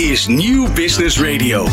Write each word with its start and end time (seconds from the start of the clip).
is 0.00 0.26
Nieuw 0.26 0.72
Business 0.72 1.20
Radio. 1.20 1.68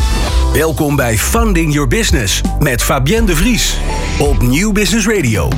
Welkom 0.52 0.96
bij 0.96 1.18
Funding 1.18 1.72
Your 1.72 1.88
Business 1.88 2.40
met 2.60 2.82
Fabienne 2.82 3.26
de 3.26 3.36
Vries 3.36 3.78
op 4.18 4.42
Nieuw 4.42 4.72
Business 4.72 5.06
Radio. 5.06 5.48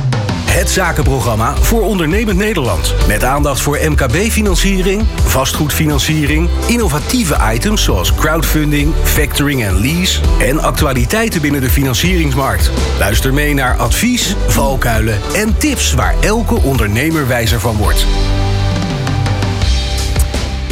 Het 0.51 0.71
zakenprogramma 0.71 1.57
voor 1.57 1.83
ondernemend 1.83 2.39
Nederland. 2.39 2.95
Met 3.07 3.25
aandacht 3.25 3.61
voor 3.61 3.79
MKB-financiering, 3.83 5.03
vastgoedfinanciering, 5.25 6.49
innovatieve 6.67 7.37
items 7.53 7.85
zoals 7.85 8.15
crowdfunding, 8.15 8.95
factoring 9.05 9.65
en 9.65 9.81
lease 9.81 10.21
en 10.39 10.61
actualiteiten 10.61 11.41
binnen 11.41 11.61
de 11.61 11.71
financieringsmarkt. 11.71 12.71
Luister 12.99 13.35
mee 13.35 13.55
naar 13.55 13.77
advies, 13.77 14.37
valkuilen 14.47 15.21
en 15.35 15.59
tips 15.59 15.95
waar 15.95 16.15
elke 16.21 16.55
ondernemer 16.55 17.27
wijzer 17.27 17.61
van 17.61 17.77
wordt. 17.77 18.07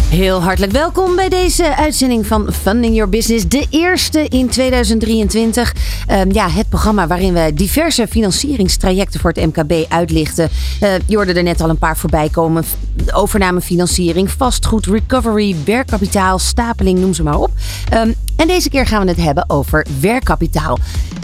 Heel 0.09 0.43
hartelijk 0.43 0.73
welkom 0.73 1.17
bij 1.17 1.29
deze 1.29 1.77
uitzending 1.77 2.27
van 2.27 2.53
Funding 2.53 2.95
Your 2.95 3.11
Business. 3.11 3.49
De 3.49 3.67
eerste 3.71 4.25
in 4.29 4.49
2023. 4.49 5.75
Ehm, 6.07 6.31
ja, 6.33 6.51
het 6.51 6.69
programma 6.69 7.07
waarin 7.07 7.33
we 7.33 7.53
diverse 7.55 8.07
financieringstrajecten 8.09 9.21
voor 9.21 9.33
het 9.33 9.47
MKB 9.47 9.73
uitlichten. 9.89 10.49
Uh, 10.83 10.91
je 11.07 11.17
hoorde 11.17 11.33
er 11.33 11.43
net 11.43 11.61
al 11.61 11.69
een 11.69 11.79
paar 11.79 11.97
voorbij 11.97 12.29
komen. 12.29 12.65
Overnamefinanciering, 13.13 14.31
vastgoed, 14.31 14.87
recovery, 14.87 15.57
werkkapitaal, 15.65 16.39
stapeling, 16.39 16.99
noem 16.99 17.15
ze 17.15 17.23
maar 17.23 17.39
op. 17.39 17.51
Ehm, 17.91 18.13
en 18.37 18.47
deze 18.47 18.71
keer 18.71 18.87
gaan 18.87 19.03
we 19.03 19.09
het 19.09 19.23
hebben 19.23 19.51
over 19.51 19.87
werkkapitaal. 20.01 20.79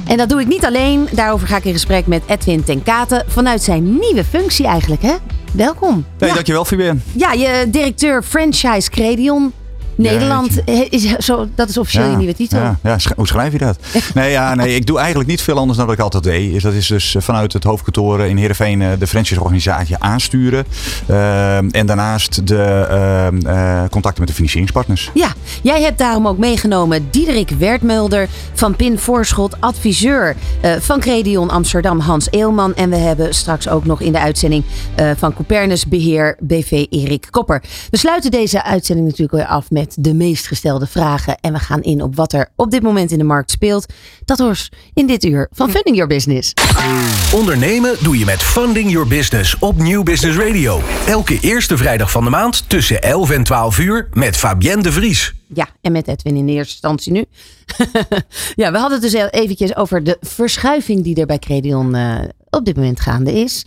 En 0.06 0.16
dat 0.16 0.28
doe 0.28 0.40
ik 0.40 0.46
niet 0.46 0.64
alleen. 0.64 1.08
Daarover 1.12 1.46
ga 1.46 1.56
ik 1.56 1.64
in 1.64 1.72
gesprek 1.72 2.06
met 2.06 2.22
Edwin 2.26 2.64
Tenkate 2.64 3.24
vanuit 3.26 3.62
zijn 3.62 3.98
nieuwe 3.98 4.24
functie 4.24 4.66
eigenlijk, 4.66 5.02
hè? 5.02 5.14
Welkom. 5.54 6.06
Hey, 6.18 6.28
ja. 6.28 6.34
Dankjewel, 6.34 6.64
Fabienne. 6.64 7.00
Ja, 7.12 7.32
je 7.32 7.66
directeur 7.70 8.22
franchise 8.22 8.90
Credion. 8.90 9.52
Nederland, 9.96 10.68
is, 10.90 11.16
zo, 11.16 11.48
dat 11.54 11.68
is 11.68 11.78
officieel 11.78 12.10
je 12.10 12.16
nieuwe 12.16 12.34
titel. 12.34 12.58
Ja, 12.58 12.78
ja, 12.82 12.96
hoe 13.16 13.26
schrijf 13.26 13.52
je 13.52 13.58
dat? 13.58 13.78
nee, 14.14 14.30
ja, 14.30 14.54
nee, 14.54 14.74
ik 14.74 14.86
doe 14.86 14.98
eigenlijk 14.98 15.28
niet 15.28 15.42
veel 15.42 15.58
anders 15.58 15.78
dan 15.78 15.86
wat 15.86 15.94
ik 15.94 16.00
altijd 16.00 16.24
deed. 16.24 16.54
Is 16.54 16.62
dat 16.62 16.72
is 16.72 16.86
dus 16.86 17.16
vanuit 17.18 17.52
het 17.52 17.64
hoofdkantoor 17.64 18.20
in 18.20 18.36
Heerenveen 18.36 18.98
de 18.98 19.06
franchise-organisatie 19.06 19.96
aansturen. 19.98 20.64
Uh, 21.10 21.56
en 21.56 21.86
daarnaast 21.86 22.46
de 22.46 22.86
uh, 23.46 23.82
contacten 23.90 24.20
met 24.20 24.28
de 24.28 24.34
financieringspartners. 24.34 25.10
Ja, 25.14 25.32
jij 25.62 25.82
hebt 25.82 25.98
daarom 25.98 26.28
ook 26.28 26.38
meegenomen 26.38 27.08
Diederik 27.10 27.50
Wertmulder 27.50 28.28
van 28.52 28.76
Pin 28.76 28.98
Voorschot, 28.98 29.60
adviseur 29.60 30.36
van 30.80 31.00
Credion 31.00 31.50
Amsterdam, 31.50 32.00
Hans 32.00 32.28
Eelman. 32.30 32.74
En 32.74 32.90
we 32.90 32.96
hebben 32.96 33.34
straks 33.34 33.68
ook 33.68 33.84
nog 33.84 34.00
in 34.00 34.12
de 34.12 34.20
uitzending 34.20 34.64
van 35.16 35.34
Copernus 35.34 35.86
Beheer 35.86 36.36
BV 36.40 36.86
Erik 36.90 37.26
Kopper. 37.30 37.62
We 37.90 37.96
sluiten 37.96 38.30
deze 38.30 38.64
uitzending 38.64 39.06
natuurlijk 39.06 39.36
weer 39.36 39.46
af 39.46 39.70
met 39.70 39.83
de 39.98 40.14
meest 40.14 40.46
gestelde 40.46 40.86
vragen. 40.86 41.38
En 41.40 41.52
we 41.52 41.58
gaan 41.58 41.82
in 41.82 42.02
op 42.02 42.16
wat 42.16 42.32
er 42.32 42.48
op 42.56 42.70
dit 42.70 42.82
moment 42.82 43.10
in 43.10 43.18
de 43.18 43.24
markt 43.24 43.50
speelt. 43.50 43.92
Dat 44.24 44.38
hoort 44.38 44.68
in 44.94 45.06
dit 45.06 45.24
uur 45.24 45.48
van 45.52 45.70
Funding 45.70 45.96
Your 45.96 46.14
Business. 46.14 46.52
Ondernemen 47.34 47.96
doe 48.00 48.18
je 48.18 48.24
met 48.24 48.42
Funding 48.42 48.90
Your 48.90 49.08
Business 49.08 49.58
op 49.58 49.76
Nieuw 49.76 50.02
Business 50.02 50.38
Radio. 50.38 50.80
Elke 51.06 51.38
eerste 51.40 51.76
vrijdag 51.76 52.10
van 52.10 52.24
de 52.24 52.30
maand 52.30 52.64
tussen 52.68 53.02
11 53.02 53.30
en 53.30 53.44
12 53.44 53.78
uur 53.78 54.08
met 54.12 54.36
Fabienne 54.36 54.82
de 54.82 54.92
Vries. 54.92 55.34
Ja, 55.54 55.68
en 55.80 55.92
met 55.92 56.08
Edwin 56.08 56.36
in 56.36 56.48
eerste 56.48 56.72
instantie 56.72 57.12
nu. 57.12 57.24
ja, 58.62 58.72
we 58.72 58.78
hadden 58.78 59.00
het 59.00 59.12
dus 59.12 59.30
eventjes 59.30 59.76
over 59.76 60.04
de 60.04 60.16
verschuiving 60.20 61.04
die 61.04 61.16
er 61.16 61.26
bij 61.26 61.38
Credion 61.38 61.96
uh, 61.96 62.18
op 62.50 62.64
dit 62.64 62.76
moment 62.76 63.00
gaande 63.00 63.32
is. 63.32 63.64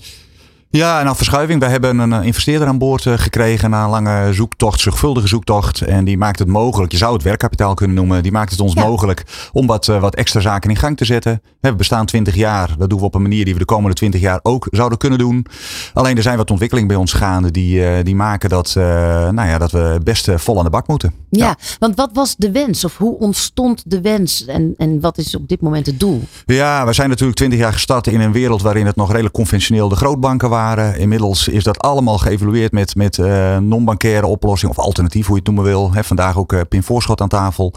Ja, 0.70 1.04
nou 1.04 1.16
verschuiving. 1.16 1.60
Wij 1.60 1.70
hebben 1.70 2.00
een 2.00 2.24
investeerder 2.24 2.68
aan 2.68 2.78
boord 2.78 3.02
gekregen 3.02 3.70
na 3.70 3.84
een 3.84 3.90
lange 3.90 4.34
zoektocht, 4.34 4.80
zorgvuldige 4.80 5.28
zoektocht. 5.28 5.82
En 5.82 6.06
die 6.06 6.18
maakt 6.18 6.40
het 6.40 6.48
mogelijk, 6.48 6.92
je 6.92 6.98
zou 6.98 7.14
het 7.14 7.24
werkkapitaal 7.24 7.74
kunnen 7.74 7.96
noemen, 7.96 8.24
die 8.24 8.32
maakt 8.32 8.52
het 8.52 8.60
ons 8.60 8.74
ja. 8.74 8.86
mogelijk 8.86 9.50
om 9.52 9.68
wat, 9.68 9.86
wat 9.86 10.16
extra 10.16 10.40
zaken 10.40 10.70
in 10.70 10.76
gang 10.76 10.98
te 10.98 11.06
zetten. 11.06 11.42
We 11.60 11.76
bestaan 11.76 12.06
20 12.06 12.36
jaar, 12.36 12.76
dat 12.78 12.90
doen 12.90 13.00
we 13.00 13.06
op 13.06 13.16
een 13.16 13.22
manier 13.22 13.46
die 13.46 13.54
we 13.54 13.60
de 13.60 13.66
komende 13.66 13.96
20 13.96 14.22
jaar 14.22 14.40
ook 14.44 14.68
zouden 14.72 14.98
kunnen 14.98 15.20
doen. 15.20 15.46
Alleen 15.94 16.18
er 16.18 16.24
zijn 16.24 16.38
wat 16.38 16.50
ontwikkelingen 16.50 16.90
bij 16.90 16.98
ons 16.98 17.14
gaande 17.14 17.52
die, 17.52 18.04
die 18.04 18.16
maken 18.16 18.50
dat, 18.50 18.76
uh, 18.78 18.84
nou 19.30 19.48
ja, 19.48 19.58
dat 19.58 19.72
we 19.72 20.00
best 20.04 20.30
vol 20.36 20.58
aan 20.58 20.64
de 20.64 20.70
bak 20.70 20.88
moeten. 20.88 21.14
Ja, 21.30 21.46
ja, 21.46 21.56
want 21.80 21.96
wat 21.96 22.10
was 22.14 22.36
de 22.36 22.52
wens 22.52 22.86
of 22.86 22.98
hoe 22.98 23.18
ontstond 23.18 23.84
de 23.86 24.02
wens 24.02 24.46
en, 24.46 24.74
en 24.78 25.00
wat 25.00 25.18
is 25.18 25.36
op 25.36 25.48
dit 25.48 25.62
moment 25.62 25.86
het 25.86 26.00
doel? 26.00 26.22
Ja, 26.46 26.86
we 26.86 26.94
zijn 26.94 27.10
natuurlijk 27.10 27.38
20 27.38 27.60
jaar 27.60 27.74
gestart 27.74 28.08
in 28.08 28.22
een 28.22 28.32
wereld 28.32 28.62
waarin 28.62 28.86
het 28.86 28.96
nog 28.96 29.10
redelijk 29.10 29.34
conventioneel 29.34 29.90
de 29.90 29.96
grootbanken 29.96 30.50
waren. 30.50 30.67
Inmiddels 30.76 31.48
is 31.48 31.64
dat 31.64 31.80
allemaal 31.80 32.18
geëvalueerd 32.18 32.72
met, 32.72 32.96
met 32.96 33.18
uh, 33.18 33.58
non-bankaire 33.58 34.26
oplossingen 34.26 34.78
of 34.78 34.84
alternatief, 34.84 35.26
hoe 35.26 35.36
je 35.36 35.42
het 35.46 35.54
noemen 35.54 35.72
wil. 35.72 35.94
He, 35.94 36.04
vandaag 36.04 36.38
ook 36.38 36.54
uh, 36.54 36.62
Voorschot 36.70 37.22
aan 37.22 37.28
tafel. 37.28 37.74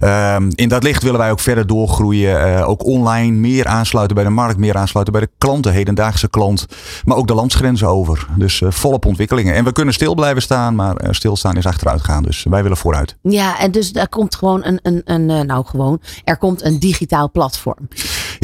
Uh, 0.00 0.36
in 0.54 0.68
dat 0.68 0.82
licht 0.82 1.02
willen 1.02 1.18
wij 1.18 1.30
ook 1.30 1.40
verder 1.40 1.66
doorgroeien. 1.66 2.66
ook 2.66 2.84
online 2.84 3.36
meer 3.36 3.66
aansluiten 3.66 4.14
bij 4.16 4.24
de 4.24 4.30
markt, 4.30 4.58
meer 4.58 4.76
aansluiten 4.76 5.14
bij 5.14 5.22
de 5.22 5.30
klanten, 5.38 5.72
hedendaagse 5.72 6.28
klant. 6.28 6.66
Maar 7.04 7.16
ook 7.16 7.26
de 7.26 7.34
landsgrenzen 7.34 7.88
over. 7.88 8.26
Dus 8.36 8.62
volop 8.68 9.06
ontwikkelingen. 9.06 9.54
En 9.54 9.64
we 9.64 9.72
kunnen 9.72 9.94
stil 9.94 10.14
blijven 10.14 10.42
staan, 10.42 10.74
maar 10.74 10.96
stilstaan 11.10 11.56
is 11.56 11.66
achteruit 11.66 12.04
gaan. 12.04 12.22
Dus 12.22 12.46
wij 12.50 12.62
willen 12.62 12.76
vooruit. 12.76 13.16
Ja, 13.22 13.58
en 13.58 13.70
dus 13.70 13.92
er 13.92 14.08
komt 14.08 14.34
gewoon 14.34 14.64
een, 14.64 14.78
een, 14.82 15.02
een 15.04 15.46
nou 15.46 15.64
gewoon, 15.66 16.00
er 16.24 16.36
komt 16.36 16.64
een 16.64 16.78
digitaal 16.78 17.30
platform. 17.30 17.88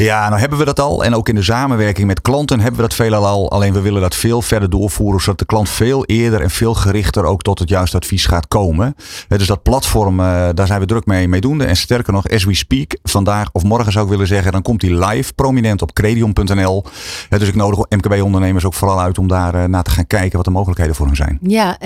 Ja, 0.03 0.27
nou 0.27 0.39
hebben 0.39 0.57
we 0.57 0.65
dat 0.65 0.79
al. 0.79 1.03
En 1.03 1.15
ook 1.15 1.29
in 1.29 1.35
de 1.35 1.43
samenwerking 1.43 2.07
met 2.07 2.21
klanten 2.21 2.59
hebben 2.59 2.81
we 2.81 2.87
dat 2.87 2.93
veelal 2.93 3.25
al. 3.25 3.51
Alleen 3.51 3.73
we 3.73 3.81
willen 3.81 4.01
dat 4.01 4.15
veel 4.15 4.41
verder 4.41 4.69
doorvoeren, 4.69 5.21
zodat 5.21 5.39
de 5.39 5.45
klant 5.45 5.69
veel 5.69 6.05
eerder 6.05 6.41
en 6.41 6.49
veel 6.49 6.73
gerichter 6.73 7.23
ook 7.23 7.41
tot 7.41 7.59
het 7.59 7.69
juiste 7.69 7.97
advies 7.97 8.25
gaat 8.25 8.47
komen. 8.47 8.95
Dus 9.27 9.47
dat 9.47 9.63
platform, 9.63 10.17
daar 10.53 10.67
zijn 10.67 10.79
we 10.79 10.85
druk 10.85 11.05
mee, 11.05 11.27
mee 11.27 11.41
doende. 11.41 11.65
En 11.65 11.75
sterker 11.75 12.13
nog, 12.13 12.29
as 12.29 12.43
we 12.43 12.55
speak, 12.55 12.97
vandaag 13.03 13.49
of 13.51 13.63
morgen 13.63 13.91
zou 13.91 14.05
ik 14.05 14.11
willen 14.11 14.27
zeggen, 14.27 14.51
dan 14.51 14.61
komt 14.61 14.81
hij 14.81 15.07
live 15.07 15.33
prominent 15.33 15.81
op 15.81 15.93
credion.nl. 15.93 16.85
Dus 17.29 17.47
ik 17.47 17.55
nodig 17.55 17.85
MKB-ondernemers 17.89 18.65
ook 18.65 18.73
vooral 18.73 19.01
uit 19.01 19.17
om 19.17 19.27
daar 19.27 19.69
naar 19.69 19.83
te 19.83 19.91
gaan 19.91 20.07
kijken 20.07 20.35
wat 20.35 20.45
de 20.45 20.51
mogelijkheden 20.51 20.95
voor 20.95 21.05
hen 21.05 21.15
zijn. 21.15 21.39
Ja, 21.41 21.77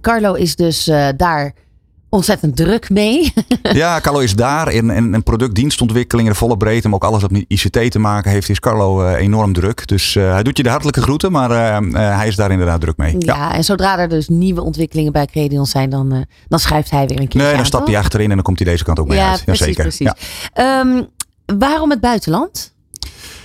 Carlo 0.00 0.32
is 0.32 0.56
dus 0.56 0.90
daar 1.16 1.52
ontzettend 2.10 2.56
druk 2.56 2.90
mee. 2.90 3.32
ja, 3.62 4.00
Carlo 4.00 4.18
is 4.18 4.34
daar 4.34 4.72
in, 4.72 4.90
in, 4.90 5.14
in 5.14 5.22
productdienstontwikkeling 5.22 6.28
in 6.28 6.32
de 6.32 6.38
volle 6.38 6.56
breedte, 6.56 6.88
maar 6.88 6.96
ook 6.96 7.04
alles 7.04 7.22
wat 7.22 7.30
met 7.30 7.44
ICT 7.48 7.90
te 7.90 7.98
maken 7.98 8.30
heeft, 8.30 8.48
is 8.48 8.60
Carlo 8.60 9.02
uh, 9.02 9.14
enorm 9.14 9.52
druk. 9.52 9.88
Dus 9.88 10.14
uh, 10.14 10.32
hij 10.32 10.42
doet 10.42 10.56
je 10.56 10.62
de 10.62 10.68
hartelijke 10.68 11.02
groeten, 11.02 11.32
maar 11.32 11.50
uh, 11.50 12.16
hij 12.16 12.28
is 12.28 12.36
daar 12.36 12.50
inderdaad 12.50 12.80
druk 12.80 12.96
mee. 12.96 13.14
Ja, 13.18 13.36
ja, 13.36 13.54
en 13.54 13.64
zodra 13.64 13.98
er 13.98 14.08
dus 14.08 14.28
nieuwe 14.28 14.62
ontwikkelingen 14.62 15.12
bij 15.12 15.26
Credion 15.26 15.66
zijn, 15.66 15.90
dan, 15.90 16.26
dan 16.48 16.58
schrijft 16.58 16.90
hij 16.90 17.06
weer 17.06 17.20
een 17.20 17.28
keer. 17.28 17.42
Nee, 17.42 17.56
dan 17.56 17.66
stapt 17.66 17.88
hij 17.88 17.98
achterin 17.98 18.28
en 18.28 18.34
dan 18.34 18.44
komt 18.44 18.58
hij 18.58 18.70
deze 18.70 18.84
kant 18.84 18.98
ook 18.98 19.08
mee 19.08 19.18
ja, 19.18 19.30
uit. 19.30 19.44
Precies. 19.44 19.76
Precies. 19.76 20.12
Ja. 20.54 20.80
Um, 20.80 21.08
waarom 21.58 21.90
het 21.90 22.00
buitenland? 22.00 22.72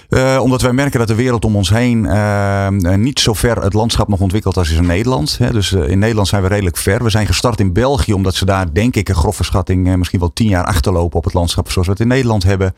Uh, 0.10 0.40
omdat 0.42 0.62
wij 0.62 0.74
merken 0.74 1.00
dat 1.00 1.08
de 1.08 1.16
wereld 1.16 1.46
om 1.46 1.56
ons 1.56 1.70
heen 1.70 2.04
uh, 2.04 2.68
niet 2.96 3.20
zo 3.20 3.34
ver 3.34 3.62
het 3.62 3.74
landschap 3.74 4.08
nog 4.08 4.20
ontwikkeld 4.20 4.58
als 4.58 4.72
is 4.72 4.78
in 4.78 4.86
Nederland. 4.86 5.38
Hè. 5.38 5.52
Dus 5.52 5.72
in 5.72 6.00
Nederland 6.00 6.28
zijn 6.28 6.42
we 6.42 6.48
redelijk 6.48 6.78
ver. 6.78 7.04
We 7.04 7.10
zijn 7.10 7.26
gestart 7.26 7.60
in 7.60 7.74
België 7.74 8.14
omdat 8.14 8.36
ze 8.36 8.46
daar 8.46 8.74
denk 8.74 8.96
ik 8.96 9.10
een 9.10 9.16
grove 9.16 9.44
schatting 9.44 9.96
misschien 9.96 10.20
wel 10.20 10.34
tien 10.34 10.48
jaar 10.48 10.64
achterlopen 10.64 11.18
op 11.18 11.24
het 11.24 11.34
landschap 11.34 11.72
zoals 11.72 11.88
we 11.88 11.94
het 11.94 12.02
in 12.02 12.08
Nederland 12.08 12.44
hebben. 12.44 12.74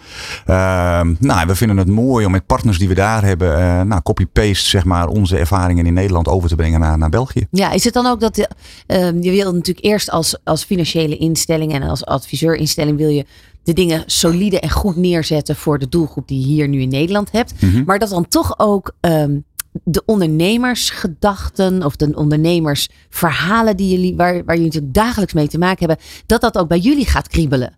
Ehm, 0.46 1.14
nou, 1.20 1.48
we 1.48 1.56
vinden 1.56 1.78
het 1.78 1.88
mooi 1.88 2.26
om 2.26 2.32
met 2.32 2.46
partners 2.46 2.78
die 2.78 2.88
we 2.88 2.94
daar 2.94 3.24
hebben, 3.24 3.88
nou, 3.88 4.02
copy-paste 4.02 4.70
zeg 4.70 4.86
maar 4.86 5.08
onze 5.08 5.38
ervaringen 5.38 5.86
in 5.86 5.94
Nederland 5.94 6.28
over 6.28 6.50
te 6.50 6.56
brengen 6.56 6.80
naar, 6.80 6.98
naar 6.98 7.10
België. 7.10 7.48
Ja, 7.52 7.72
is 7.72 7.84
het 7.84 7.94
dan 7.94 8.06
ook 8.06 8.20
dat 8.20 8.48
ehm, 8.88 9.22
je 9.22 9.32
wil 9.32 9.54
natuurlijk 9.54 9.86
eerst 9.86 10.12
als, 10.12 10.38
als 10.44 10.64
financiële 10.64 11.18
instelling 11.18 11.74
en 11.74 11.84
als 11.84 12.06
adviseurinstelling 12.06 12.98
wil 12.98 13.10
je 13.10 13.26
de 13.68 13.74
dingen 13.74 14.04
solide 14.06 14.60
en 14.60 14.70
goed 14.70 14.96
neerzetten 14.96 15.56
voor 15.56 15.80
de 15.80 15.90
doelgroep 15.90 16.28
die 16.28 16.40
je 16.40 16.46
hier 16.46 16.68
nu 16.68 16.82
in 16.82 16.90
Nederland 16.90 17.32
hebt. 17.32 17.62
Mm 17.62 17.70
-hmm. 17.70 17.84
Maar 17.86 18.00
dat 18.00 18.10
dan 18.10 18.28
toch 18.28 18.60
ook 18.60 18.96
um, 19.02 19.44
de 19.84 20.04
ondernemersgedachten 20.06 21.84
of 21.84 21.96
de 21.96 22.16
ondernemersverhalen 22.16 23.78
die 23.78 23.90
jullie, 23.90 24.16
waar, 24.16 24.34
waar 24.34 24.56
jullie 24.56 24.72
natuurlijk 24.72 24.94
dagelijks 24.94 25.34
mee 25.34 25.48
te 25.48 25.58
maken 25.58 25.88
hebben, 25.88 26.06
dat 26.26 26.42
dat 26.42 26.58
ook 26.58 26.68
bij 26.68 26.80
jullie 26.80 27.06
gaat 27.06 27.28
kriebelen. 27.28 27.77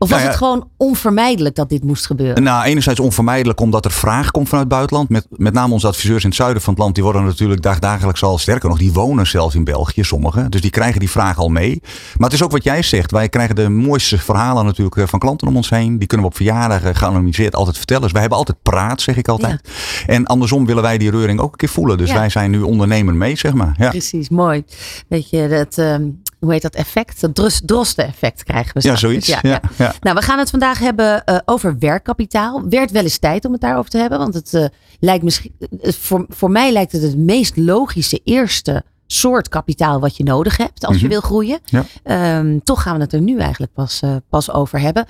Of 0.00 0.08
was 0.08 0.18
Nou 0.18 0.22
ja, 0.22 0.28
het 0.28 0.36
gewoon 0.36 0.68
onvermijdelijk 0.76 1.54
dat 1.54 1.68
dit 1.68 1.84
moest 1.84 2.06
gebeuren? 2.06 2.42
Nou, 2.42 2.64
enerzijds 2.64 3.00
onvermijdelijk 3.00 3.60
omdat 3.60 3.84
er 3.84 3.90
vraag 3.90 4.30
komt 4.30 4.48
vanuit 4.48 4.66
het 4.66 4.74
buitenland. 4.74 5.08
Met, 5.08 5.26
met 5.30 5.52
name 5.52 5.72
onze 5.72 5.86
adviseurs 5.86 6.22
in 6.22 6.28
het 6.28 6.38
zuiden 6.38 6.62
van 6.62 6.72
het 6.72 6.82
land, 6.82 6.94
die 6.94 7.04
worden 7.04 7.24
natuurlijk 7.24 7.62
dagdagelijks 7.62 8.22
al 8.22 8.38
sterker 8.38 8.68
nog. 8.68 8.78
Die 8.78 8.92
wonen 8.92 9.26
zelfs 9.26 9.54
in 9.54 9.64
België, 9.64 10.04
sommigen. 10.04 10.50
Dus 10.50 10.60
die 10.60 10.70
krijgen 10.70 11.00
die 11.00 11.10
vraag 11.10 11.38
al 11.38 11.48
mee. 11.48 11.80
Maar 12.16 12.28
het 12.28 12.32
is 12.32 12.42
ook 12.42 12.50
wat 12.50 12.64
jij 12.64 12.82
zegt. 12.82 13.10
Wij 13.10 13.28
krijgen 13.28 13.54
de 13.54 13.68
mooiste 13.68 14.18
verhalen 14.18 14.64
natuurlijk 14.64 14.96
eh, 14.96 15.06
van 15.06 15.18
klanten 15.18 15.48
om 15.48 15.56
ons 15.56 15.70
heen. 15.70 15.98
Die 15.98 16.06
kunnen 16.06 16.26
we 16.26 16.32
op 16.32 16.36
verjaardagen 16.36 16.94
geanonimiseerd 16.96 17.54
altijd 17.54 17.76
vertellen. 17.76 18.02
Dus 18.02 18.12
wij 18.12 18.20
hebben 18.20 18.38
altijd 18.38 18.62
praat, 18.62 19.00
zeg 19.00 19.16
ik 19.16 19.28
altijd. 19.28 19.60
En 20.06 20.26
andersom 20.26 20.66
willen 20.66 20.82
wij 20.82 20.98
die 20.98 21.10
reuring 21.10 21.40
ook 21.40 21.52
een 21.52 21.58
keer 21.58 21.68
voelen. 21.68 21.98
Dus 21.98 22.08
Ja. 22.08 22.14
wij 22.14 22.28
zijn 22.28 22.50
nu 22.50 22.60
ondernemer 22.60 23.14
mee, 23.14 23.36
zeg 23.36 23.52
maar. 23.54 23.74
Ja. 23.78 23.88
Precies, 23.88 24.28
mooi. 24.28 24.64
Weet 25.08 25.30
je, 25.30 25.48
dat, 25.48 25.78
ehm, 25.78 26.02
hoe 26.40 26.52
heet 26.52 26.62
dat 26.62 26.74
effect? 26.74 27.20
Dat 27.20 27.34
dros- 27.34 27.60
drosten-effect 27.64 28.42
krijgen 28.44 28.74
we 28.82 28.88
Ja, 28.88 28.96
zoiets. 28.96 29.26
Ja, 29.26 29.38
Ja, 29.42 29.50
ja. 29.50 29.60
ja. 29.76 29.94
Nou, 30.00 30.16
we 30.16 30.22
gaan 30.22 30.38
het 30.38 30.50
vandaag 30.50 30.78
hebben 30.78 31.24
eh, 31.24 31.38
over 31.44 31.78
werkkapitaal. 31.78 32.68
Werd 32.68 32.90
wel 32.90 33.02
eens 33.02 33.18
tijd 33.18 33.44
om 33.44 33.52
het 33.52 33.60
daarover 33.60 33.90
te 33.90 33.98
hebben. 33.98 34.18
Want 34.18 34.34
het 34.34 34.54
eh, 34.54 34.64
lijkt 35.00 35.24
misschien, 35.24 35.52
eh, 35.80 35.92
voor, 35.92 36.26
voor 36.28 36.50
mij 36.50 36.72
lijkt 36.72 36.92
het 36.92 37.02
het 37.02 37.16
meest 37.18 37.56
logische 37.56 38.20
eerste 38.24 38.82
soort 39.06 39.48
kapitaal 39.48 40.00
wat 40.00 40.16
je 40.16 40.24
nodig 40.24 40.56
hebt 40.56 40.84
als 40.84 40.96
je 40.96 41.02
Mhm. 41.02 41.10
wil 41.12 41.20
groeien. 41.20 41.58
Ja. 41.64 41.84
Ehm, 42.02 42.58
toch 42.64 42.82
gaan 42.82 42.96
we 42.96 43.02
het 43.02 43.12
er 43.12 43.20
nu 43.20 43.38
eigenlijk 43.38 43.72
pas, 43.72 44.00
pas 44.28 44.50
over 44.52 44.80
hebben. 44.80 45.06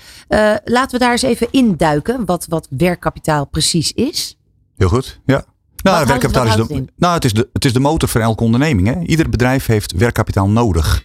Laten 0.65 0.91
we 0.91 0.99
daar 0.99 1.11
eens 1.13 1.23
even 1.23 1.49
induiken 1.51 2.25
wat, 2.25 2.47
wat 2.49 2.67
werkkapitaal 2.71 3.47
precies 3.47 3.93
is. 3.93 4.37
Heel 4.77 4.89
goed. 4.89 5.21
Ja. 5.27 5.45
Nou, 5.83 6.07
werkkapitaal 6.07 6.47
is 6.47 6.55
de, 6.55 6.85
nou, 6.97 7.15
het, 7.15 7.25
is 7.25 7.33
de, 7.33 7.49
het 7.53 7.65
is 7.65 7.73
de 7.73 7.81
motor 7.81 8.09
van 8.09 8.21
elke 8.21 8.45
onderneming. 8.45 8.89
Hè? 8.89 9.01
Ieder 9.01 9.29
bedrijf 9.29 9.67
heeft 9.67 9.93
werkkapitaal 9.93 10.49
nodig. 10.49 11.03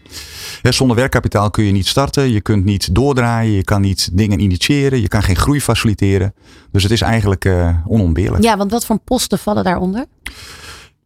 Hè, 0.62 0.72
zonder 0.72 0.96
werkkapitaal 0.96 1.50
kun 1.50 1.64
je 1.64 1.72
niet 1.72 1.88
starten, 1.88 2.32
je 2.32 2.42
kunt 2.42 2.66
niet 2.66 2.96
doordraaien, 2.96 3.54
je 3.54 3.64
kan 3.64 3.82
niet 3.82 4.10
dingen 4.14 4.40
initiëren, 4.40 5.02
je 5.02 5.08
kan 5.08 5.24
geen 5.24 5.36
groei 5.36 5.62
faciliteren. 5.62 6.34
Dus 6.72 6.84
het 6.84 6.92
is 6.92 7.02
eigenlijk 7.02 7.46
eh, 7.46 7.70
onontbeerlijk. 7.86 8.44
Ja, 8.44 8.58
want 8.58 8.72
wat 8.72 8.86
voor 8.86 9.00
posten 9.00 9.40
vallen 9.40 9.64
daaronder? 9.64 10.06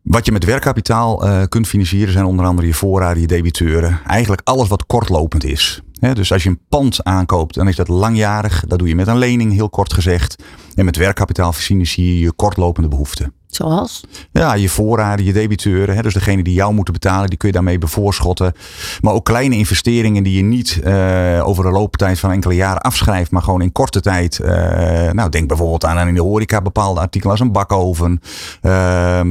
Wat 0.01 0.25
je 0.25 0.31
met 0.31 0.45
werkkapitaal 0.45 1.25
eh, 1.25 1.43
kunt 1.49 1.67
financieren 1.67 2.13
zijn 2.13 2.25
onder 2.25 2.45
andere 2.45 2.67
je 2.67 2.73
voorraden, 2.73 3.21
je 3.21 3.27
debiteuren. 3.27 3.99
Eigenlijk 4.07 4.41
alles 4.43 4.67
wat 4.67 4.85
kortlopend 4.85 5.43
is. 5.43 5.81
Dus 5.99 6.31
als 6.31 6.43
je 6.43 6.49
een 6.49 6.59
pand 6.69 7.03
aankoopt, 7.03 7.55
dan 7.55 7.67
is 7.67 7.75
dat 7.75 7.87
langjarig. 7.87 8.63
Dat 8.67 8.79
doe 8.79 8.87
je 8.87 8.95
met 8.95 9.07
een 9.07 9.17
lening, 9.17 9.53
heel 9.53 9.69
kort 9.69 9.93
gezegd. 9.93 10.43
En 10.75 10.85
met 10.85 10.95
werkkapitaal 10.97 11.53
financier 11.53 12.13
je 12.13 12.19
je 12.19 12.31
kortlopende 12.31 12.89
behoeften. 12.89 13.33
Zoals? 13.57 14.03
Ja, 14.31 14.53
je 14.53 14.69
voorraden, 14.69 15.25
je 15.25 15.33
debiteuren. 15.33 15.95
Hè, 15.95 16.01
dus 16.01 16.13
degene 16.13 16.43
die 16.43 16.53
jou 16.53 16.73
moeten 16.73 16.93
betalen, 16.93 17.29
die 17.29 17.37
kun 17.37 17.47
je 17.47 17.53
daarmee 17.53 17.77
bevoorschotten. 17.77 18.53
Maar 19.01 19.13
ook 19.13 19.25
kleine 19.25 19.55
investeringen 19.55 20.23
die 20.23 20.37
je 20.37 20.43
niet 20.43 20.79
eh, 20.83 21.47
over 21.47 21.63
de 21.63 21.69
looptijd 21.69 22.19
van 22.19 22.31
enkele 22.31 22.55
jaren 22.55 22.81
afschrijft, 22.81 23.31
maar 23.31 23.41
gewoon 23.41 23.61
in 23.61 23.71
korte 23.71 24.01
tijd. 24.01 24.39
eh, 24.39 25.11
nou, 25.11 25.29
denk 25.29 25.47
bijvoorbeeld 25.47 25.85
aan 25.85 26.07
in 26.07 26.13
de 26.13 26.21
horeca 26.21 26.61
bepaalde 26.61 26.99
artikelen 26.99 27.31
als 27.31 27.41
een 27.41 27.51
bakoven. 27.51 28.21
eh, 28.61 29.19
eh, 29.19 29.25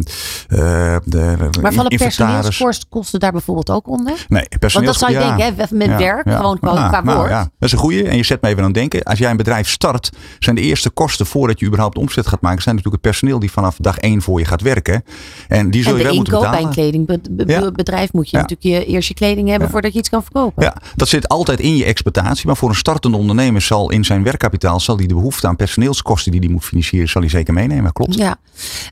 de, 1.04 1.36
Maar 1.62 1.72
vallen 1.72 1.96
personeelskosten 1.96 3.20
daar 3.20 3.32
bijvoorbeeld 3.32 3.70
ook 3.70 3.88
onder? 3.88 4.24
Nee, 4.28 4.46
personeels. 4.58 4.72
Want 4.72 4.86
dat 4.86 4.96
zou 4.96 5.12
je 5.12 5.18
ja. 5.18 5.36
denken, 5.36 5.66
hè, 5.68 5.76
met 5.76 5.88
Ja, 5.88 5.98
werk, 5.98 6.26
ja. 6.28 6.36
gewoon 6.36 6.58
qua, 6.58 6.70
Ah, 6.70 6.88
qua 6.88 7.00
nou 7.00 7.16
woord. 7.18 7.30
ja, 7.30 7.38
dat 7.40 7.50
is 7.58 7.72
een 7.72 7.78
goeie. 7.78 8.08
En 8.08 8.16
je 8.16 8.22
zet 8.24 8.40
me 8.42 8.48
even 8.48 8.60
aan 8.60 8.66
het 8.68 8.74
denken. 8.74 9.02
Als 9.02 9.18
jij 9.18 9.30
een 9.30 9.36
bedrijf 9.36 9.68
start, 9.68 10.12
zijn 10.38 10.56
de 10.56 10.62
eerste 10.62 10.90
kosten 10.90 11.26
voordat 11.26 11.60
je 11.60 11.66
überhaupt 11.66 11.98
omzet 11.98 12.26
gaat 12.26 12.40
maken, 12.40 12.62
zijn 12.62 12.74
natuurlijk 12.74 13.02
het 13.02 13.12
personeel 13.12 13.38
die 13.38 13.50
vanaf 13.50 13.76
dag 13.78 13.98
één 14.16 14.24
voor 14.24 14.38
je 14.38 14.44
gaat 14.44 14.60
werken. 14.60 15.02
En 15.48 15.70
die 15.70 15.82
zul 15.82 15.92
En 15.92 15.98
je 15.98 16.04
wel 16.04 16.14
moeten 16.14 16.32
inkoop 16.34 16.50
bij 16.50 16.62
betalen. 16.62 16.84
een 16.86 17.06
kledingbedrijf 17.44 18.12
moet 18.12 18.30
je 18.30 18.36
Ja. 18.36 18.42
natuurlijk 18.42 18.86
je, 18.86 18.92
eerst 18.92 19.08
je 19.08 19.14
kleding 19.14 19.48
hebben 19.48 19.66
Ja. 19.66 19.72
voordat 19.72 19.92
je 19.92 19.98
iets 19.98 20.08
kan 20.08 20.22
verkopen. 20.22 20.62
Ja, 20.62 20.76
dat 20.96 21.08
zit 21.08 21.28
altijd 21.28 21.60
in 21.60 21.76
je 21.76 21.84
exploitatie. 21.84 22.46
Maar 22.46 22.56
voor 22.56 22.68
een 22.68 22.74
startende 22.74 23.16
ondernemer 23.16 23.60
zal 23.62 23.90
in 23.90 24.04
zijn 24.04 24.22
werkkapitaal 24.22 24.80
zal 24.80 24.96
die 24.96 25.08
de 25.08 25.14
behoefte 25.14 25.46
aan 25.46 25.56
personeelskosten 25.56 26.32
die 26.32 26.40
hij 26.40 26.48
moet 26.50 26.64
financieren, 26.64 27.08
zal 27.08 27.20
hij 27.20 27.30
zeker 27.30 27.54
meenemen. 27.54 27.92
Klopt. 27.92 28.14
Ja. 28.14 28.36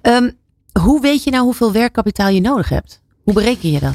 Ehm, 0.02 0.30
hoe 0.80 1.00
weet 1.00 1.24
je 1.24 1.30
nou 1.30 1.44
hoeveel 1.44 1.72
werkkapitaal 1.72 2.28
je 2.28 2.40
nodig 2.40 2.68
hebt? 2.68 3.02
Hoe 3.24 3.34
bereken 3.34 3.70
je 3.72 3.80
dat? 3.80 3.94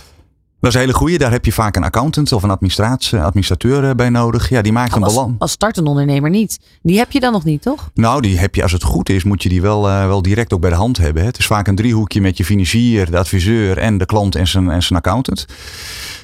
Dat 0.60 0.70
is 0.70 0.76
een 0.76 0.82
hele 0.82 0.94
goeie. 0.94 1.18
Daar 1.18 1.32
heb 1.32 1.46
je 1.46 1.52
vaak 1.52 1.76
een 1.76 1.84
accountant 1.84 2.32
of 2.32 2.44
een 2.44 2.50
administrateur 2.50 3.90
eh, 3.90 3.96
bij 3.96 4.10
nodig. 4.10 4.50
Ja, 4.50 4.62
die 4.62 4.72
maakt 4.72 4.96
een 4.96 5.04
als, 5.04 5.14
balans. 5.14 5.36
als 5.40 5.52
startende 5.52 5.90
ondernemer 5.90 6.30
niet. 6.30 6.60
Die 6.82 6.98
heb 6.98 7.12
je 7.12 7.20
dan 7.20 7.32
nog 7.32 7.44
niet, 7.44 7.62
toch? 7.62 7.90
Nou, 7.94 8.22
die 8.22 8.38
heb 8.38 8.56
je 8.56 8.64
als 8.64 8.72
het 8.72 8.84
goed 8.84 9.10
is, 9.10 9.24
moet 9.24 9.44
je 9.44 9.50
die 9.50 9.62
wel, 9.62 9.90
eh, 9.90 10.08
wel 10.08 10.22
direct 10.22 10.54
ook 10.54 10.62
bij 10.62 10.70
de 10.70 10.76
hand 10.76 10.98
hebben. 10.98 11.22
hè. 11.22 11.28
Het 11.28 11.38
is 11.38 11.46
vaak 11.46 11.68
een 11.68 11.76
driehoekje 11.76 12.22
met 12.22 12.38
je 12.38 12.46
financier, 12.46 13.12
de 13.12 13.18
adviseur 13.18 13.78
en 13.78 13.98
de 13.98 14.06
klant 14.06 14.36
en 14.36 14.48
zijn, 14.48 14.70
en 14.70 14.84
zijn 14.84 15.00
accountant. 15.00 15.46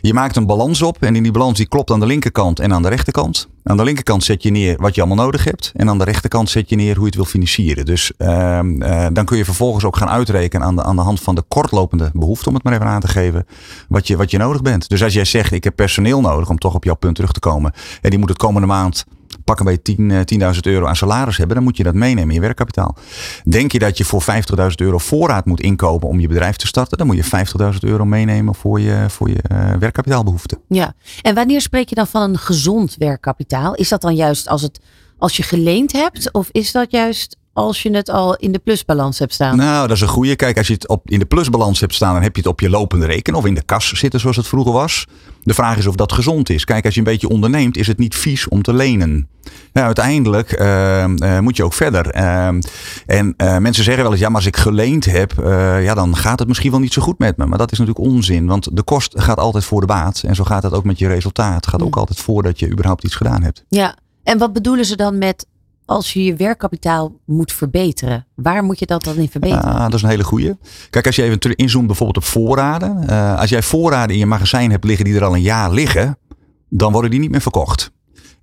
Je 0.02 0.14
maakt 0.14 0.36
een 0.36 0.46
balans 0.46 0.82
op 0.82 0.98
en 1.02 1.16
in 1.16 1.24
die 1.24 1.32
balans 1.32 1.58
die 1.58 1.68
klopt 1.68 1.92
aan 1.92 2.00
de 2.00 2.06
linkerkant 2.06 2.60
en 2.60 2.74
aan 2.74 2.82
de 2.82 2.90
rechterkant. 2.90 3.48
Aan 3.64 3.78
de 3.78 3.84
linkerkant 3.84 4.24
zet 4.24 4.44
je 4.44 4.52
neer 4.52 4.78
wat 4.78 4.96
je 4.96 5.02
allemaal 5.02 5.26
nodig 5.26 5.44
hebt. 5.44 5.72
En 5.76 5.90
aan 5.90 5.98
de 5.98 6.04
rechterkant 6.04 6.50
zet 6.50 6.70
je 6.70 6.76
neer 6.76 6.94
hoe 6.94 7.00
je 7.02 7.06
het 7.06 7.16
wil 7.16 7.26
financieren. 7.26 7.86
Dus 7.86 8.12
ehm, 8.18 8.82
eh, 8.82 9.06
dan 9.14 9.26
kun 9.26 9.38
je 9.38 9.46
vervolgens 9.46 9.84
ook 9.84 9.96
gaan 9.98 10.10
uitrekenen 10.10 10.68
aan 10.68 10.76
de, 10.76 10.84
aan 10.84 10.96
de 10.96 11.02
hand 11.02 11.20
van 11.22 11.36
de 11.36 11.44
kortlopende 11.48 12.10
behoefte, 12.14 12.50
om 12.50 12.56
het 12.56 12.64
maar 12.64 12.74
even 12.74 12.86
aan 12.86 13.02
te 13.02 13.08
geven, 13.08 13.46
wat 13.88 14.08
je, 14.08 14.18
wat 14.18 14.25
je 14.32 14.38
nodig 14.38 14.62
bent. 14.62 14.90
Dus 14.90 15.04
als 15.04 15.14
jij 15.14 15.26
zegt, 15.26 15.52
ik 15.52 15.64
heb 15.64 15.76
personeel 15.76 16.22
nodig 16.22 16.50
om 16.50 16.58
toch 16.58 16.74
op 16.74 16.84
jouw 16.84 16.96
punt 16.96 17.16
terug 17.16 17.32
te 17.32 17.40
komen. 17.40 17.74
En 18.02 18.10
die 18.10 18.20
moet 18.20 18.30
het 18.30 18.38
komende 18.38 18.68
maand 18.68 19.06
pakken 19.44 19.66
bij 19.66 19.78
10, 19.78 20.12
eh, 20.12 20.20
10.000 20.20 20.66
euro 20.66 20.86
aan 20.86 20.96
salaris 20.96 21.38
hebben, 21.38 21.56
dan 21.56 21.66
moet 21.66 21.78
je 21.78 21.84
dat 21.84 21.94
meenemen 21.94 22.30
in 22.30 22.36
je 22.36 22.40
werkkapitaal. 22.40 22.96
Denk 23.44 23.72
je 23.72 23.80
dat 23.80 23.98
je 23.98 24.06
voor 24.06 24.22
50.000 24.22 24.82
euro 24.82 24.98
voorraad 24.98 25.46
moet 25.46 25.60
inkopen 25.60 26.08
om 26.08 26.20
je 26.20 26.28
bedrijf 26.28 26.56
te 26.56 26.68
starten, 26.68 26.98
dan 26.98 27.08
moet 27.08 27.16
je 27.16 27.24
50.000 27.24 27.80
euro 27.80 28.06
meenemen 28.06 28.56
voor 28.56 28.80
je, 28.80 29.06
voor 29.10 29.30
je 29.30 29.42
eh, 29.42 29.74
werkkapitaalbehoeften. 29.80 30.58
Ja. 30.68 30.94
En 31.22 31.36
wanneer 31.36 31.62
spreek 31.62 31.90
je 31.90 31.96
dan 31.96 32.08
van 32.08 32.22
een 32.22 32.38
gezond 32.38 32.96
werkkapitaal? 32.98 33.76
Is 33.76 33.90
dat 33.90 34.02
dan 34.02 34.16
juist 34.16 34.48
als, 34.48 34.62
het, 34.62 34.80
als 35.18 35.38
je 35.38 35.44
geleend 35.44 35.92
hebt? 35.92 36.32
Of 36.32 36.50
is 36.52 36.72
dat 36.72 36.92
juist 36.92 37.38
als 37.56 37.82
je 37.82 37.96
het 37.96 38.10
al 38.10 38.36
in 38.36 38.52
de 38.52 38.60
plusbalans 38.60 39.20
hebt 39.20 39.34
staan? 39.34 39.58
Nou, 39.58 39.88
dat 39.88 39.96
is 39.96 40.02
een 40.02 40.08
goede. 40.08 40.36
Kijk, 40.36 40.58
als 40.58 40.68
je 40.68 40.74
het 40.74 40.88
op, 40.88 41.10
in 41.10 41.20
de 41.20 41.26
plusbalans 41.26 41.80
hebt 41.80 41.94
staan, 41.94 42.14
dan 42.14 42.24
heb 42.24 42.36
je 42.36 42.42
het 42.42 42.52
op 42.52 42.60
je 42.60 42.70
lopende 42.70 43.06
rekening 43.06 43.44
of 43.44 43.50
in 43.50 43.56
de 43.56 43.64
kas 43.64 43.90
zitten 43.94 44.20
zoals 44.20 44.36
het 44.36 44.48
vroeger 44.48 44.74
was. 44.74 45.06
De 45.44 45.54
vraag 45.54 45.78
is 45.78 45.88
of 45.88 45.96
dat 45.96 46.12
gezond 46.12 46.50
is. 46.50 46.66
Kijk, 46.66 46.86
als 46.86 46.94
je 46.94 47.00
een 47.00 47.06
beetje 47.06 47.30
onderneemt, 47.30 47.78
is 47.78 47.88
het 47.88 47.98
niet 47.98 48.16
vies 48.16 48.48
om 48.48 48.62
te 48.62 48.74
lenen. 48.74 49.28
Nou, 49.74 49.86
uiteindelijk 49.86 50.52
eh, 50.52 51.04
eh, 51.04 51.40
moet 51.40 51.58
je 51.58 51.64
ook 51.64 51.74
verder. 51.74 52.10
Eh, 52.10 52.48
en 53.06 53.34
eh, 53.38 53.58
mensen 53.58 53.84
zeggen 53.84 54.04
wel 54.04 54.12
eens, 54.12 54.22
ja, 54.22 54.28
maar 54.28 54.38
als 54.38 54.46
ik 54.46 54.58
geleend 54.58 55.06
heb, 55.06 55.40
eh, 55.40 55.84
ja, 55.84 55.94
dan 55.94 56.16
gaat 56.16 56.40
het 56.40 56.48
misschien 56.48 56.72
wel 56.72 56.80
niet 56.80 56.94
zo 56.94 57.02
goed 57.02 57.20
met 57.20 57.38
me. 57.38 57.46
Maar 57.46 57.58
dat 57.58 57.72
is 57.72 57.80
natuurlijk 57.80 58.08
onzin, 58.08 58.46
want 58.46 58.70
de 58.76 58.84
kost 58.84 59.22
gaat 59.22 59.38
altijd 59.38 59.66
voor 59.66 59.82
de 59.82 59.88
baat. 59.88 60.24
En 60.26 60.36
zo 60.36 60.44
gaat 60.44 60.64
het 60.64 60.74
ook 60.74 60.84
met 60.84 61.00
je 61.00 61.08
resultaat. 61.08 61.56
Het 61.56 61.68
gaat 61.68 61.82
ook 61.82 61.96
altijd 61.96 62.20
voordat 62.20 62.60
je 62.60 62.70
überhaupt 62.70 63.04
iets 63.04 63.16
gedaan 63.16 63.44
hebt. 63.44 63.64
Ja. 63.70 63.96
En 64.24 64.38
wat 64.38 64.54
bedoelen 64.54 64.86
ze 64.86 64.96
dan 64.96 65.18
met 65.18 65.46
als 65.86 66.14
je 66.14 66.24
je 66.24 66.36
werkkapitaal 66.36 67.20
moet 67.26 67.52
verbeteren? 67.52 68.26
Waar 68.36 68.64
moet 68.64 68.80
je 68.80 68.86
dat 68.86 69.04
dan 69.04 69.16
in 69.16 69.30
verbeteren? 69.30 69.64
Ah, 69.64 69.84
dat 69.84 69.94
is 69.94 70.02
een 70.02 70.10
hele 70.10 70.24
goeie. 70.24 70.58
Kijk, 70.90 71.06
als 71.06 71.16
je 71.16 71.24
even 71.24 71.56
inzoomt 71.56 71.88
bijvoorbeeld 71.88 72.18
op 72.18 72.24
voorraden. 72.24 73.08
Eh, 73.08 73.40
als 73.40 73.50
jij 73.50 73.62
voorraden 73.62 74.14
in 74.14 74.20
je 74.20 74.26
magazijn 74.26 74.72
hebt 74.72 74.84
liggen 74.84 75.06
die 75.06 75.16
er 75.16 75.24
al 75.24 75.36
een 75.36 75.42
jaar 75.42 75.72
liggen, 75.72 76.18
dan 76.70 76.92
worden 76.92 77.12
die 77.12 77.20
niet 77.20 77.32
meer 77.32 77.42
verkocht. 77.42 77.92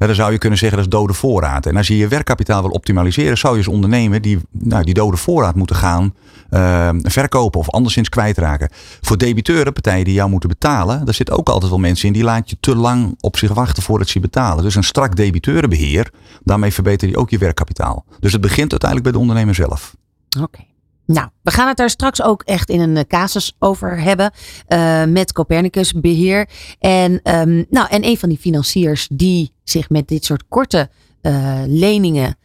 Dan 0.06 0.14
zou 0.14 0.32
je 0.32 0.38
kunnen 0.38 0.58
zeggen 0.58 0.78
dat 0.78 0.86
is 0.86 0.92
dode 0.92 1.12
voorraad. 1.12 1.66
En 1.66 1.76
als 1.76 1.86
je 1.86 1.96
je 1.96 2.08
werkkapitaal 2.08 2.62
wil 2.62 2.70
optimaliseren, 2.70 3.38
zou 3.38 3.52
je 3.52 3.58
als 3.58 3.74
ondernemer 3.74 4.20
die, 4.20 4.38
nou, 4.50 4.84
die 4.84 4.94
dode 4.94 5.16
voorraad 5.16 5.54
moeten 5.54 5.76
gaan 5.76 6.14
eh, 6.50 6.88
verkopen 7.02 7.60
of 7.60 7.70
anderszins 7.70 8.08
kwijtraken. 8.08 8.68
Voor 9.00 9.18
debiteuren, 9.18 9.72
partijen 9.72 10.04
die 10.04 10.14
jou 10.14 10.30
moeten 10.30 10.48
betalen, 10.48 11.04
daar 11.04 11.14
zitten 11.14 11.38
ook 11.38 11.48
altijd 11.48 11.70
wel 11.70 11.80
mensen 11.80 12.06
in 12.06 12.12
die 12.12 12.22
laat 12.22 12.50
je 12.50 12.56
te 12.60 12.76
lang 12.76 13.14
op 13.20 13.36
zich 13.36 13.52
wachten 13.52 13.82
voordat 13.82 14.08
ze 14.08 14.20
betalen. 14.20 14.64
Dus 14.64 14.74
een 14.74 14.84
strak 14.84 15.16
debiteurenbeheer, 15.16 16.10
daarmee 16.44 16.72
verbeter 16.72 17.08
je 17.08 17.16
ook 17.16 17.30
je 17.30 17.38
werkkapitaal. 17.38 18.04
Dus 18.20 18.32
het 18.32 18.40
begint 18.40 18.70
uiteindelijk 18.70 19.02
bij 19.02 19.12
de 19.12 19.18
ondernemer 19.18 19.54
zelf. 19.54 19.96
Oké. 20.40 20.58
Nou, 21.06 21.28
we 21.42 21.50
gaan 21.50 21.68
het 21.68 21.76
daar 21.76 21.90
straks 21.90 22.22
ook 22.22 22.42
echt 22.42 22.68
in 22.68 22.80
een 22.80 22.96
eh, 22.96 23.04
casus 23.08 23.56
over 23.58 24.00
hebben 24.00 24.30
eh, 24.66 25.04
met 25.04 25.32
Copernicus 25.32 25.92
Beheer. 25.92 26.48
En, 26.78 27.20
ehm, 27.22 27.64
nou, 27.70 27.88
en 27.88 28.04
een 28.04 28.18
van 28.18 28.28
die 28.28 28.38
financiers 28.38 29.08
die 29.12 29.52
zich 29.64 29.90
met 29.90 30.08
dit 30.08 30.24
soort 30.24 30.44
korte 30.48 30.90
eh, 31.20 31.62
leningen 31.66 32.36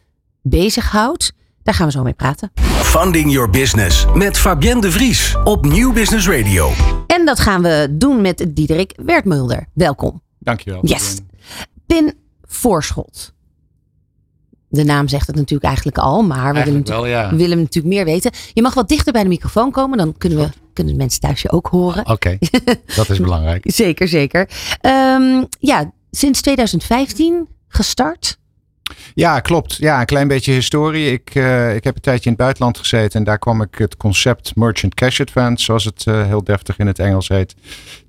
bezighoudt, 0.42 1.32
daar 1.62 1.74
gaan 1.74 1.86
we 1.86 1.92
zo 1.92 2.02
mee 2.02 2.12
praten. 2.12 2.50
Funding 2.82 3.32
Your 3.32 3.50
Business 3.50 4.06
met 4.14 4.38
Fabienne 4.38 4.80
de 4.80 4.90
Vries 4.90 5.36
op 5.44 5.64
Nieuw 5.64 5.92
Business 5.92 6.28
Radio. 6.28 6.70
En 7.06 7.24
dat 7.24 7.40
gaan 7.40 7.62
we 7.62 7.88
doen 7.90 8.20
met 8.20 8.46
Diederik 8.48 8.92
Wertmulder. 8.96 9.68
Welkom. 9.74 10.22
Dankjewel. 10.38 10.80
Yes. 10.86 11.16
Pin 11.86 12.14
Voorschot. 12.42 13.36
De 14.68 14.84
naam 14.84 15.08
zegt 15.08 15.26
het 15.26 15.36
natuurlijk 15.36 15.64
eigenlijk 15.64 15.98
al, 15.98 16.22
maar 16.22 16.54
we 16.54 16.64
willen, 16.64 16.86
wel, 16.86 17.06
ja. 17.06 17.30
we 17.30 17.36
willen 17.36 17.58
natuurlijk 17.58 17.94
meer 17.94 18.04
weten. 18.04 18.30
Je 18.52 18.62
mag 18.62 18.74
wat 18.74 18.88
dichter 18.88 19.12
bij 19.12 19.22
de 19.22 19.28
microfoon 19.28 19.70
komen, 19.70 19.98
dan 19.98 20.14
kunnen, 20.18 20.38
we, 20.38 20.48
kunnen 20.72 20.92
de 20.92 20.98
mensen 20.98 21.20
thuis 21.20 21.42
je 21.42 21.50
ook 21.50 21.66
horen. 21.66 22.06
Oké, 22.08 22.38
dat 22.96 23.10
is 23.10 23.20
belangrijk. 23.20 23.62
Zeker, 23.66 24.08
zeker. 24.08 24.48
Ehm, 24.80 25.44
ja, 25.58 25.92
sinds 26.10 26.40
2015 26.40 27.48
gestart. 27.68 28.38
Ja, 29.14 29.40
klopt. 29.40 29.76
Ja, 29.76 30.00
een 30.00 30.06
klein 30.06 30.28
beetje 30.28 30.52
historie. 30.52 31.12
Ik, 31.12 31.30
eh, 31.34 31.74
ik 31.74 31.84
heb 31.84 31.94
een 31.94 32.00
tijdje 32.00 32.24
in 32.24 32.30
het 32.30 32.40
buitenland 32.40 32.78
gezeten 32.78 33.18
en 33.18 33.24
daar 33.24 33.38
kwam 33.38 33.62
ik 33.62 33.74
het 33.74 33.96
concept 33.96 34.56
Merchant 34.56 34.94
Cash 34.94 35.20
Advance, 35.20 35.64
zoals 35.64 35.84
het 35.84 36.06
eh, 36.06 36.26
heel 36.26 36.44
deftig 36.44 36.78
in 36.78 36.86
het 36.86 36.98
Engels 36.98 37.28
heet, 37.28 37.54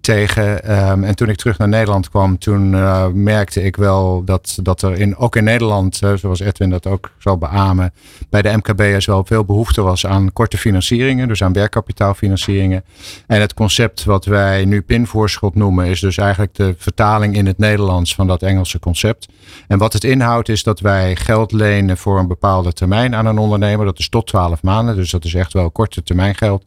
tegen. 0.02 0.64
Ehm, 0.64 1.04
en 1.04 1.16
toen 1.16 1.30
ik 1.30 1.36
terug 1.36 1.58
naar 1.58 1.68
Nederland 1.68 2.10
kwam, 2.10 2.38
toen 2.38 2.74
eh, 2.74 3.08
merkte 3.08 3.64
ik 3.64 3.76
wel 3.76 4.24
dat, 4.26 4.58
dat 4.62 4.82
er 4.82 5.00
in, 5.00 5.18
ook 5.18 5.36
in 5.36 5.44
Nederland, 5.44 6.02
zoals 6.16 6.40
Edwin 6.40 6.70
dat 6.70 6.88
ook 6.88 7.12
zal 7.18 7.38
beamen, 7.38 7.94
bij 8.30 8.42
de 8.42 8.58
MKB'ers 8.58 9.06
wel 9.06 9.26
veel 9.26 9.46
behoefte 9.46 9.82
was 9.82 10.06
aan 10.06 10.34
korte 10.34 10.58
financieringen, 10.58 11.28
dus 11.28 11.44
aan 11.44 11.54
werkkapitaalfinancieringen. 11.54 12.84
En 13.28 13.42
het 13.42 13.54
concept 13.54 14.04
wat 14.04 14.26
wij 14.26 14.66
nu 14.66 14.82
pinvoorschot 14.82 15.56
noemen, 15.56 15.86
is 15.86 16.00
dus 16.00 16.18
eigenlijk 16.18 16.56
de 16.56 16.76
vertaling 16.78 17.36
in 17.36 17.46
het 17.46 17.58
Nederlands 17.58 18.16
van 18.16 18.28
dat 18.28 18.42
Engelse 18.42 18.80
concept. 18.80 19.28
En 19.68 19.78
wat 19.78 19.94
het 19.94 20.04
inhoudt 20.04 20.50
is 20.50 20.64
dat 20.64 20.80
wij 20.80 21.16
geld 21.16 21.52
lenen 21.52 21.98
voor 21.98 22.20
een 22.20 22.28
bepaalde 22.28 22.74
termijn 22.74 23.16
aan 23.16 23.26
een 23.26 23.38
ondernemer. 23.38 23.86
Dat 23.86 24.00
is 24.00 24.10
tot 24.10 24.28
12 24.28 24.64
maanden, 24.64 24.96
dus 24.96 25.12
dat 25.12 25.26
is 25.26 25.34
echt 25.34 25.54
wel 25.54 25.72
korte 25.72 26.04
termijn 26.04 26.36
geld. 26.36 26.64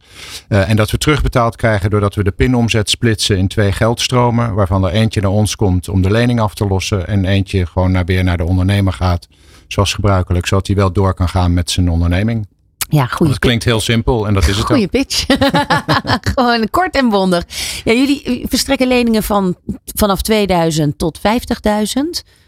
Eh, 0.47 0.69
en 0.69 0.75
dat 0.75 0.91
we 0.91 0.97
terugbetaald 0.97 1.55
krijgen 1.55 1.89
doordat 1.89 2.15
we 2.15 2.23
de 2.23 2.31
pinomzet 2.31 2.89
splitsen 2.89 3.22
in 3.29 3.47
twee 3.47 3.71
geldstromen. 3.71 4.53
Waarvan 4.53 4.83
er 4.85 4.91
eentje 4.91 5.21
naar 5.21 5.31
ons 5.31 5.55
komt 5.55 5.89
om 5.89 6.01
de 6.01 6.11
lening 6.11 6.39
af 6.39 6.53
te 6.53 6.67
lossen. 6.67 7.07
En 7.07 7.25
eentje 7.25 7.65
gewoon 7.65 7.91
naar, 7.91 8.05
weer 8.05 8.23
naar 8.23 8.37
de 8.37 8.45
ondernemer 8.45 8.93
gaat. 8.93 9.27
Zoals 9.67 9.93
gebruikelijk, 9.93 10.45
zodat 10.45 10.67
hij 10.67 10.75
wel 10.75 10.91
door 10.91 11.13
kan 11.13 11.29
gaan 11.29 11.53
met 11.53 11.71
zijn 11.71 11.89
onderneming. 11.89 12.47
Ja, 12.89 13.05
goede 13.05 13.31
Dat 13.31 13.41
klinkt 13.41 13.63
heel 13.63 13.79
simpel 13.79 14.27
en 14.27 14.33
dat 14.33 14.47
is 14.47 14.57
het 14.57 14.65
Goeie 14.65 14.83
ook. 14.83 14.89
pitch. 14.89 15.25
Gewoon 16.35 16.69
kort 16.69 16.95
en 16.95 17.09
bondig. 17.09 17.43
Ja, 17.83 17.93
jullie 17.93 18.45
verstrekken 18.49 18.87
leningen 18.87 19.23
van 19.23 19.55
vanaf 19.95 20.21
2000 20.21 20.97
tot 20.97 21.19
50.000. 21.19 21.23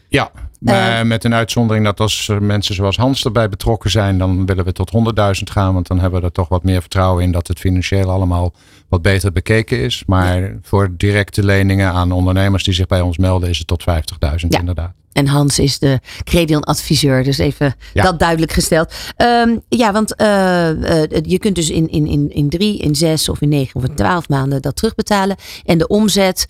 Ja, 0.10 0.32
Eh, 0.63 1.01
met 1.01 1.24
een 1.24 1.33
uitzondering 1.33 1.85
dat 1.85 2.00
als 2.00 2.31
mensen 2.39 2.75
zoals 2.75 2.97
Hans 2.97 3.25
erbij 3.25 3.50
betrokken 3.50 3.91
zijn, 3.91 4.17
dan 4.17 4.45
willen 4.45 4.65
we 4.65 4.71
tot 4.71 4.89
100.000 4.89 5.50
gaan. 5.50 5.74
Want 5.74 5.88
dan 5.88 6.00
hebben 6.00 6.19
we 6.19 6.25
er 6.25 6.31
toch 6.31 6.47
wat 6.47 6.63
meer 6.63 6.81
vertrouwen 6.81 7.24
in 7.24 7.31
dat 7.31 7.47
het 7.47 7.59
financieel 7.59 8.09
allemaal 8.09 8.53
wat 8.89 9.01
beter 9.01 9.31
bekeken 9.31 9.79
is. 9.79 10.03
Maar 10.07 10.57
voor 10.62 10.89
directe 10.97 11.43
leningen 11.43 11.91
aan 11.91 12.12
ondernemers 12.12 12.63
die 12.63 12.74
zich 12.74 12.88
bij 12.88 13.01
ons 13.01 13.17
melden, 13.17 13.50
is 13.50 13.57
het 13.57 13.67
tot 13.67 13.83
50.000 13.83 14.53
Ja. 14.53 14.59
inderdaad. 14.59 14.93
En 15.12 15.27
Hans 15.27 15.59
is 15.59 15.79
de 15.79 16.00
Credion-adviseur, 16.24 17.24
dus 17.24 17.38
even 17.38 17.75
Ja. 17.93 18.03
dat 18.03 18.19
duidelijk 18.19 18.51
gesteld. 18.51 18.93
Ehm, 19.15 19.57
ja, 19.69 19.91
want 19.91 20.15
eh, 20.15 21.03
eh, 21.03 21.09
je 21.24 21.39
kunt 21.39 21.55
dus 21.55 21.69
in, 21.69 21.89
in, 21.89 22.07
in, 22.07 22.31
in 22.31 22.50
drie, 22.50 22.77
in 22.77 22.95
zes 22.95 23.29
of 23.29 23.41
in 23.41 23.50
negen 23.50 23.75
of 23.75 23.83
in 23.83 23.95
twaalf 23.95 24.29
maanden 24.29 24.62
dat 24.62 24.75
terugbetalen. 24.75 25.35
En 25.65 25.77
de 25.77 25.88
omzet, 25.88 26.45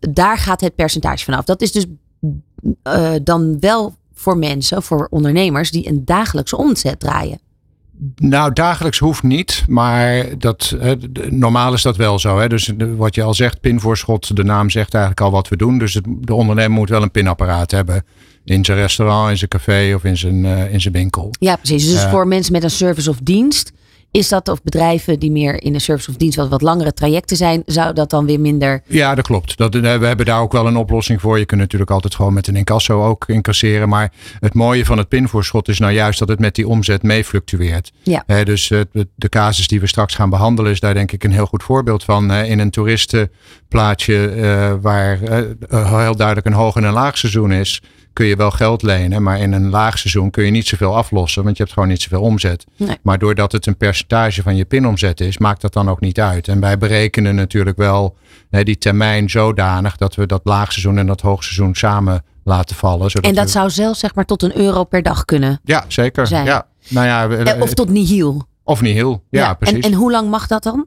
daar 0.00 0.38
gaat 0.38 0.60
het 0.60 0.74
percentage 0.74 1.24
vanaf. 1.24 1.44
Dat 1.44 1.62
is 1.62 1.72
dus 1.72 1.86
eh, 2.82 3.12
dan 3.22 3.56
wel 3.60 3.94
voor 4.14 4.38
mensen, 4.38 4.82
voor 4.82 5.06
ondernemers 5.10 5.70
die 5.70 5.88
een 5.88 6.04
dagelijkse 6.04 6.56
omzet 6.56 7.00
draaien. 7.00 7.38
Nou, 8.16 8.52
dagelijks 8.52 8.98
hoeft 8.98 9.22
niet, 9.22 9.64
maar 9.68 10.38
dat, 10.38 10.76
normaal 11.30 11.72
is 11.72 11.82
dat 11.82 11.96
wel 11.96 12.18
zo. 12.18 12.38
Hè? 12.38 12.48
Dus 12.48 12.72
wat 12.96 13.14
je 13.14 13.22
al 13.22 13.34
zegt, 13.34 13.60
pinvoorschot, 13.60 14.36
de 14.36 14.44
naam 14.44 14.70
zegt 14.70 14.94
eigenlijk 14.94 15.24
al 15.24 15.30
wat 15.30 15.48
we 15.48 15.56
doen. 15.56 15.78
Dus 15.78 15.94
het, 15.94 16.04
de 16.20 16.34
ondernemer 16.34 16.70
moet 16.70 16.88
wel 16.88 17.02
een 17.02 17.10
pinapparaat 17.10 17.70
hebben 17.70 18.04
in 18.44 18.64
zijn 18.64 18.78
restaurant, 18.78 19.30
in 19.30 19.36
zijn 19.36 19.50
café 19.50 19.94
of 19.94 20.04
in 20.04 20.16
zijn, 20.16 20.44
eh, 20.44 20.72
in 20.72 20.80
zijn 20.80 20.94
winkel. 20.94 21.30
Ja, 21.38 21.56
precies. 21.56 21.90
Dus 21.90 22.04
Eh. 22.04 22.10
voor 22.10 22.26
mensen 22.26 22.52
met 22.52 22.62
een 22.62 22.70
service 22.70 23.10
of 23.10 23.18
dienst. 23.22 23.72
Is 24.16 24.28
dat 24.28 24.48
of 24.48 24.62
bedrijven 24.62 25.18
die 25.18 25.30
meer 25.30 25.62
in 25.62 25.74
een 25.74 25.80
service 25.80 26.10
of 26.10 26.16
dienst 26.16 26.36
wat, 26.36 26.48
wat 26.48 26.62
langere 26.62 26.92
trajecten 26.92 27.36
zijn, 27.36 27.62
zou 27.66 27.94
dat 27.94 28.10
dan 28.10 28.26
weer 28.26 28.40
minder. 28.40 28.82
Ja, 28.86 29.14
dat 29.14 29.26
klopt. 29.26 29.56
Dat, 29.56 29.74
eh, 29.74 29.80
we 29.98 30.06
hebben 30.06 30.26
daar 30.26 30.40
ook 30.40 30.52
wel 30.52 30.66
een 30.66 30.76
oplossing 30.76 31.20
voor. 31.20 31.38
Je 31.38 31.44
kunt 31.44 31.60
natuurlijk 31.60 31.90
altijd 31.90 32.14
gewoon 32.14 32.32
met 32.32 32.46
een 32.46 32.56
incasso 32.56 33.04
ook 33.06 33.28
incasseren. 33.28 33.88
Maar 33.88 34.12
het 34.40 34.54
mooie 34.54 34.84
van 34.84 34.98
het 34.98 35.08
pinvoorschot 35.08 35.68
is 35.68 35.78
nou 35.78 35.92
juist 35.92 36.18
dat 36.18 36.28
het 36.28 36.38
met 36.38 36.54
die 36.54 36.68
omzet 36.68 37.02
mee 37.02 37.24
fluctueert. 37.24 37.92
Ja. 38.02 38.24
Dus 38.44 38.68
de- 38.68 39.08
de 39.14 39.28
casus 39.28 39.68
die 39.68 39.80
we 39.80 39.86
straks 39.86 40.14
gaan 40.14 40.30
behandelen 40.30 40.70
is 40.72 40.80
daar 40.80 40.94
denk 40.94 41.12
ik 41.12 41.24
een 41.24 41.32
heel 41.32 41.46
goed 41.46 41.62
voorbeeld 41.62 42.04
van. 42.04 42.32
In 42.32 42.58
een 42.58 42.70
toeristenplaatje 43.68 44.28
eh, 44.28 44.74
waar 44.80 45.22
eh, 45.22 45.98
heel 46.00 46.16
duidelijk 46.16 46.46
een 46.46 46.52
hoog 46.52 46.76
en 46.76 46.84
een 46.84 46.92
laag 46.92 47.18
seizoen 47.18 47.52
is, 47.52 47.82
kun 48.12 48.26
je 48.26 48.36
wel 48.36 48.50
geld 48.50 48.82
lenen. 48.82 49.22
Maar 49.22 49.38
in 49.40 49.52
een 49.52 49.70
laag 49.70 49.98
seizoen 49.98 50.30
kun 50.30 50.44
je 50.44 50.50
niet 50.50 50.66
zoveel 50.66 50.96
aflossen, 50.96 51.44
want 51.44 51.56
je 51.56 51.62
hebt 51.62 51.74
gewoon 51.74 51.88
niet 51.88 52.02
zoveel 52.02 52.20
omzet. 52.20 52.64
Nee. 52.76 52.96
Maar 53.02 53.18
doordat 53.18 53.52
het 53.52 53.66
een 53.66 53.76
percentage 53.76 54.42
van 54.42 54.56
je 54.56 54.64
pinomzet 54.64 55.20
is, 55.20 55.38
maakt 55.38 55.60
dat 55.60 55.72
dan 55.72 55.88
ook 55.90 56.00
niet 56.00 56.20
uit. 56.20 56.48
En 56.48 56.60
wij 56.60 56.78
berekenen 56.78 57.34
natuurlijk 57.34 57.76
wel 57.76 58.16
die 58.50 58.78
termijn 58.78 59.30
zodanig 59.30 59.96
dat 59.96 60.14
we 60.14 60.26
dat 60.26 60.40
laagseizoen 60.44 60.98
en 60.98 61.06
dat 61.06 61.20
hoogseizoen 61.20 61.74
samen 61.74 62.24
laten 62.44 62.76
vallen. 62.76 63.10
Zodat 63.10 63.30
En 63.30 63.36
dat 63.36 63.44
we- 63.44 63.50
zou 63.50 63.70
zelfs 63.70 64.00
zeg 64.00 64.14
maar 64.14 64.24
tot 64.24 64.42
een 64.42 64.58
euro 64.58 64.84
per 64.84 65.02
dag 65.02 65.24
kunnen. 65.24 65.60
Ja, 65.64 65.84
zeker. 65.88 66.26
zijn. 66.26 66.44
Ja. 66.44 66.66
Nou 66.88 67.06
ja, 67.06 67.28
Eh, 67.28 67.60
Of 67.60 67.74
tot 67.74 67.88
nihil. 67.88 68.42
of 68.64 68.80
nihil. 68.80 69.22
Ja, 69.30 69.48
En, 69.48 69.56
precies. 69.56 69.84
en 69.84 69.92
hoe 69.92 70.10
lang 70.10 70.30
mag 70.30 70.46
dat 70.46 70.62
dan? 70.62 70.86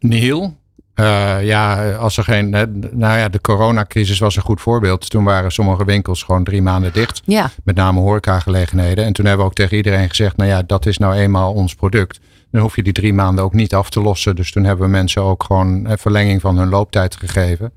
Nihil. 0.00 0.56
Eh, 0.94 1.44
ja, 1.44 1.92
als 1.92 2.16
er 2.16 2.24
geen. 2.24 2.50
Nou 2.92 3.18
ja, 3.18 3.28
de 3.28 3.40
coronacrisis 3.40 4.18
was 4.18 4.36
een 4.36 4.42
goed 4.42 4.60
voorbeeld. 4.60 5.10
Toen 5.10 5.24
waren 5.24 5.52
sommige 5.52 5.84
winkels 5.84 6.22
gewoon 6.22 6.44
drie 6.44 6.62
maanden 6.62 6.92
dicht. 6.92 7.22
Ja. 7.24 7.50
Met 7.64 7.76
name 7.76 8.00
horecagelegenheden. 8.00 9.04
En 9.04 9.12
toen 9.12 9.24
hebben 9.24 9.44
we 9.44 9.50
ook 9.50 9.56
tegen 9.56 9.76
iedereen 9.76 10.08
gezegd: 10.08 10.36
nou 10.36 10.50
ja, 10.50 10.62
dat 10.62 10.86
is 10.86 10.98
nou 10.98 11.14
eenmaal 11.14 11.52
ons 11.52 11.74
product. 11.74 12.20
Dan 12.50 12.62
hoef 12.62 12.76
je 12.76 12.82
die 12.82 12.92
drie 12.92 13.12
maanden 13.12 13.44
ook 13.44 13.52
niet 13.52 13.74
af 13.74 13.90
te 13.90 14.00
lossen. 14.00 14.36
Dus 14.36 14.52
toen 14.52 14.64
hebben 14.64 14.84
we 14.84 14.90
mensen 14.90 15.22
ook 15.22 15.42
gewoon 15.42 15.84
een 15.84 15.98
verlenging 15.98 16.40
van 16.40 16.58
hun 16.58 16.68
looptijd 16.68 17.16
gegeven. 17.16 17.72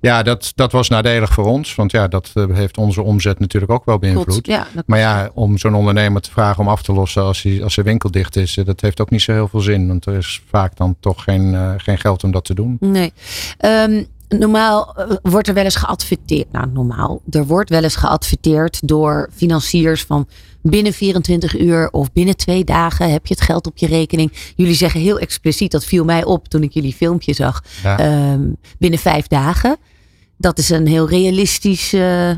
Ja, 0.00 0.22
dat, 0.22 0.52
dat 0.54 0.72
was 0.72 0.88
nadelig 0.88 1.32
voor 1.32 1.44
ons. 1.44 1.74
Want 1.74 1.90
ja, 1.90 2.08
dat 2.08 2.30
eh, 2.34 2.44
heeft 2.52 2.76
onze 2.78 3.02
omzet 3.02 3.38
natuurlijk 3.38 3.72
ook 3.72 3.84
wel 3.84 3.98
beïnvloed. 3.98 4.46
Ja, 4.46 4.66
Maar 4.86 4.98
ja, 4.98 5.30
om 5.34 5.58
zo'n 5.58 5.74
ondernemer 5.74 6.20
te 6.20 6.30
vragen 6.30 6.62
om 6.62 6.68
af 6.68 6.82
te 6.82 6.92
lossen 6.92 7.22
als, 7.22 7.42
hij, 7.42 7.62
als 7.62 7.74
zijn 7.74 7.86
winkel 7.86 8.10
dicht 8.10 8.36
is, 8.36 8.56
eh, 8.56 8.64
dat 8.64 8.80
heeft 8.80 9.00
ook 9.00 9.10
niet 9.10 9.22
zo 9.22 9.32
heel 9.32 9.48
veel 9.48 9.60
zin. 9.60 9.88
Want 9.88 10.06
er 10.06 10.14
is 10.16 10.42
vaak 10.50 10.76
dan 10.76 10.96
toch 11.00 11.22
geen, 11.22 11.54
eh, 11.54 11.72
geen 11.76 11.98
geld 11.98 12.24
om 12.24 12.30
dat 12.30 12.44
te 12.44 12.54
doen. 12.54 12.76
Nee. 12.80 13.12
Ehm, 13.58 14.02
normaal 14.38 14.94
eh, 14.96 15.16
wordt 15.22 15.48
er 15.48 15.54
wel 15.54 15.64
eens 15.64 15.76
geadverteerd. 15.76 16.52
Nou, 16.52 16.66
normaal. 16.72 17.22
Er 17.30 17.46
wordt 17.46 17.70
wel 17.70 17.82
eens 17.82 17.96
geadverteerd 17.96 18.88
door 18.88 19.30
financiers 19.34 20.04
van 20.04 20.28
binnen 20.62 20.92
24 20.92 21.58
uur 21.58 21.90
of 21.90 22.12
binnen 22.12 22.36
twee 22.36 22.64
dagen 22.64 23.10
heb 23.10 23.26
je 23.26 23.34
het 23.34 23.42
geld 23.42 23.66
op 23.66 23.78
je 23.78 23.86
rekening. 23.86 24.32
Jullie 24.56 24.74
zeggen 24.74 25.00
heel 25.00 25.18
expliciet, 25.18 25.70
dat 25.70 25.84
viel 25.84 26.04
mij 26.04 26.24
op 26.24 26.48
toen 26.48 26.62
ik 26.62 26.72
jullie 26.72 26.92
filmpje 26.92 27.34
zag. 27.34 27.64
Ja. 27.82 27.98
Ehm, 27.98 28.48
binnen 28.78 28.98
vijf 28.98 29.26
dagen. 29.26 29.76
Dat 30.36 30.58
is 30.58 30.70
een 30.70 30.86
heel 30.86 31.08
realistisch 31.08 31.92
eh, 31.92 32.30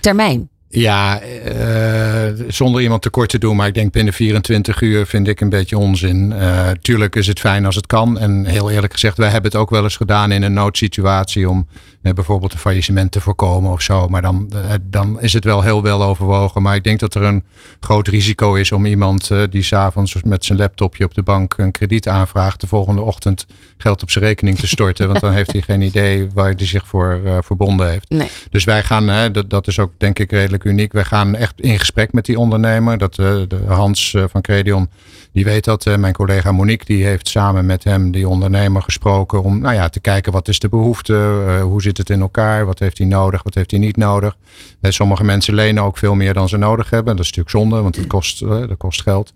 termijn. 0.00 0.48
Ja, 0.74 1.20
eh, 1.20 2.44
zonder 2.48 2.82
iemand 2.82 3.02
tekort 3.02 3.28
te 3.28 3.38
doen, 3.38 3.56
maar 3.56 3.66
ik 3.66 3.74
denk 3.74 3.92
binnen 3.92 4.12
24 4.12 4.80
uur 4.80 5.06
vind 5.06 5.28
ik 5.28 5.40
een 5.40 5.48
beetje 5.48 5.78
onzin. 5.78 6.32
Eh, 6.32 6.70
tuurlijk 6.70 7.16
is 7.16 7.26
het 7.26 7.40
fijn 7.40 7.66
als 7.66 7.76
het 7.76 7.86
kan. 7.86 8.18
En 8.18 8.44
heel 8.44 8.70
eerlijk 8.70 8.92
gezegd, 8.92 9.16
wij 9.16 9.28
hebben 9.28 9.50
het 9.50 9.60
ook 9.60 9.70
wel 9.70 9.82
eens 9.82 9.96
gedaan 9.96 10.32
in 10.32 10.42
een 10.42 10.52
noodsituatie 10.52 11.48
om 11.48 11.66
eh, 12.02 12.12
bijvoorbeeld 12.12 12.52
een 12.52 12.58
faillissement 12.58 13.12
te 13.12 13.20
voorkomen 13.20 13.72
of 13.72 13.82
zo. 13.82 14.08
Maar 14.08 14.22
dan, 14.22 14.52
dan 14.82 15.20
is 15.20 15.32
het 15.32 15.44
wel 15.44 15.62
heel 15.62 15.82
wel 15.82 16.02
overwogen. 16.02 16.62
Maar 16.62 16.76
ik 16.76 16.84
denk 16.84 17.00
dat 17.00 17.14
er 17.14 17.22
een 17.22 17.44
groot 17.80 18.08
risico 18.08 18.54
is 18.54 18.72
om 18.72 18.86
iemand 18.86 19.30
die 19.50 19.62
s'avonds 19.62 20.22
met 20.22 20.44
zijn 20.44 20.58
laptopje 20.58 21.04
op 21.04 21.14
de 21.14 21.22
bank 21.22 21.54
een 21.56 21.70
krediet 21.70 22.08
aanvraagt, 22.08 22.60
de 22.60 22.66
volgende 22.66 23.00
ochtend 23.00 23.46
geld 23.76 24.02
op 24.02 24.10
zijn 24.10 24.24
rekening 24.24 24.58
te 24.58 24.66
storten. 24.66 25.08
want 25.08 25.20
dan 25.20 25.32
heeft 25.32 25.52
hij 25.52 25.62
geen 25.62 25.82
idee 25.82 26.28
waar 26.34 26.52
hij 26.52 26.66
zich 26.66 26.86
voor 26.86 27.20
verbonden 27.44 27.90
heeft. 27.90 28.10
Nee. 28.10 28.28
Dus 28.50 28.64
wij 28.64 28.82
gaan, 28.82 29.32
dat, 29.32 29.50
dat 29.50 29.66
is 29.66 29.78
ook 29.78 29.92
denk 29.96 30.18
ik 30.18 30.30
redelijk 30.30 30.63
uniek. 30.64 30.92
Wij 30.92 31.04
gaan 31.04 31.34
echt 31.34 31.60
in 31.60 31.78
gesprek 31.78 32.12
met 32.12 32.24
die 32.24 32.38
ondernemer. 32.38 32.98
Dat, 32.98 33.18
eh, 33.18 33.26
de 33.48 33.58
Hans 33.66 34.14
eh, 34.14 34.24
van 34.28 34.40
Credion, 34.40 34.88
die 35.32 35.44
weet 35.44 35.64
dat. 35.64 35.86
Eh, 35.86 35.96
mijn 35.96 36.12
collega 36.12 36.52
Monique, 36.52 36.84
die 36.84 37.04
heeft 37.04 37.28
samen 37.28 37.66
met 37.66 37.84
hem 37.84 38.10
die 38.10 38.28
ondernemer 38.28 38.82
gesproken. 38.82 39.42
Om 39.42 39.60
nou 39.60 39.74
ja, 39.74 39.88
te 39.88 40.00
kijken 40.00 40.32
wat 40.32 40.48
is 40.48 40.58
de 40.58 40.68
behoefte. 40.68 41.42
eh, 41.48 41.62
hoe 41.62 41.82
zit 41.82 41.98
het 41.98 42.10
in 42.10 42.20
elkaar? 42.20 42.66
Wat 42.66 42.78
heeft 42.78 42.98
hij 42.98 43.06
nodig? 43.06 43.42
Wat 43.42 43.54
heeft 43.54 43.70
hij 43.70 43.80
niet 43.80 43.96
nodig? 43.96 44.36
Sommige 44.82 45.24
mensen 45.24 45.54
lenen 45.54 45.82
ook 45.82 45.98
veel 45.98 46.14
meer 46.14 46.34
dan 46.34 46.48
ze 46.48 46.56
nodig 46.56 46.90
hebben. 46.90 47.16
Dat 47.16 47.24
is 47.24 47.32
natuurlijk 47.32 47.56
zonde, 47.56 47.82
want 47.82 47.96
het 47.96 48.06
kost, 48.06 48.38
dat 48.40 48.76
kost 48.76 49.02
geld. 49.02 49.32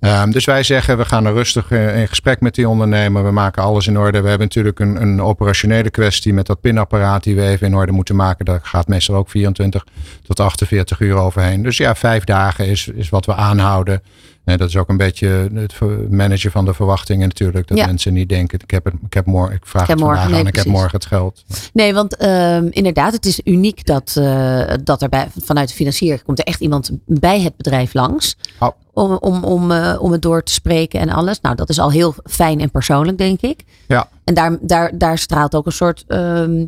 Ehm, 0.00 0.30
dus 0.30 0.44
wij 0.44 0.62
zeggen, 0.62 0.96
we 0.98 1.04
gaan 1.04 1.26
er 1.26 1.32
rustig 1.32 1.70
in 1.70 2.08
gesprek 2.08 2.40
met 2.40 2.54
die 2.54 2.68
ondernemer. 2.68 3.24
We 3.24 3.30
maken 3.30 3.62
alles 3.62 3.86
in 3.86 3.98
orde. 3.98 4.20
We 4.20 4.28
hebben 4.28 4.46
natuurlijk 4.46 4.80
een, 4.80 5.02
een 5.02 5.22
operationele 5.22 5.90
kwestie 5.90 6.32
met 6.32 6.46
dat 6.46 6.60
pinapparaat 6.60 7.22
die 7.22 7.34
we 7.34 7.42
even 7.42 7.66
in 7.66 7.74
orde 7.74 7.92
moeten 7.92 8.16
maken. 8.16 8.44
Daar 8.44 8.60
gaat 8.62 8.88
meestal 8.88 9.14
ook 9.14 9.30
24 9.30 9.84
tot 10.26 10.40
48 10.58 11.00
uur 11.00 11.14
overheen. 11.16 11.62
Dus 11.62 11.76
ja, 11.76 11.94
vijf 11.94 12.24
dagen 12.24 12.66
is, 12.66 12.88
is 12.88 13.08
wat 13.08 13.26
we 13.26 13.34
aanhouden. 13.34 14.02
En 14.44 14.58
dat 14.58 14.68
is 14.68 14.76
ook 14.76 14.88
een 14.88 14.96
beetje 14.96 15.50
het 15.54 15.80
managen 16.10 16.50
van 16.50 16.64
de 16.64 16.74
verwachtingen 16.74 17.28
natuurlijk. 17.28 17.68
Dat 17.68 17.78
Ja. 17.78 17.86
mensen 17.86 18.12
niet 18.12 18.28
denken, 18.28 18.58
ik 18.62 18.70
heb, 18.70 18.84
het, 18.84 18.94
ik 19.06 19.14
heb 19.14 19.26
morgen, 19.26 19.56
ik 19.56 19.66
vraag 19.66 19.82
Ik 19.82 19.88
het 19.88 19.98
vandaag 19.98 20.16
morgen, 20.16 20.32
nee, 20.32 20.40
aan, 20.40 20.46
ik 20.46 20.56
heb 20.56 20.66
morgen 20.66 20.90
het 20.90 21.06
geld. 21.06 21.44
Nee, 21.72 21.94
want 21.94 22.16
ehm, 22.16 22.66
inderdaad, 22.70 23.12
het 23.12 23.26
is 23.26 23.40
uniek 23.44 23.86
dat, 23.86 24.16
eh, 24.16 24.74
dat 24.84 25.02
er 25.02 25.08
bij, 25.08 25.28
vanuit 25.44 25.68
de 25.68 25.74
financier 25.74 26.22
komt 26.22 26.38
er 26.38 26.44
echt 26.44 26.60
iemand 26.60 26.90
bij 27.06 27.40
het 27.40 27.56
bedrijf 27.56 27.94
langs. 27.94 28.36
Oh. 28.58 28.68
Om, 28.92 29.12
om, 29.12 29.44
om, 29.44 29.70
eh, 29.70 29.96
om 30.00 30.12
het 30.12 30.22
door 30.22 30.42
te 30.42 30.52
spreken 30.52 31.00
en 31.00 31.08
alles. 31.10 31.40
Nou, 31.40 31.56
dat 31.56 31.68
is 31.68 31.78
al 31.78 31.90
heel 31.90 32.14
fijn 32.24 32.60
en 32.60 32.70
persoonlijk, 32.70 33.18
denk 33.18 33.40
ik. 33.40 33.64
Ja. 33.88 34.08
En 34.24 34.34
daar, 34.34 34.58
daar, 34.60 34.98
daar 34.98 35.18
straalt 35.18 35.54
ook 35.54 35.66
een 35.66 35.72
soort 35.72 36.04
ehm, 36.06 36.66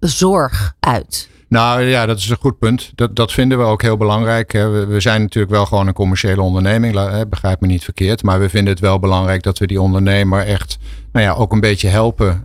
zorg 0.00 0.74
uit. 0.80 1.28
Nou 1.48 1.82
ja, 1.82 2.06
dat 2.06 2.18
is 2.18 2.28
een 2.28 2.36
goed 2.40 2.58
punt. 2.58 2.92
Dat, 2.94 3.16
dat 3.16 3.32
vinden 3.32 3.58
we 3.58 3.64
ook 3.64 3.82
heel 3.82 3.96
belangrijk. 3.96 4.52
We, 4.52 4.86
we 4.88 5.00
zijn 5.00 5.20
natuurlijk 5.20 5.52
wel 5.52 5.66
gewoon 5.66 5.86
een 5.86 5.92
commerciële 5.92 6.42
onderneming, 6.42 7.26
begrijp 7.28 7.60
me 7.60 7.66
niet 7.66 7.84
verkeerd. 7.84 8.22
Maar 8.22 8.40
we 8.40 8.48
vinden 8.48 8.72
het 8.72 8.82
wel 8.82 8.98
belangrijk 8.98 9.42
dat 9.42 9.58
we 9.58 9.66
die 9.66 9.80
ondernemer 9.80 10.46
echt 10.46 10.78
nou 11.12 11.24
ja, 11.24 11.32
ook 11.32 11.52
een 11.52 11.60
beetje 11.60 11.88
helpen. 11.88 12.44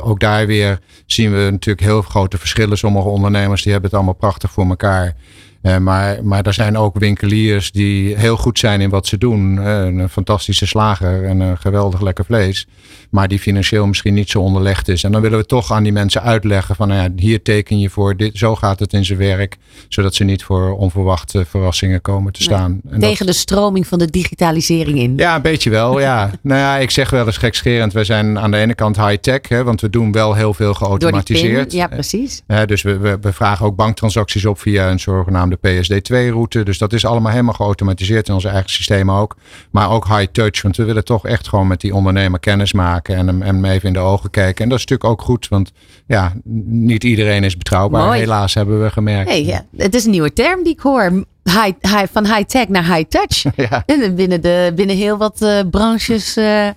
Ook 0.00 0.20
daar 0.20 0.46
weer 0.46 0.78
zien 1.06 1.32
we 1.32 1.50
natuurlijk 1.50 1.86
heel 1.86 2.02
grote 2.02 2.38
verschillen. 2.38 2.78
Sommige 2.78 3.08
ondernemers 3.08 3.62
die 3.62 3.72
hebben 3.72 3.90
het 3.90 3.98
allemaal 3.98 4.18
prachtig 4.18 4.50
voor 4.50 4.66
elkaar. 4.66 5.14
Eh, 5.62 5.76
maar, 5.76 6.24
maar 6.24 6.46
er 6.46 6.54
zijn 6.54 6.76
ook 6.76 6.98
winkeliers 6.98 7.72
die 7.72 8.16
heel 8.16 8.36
goed 8.36 8.58
zijn 8.58 8.80
in 8.80 8.90
wat 8.90 9.06
ze 9.06 9.18
doen. 9.18 9.58
Eh, 9.58 9.84
een 9.84 10.08
fantastische 10.08 10.66
slager 10.66 11.24
en 11.24 11.40
een 11.40 11.58
geweldig 11.58 12.00
lekker 12.00 12.24
vlees. 12.24 12.66
Maar 13.10 13.28
die 13.28 13.38
financieel 13.38 13.86
misschien 13.86 14.14
niet 14.14 14.30
zo 14.30 14.40
onderlegd 14.40 14.88
is. 14.88 15.04
En 15.04 15.12
dan 15.12 15.20
willen 15.20 15.38
we 15.38 15.46
toch 15.46 15.72
aan 15.72 15.82
die 15.82 15.92
mensen 15.92 16.22
uitleggen 16.22 16.76
van 16.76 16.88
nou 16.88 17.02
ja, 17.02 17.08
hier 17.16 17.42
teken 17.42 17.78
je 17.80 17.90
voor. 17.90 18.16
Dit, 18.16 18.38
zo 18.38 18.56
gaat 18.56 18.78
het 18.78 18.92
in 18.92 19.04
zijn 19.04 19.18
werk. 19.18 19.56
Zodat 19.88 20.14
ze 20.14 20.24
niet 20.24 20.42
voor 20.44 20.76
onverwachte 20.76 21.44
verrassingen 21.44 22.00
komen 22.00 22.32
te 22.32 22.42
staan. 22.42 22.80
En 22.84 23.00
dat- 23.00 23.00
Tegen 23.00 23.26
de 23.26 23.32
stroming 23.32 23.86
van 23.86 23.98
de 23.98 24.10
digitalisering 24.10 24.98
in. 24.98 25.12
ja, 25.16 25.34
een 25.36 25.42
beetje 25.42 25.70
wel. 25.70 26.00
Ja. 26.00 26.30
nou 26.42 26.60
ja, 26.60 26.76
ik 26.76 26.90
zeg 26.90 27.10
wel 27.10 27.26
eens 27.26 27.36
gekscherend. 27.36 27.92
Wij 27.92 28.04
zijn 28.04 28.38
aan 28.38 28.50
de 28.50 28.56
ene 28.56 28.74
kant 28.74 28.96
high-tech, 28.96 29.62
want 29.62 29.80
we 29.80 29.90
doen 29.90 30.12
wel 30.12 30.34
heel 30.34 30.54
veel 30.54 30.74
geautomatiseerd. 30.74 31.72
ja, 31.72 31.86
precies. 31.86 32.42
Uh, 32.46 32.60
dus 32.66 32.82
we, 32.82 32.98
we, 32.98 33.18
we, 33.20 33.32
vragen 33.32 33.66
ook 33.66 33.76
banktransacties 33.76 34.46
op 34.46 34.60
via 34.60 34.90
een 34.90 35.00
zogenaamde 35.00 35.49
PSD2-route. 35.58 36.62
Dus 36.62 36.78
dat 36.78 36.92
is 36.92 37.04
allemaal 37.04 37.30
helemaal 37.30 37.54
geautomatiseerd 37.54 38.28
in 38.28 38.34
onze 38.34 38.48
eigen 38.48 38.70
systemen 38.70 39.14
ook. 39.14 39.36
Maar 39.70 39.90
ook 39.90 40.06
high-touch, 40.06 40.62
want 40.62 40.76
we 40.76 40.84
willen 40.84 41.04
toch 41.04 41.26
echt 41.26 41.48
gewoon 41.48 41.66
met 41.66 41.80
die 41.80 41.94
ondernemer 41.94 42.40
kennis 42.40 42.72
maken 42.72 43.16
en 43.16 43.26
hem, 43.26 43.42
hem 43.42 43.64
even 43.64 43.86
in 43.86 43.92
de 43.92 43.98
ogen 43.98 44.30
kijken. 44.30 44.64
En 44.64 44.70
dat 44.70 44.78
is 44.78 44.84
natuurlijk 44.84 45.10
ook 45.10 45.26
goed, 45.26 45.48
want 45.48 45.72
ja, 46.06 46.32
niet 46.64 47.04
iedereen 47.04 47.44
is 47.44 47.56
betrouwbaar. 47.56 48.14
Helaas 48.14 48.54
hebben 48.54 48.82
we 48.82 48.90
gemerkt. 48.90 49.30
Hey, 49.30 49.44
ja. 49.44 49.64
Het 49.76 49.94
is 49.94 50.04
een 50.04 50.10
nieuwe 50.10 50.32
term 50.32 50.62
die 50.62 50.72
ik 50.72 50.80
hoor 50.80 51.24
high, 51.44 51.72
high, 51.80 52.06
van 52.12 52.26
high 52.26 52.42
tech 52.46 52.68
naar 52.68 52.94
high 52.94 53.08
touch. 53.08 53.44
Ja. 53.70 53.82
En 53.86 54.14
binnen, 54.14 54.40
de, 54.40 54.72
binnen 54.74 54.96
heel 54.96 55.16
wat 55.16 55.42
uh, 55.42 55.58
branches 55.70 56.36
uh, 56.36 56.68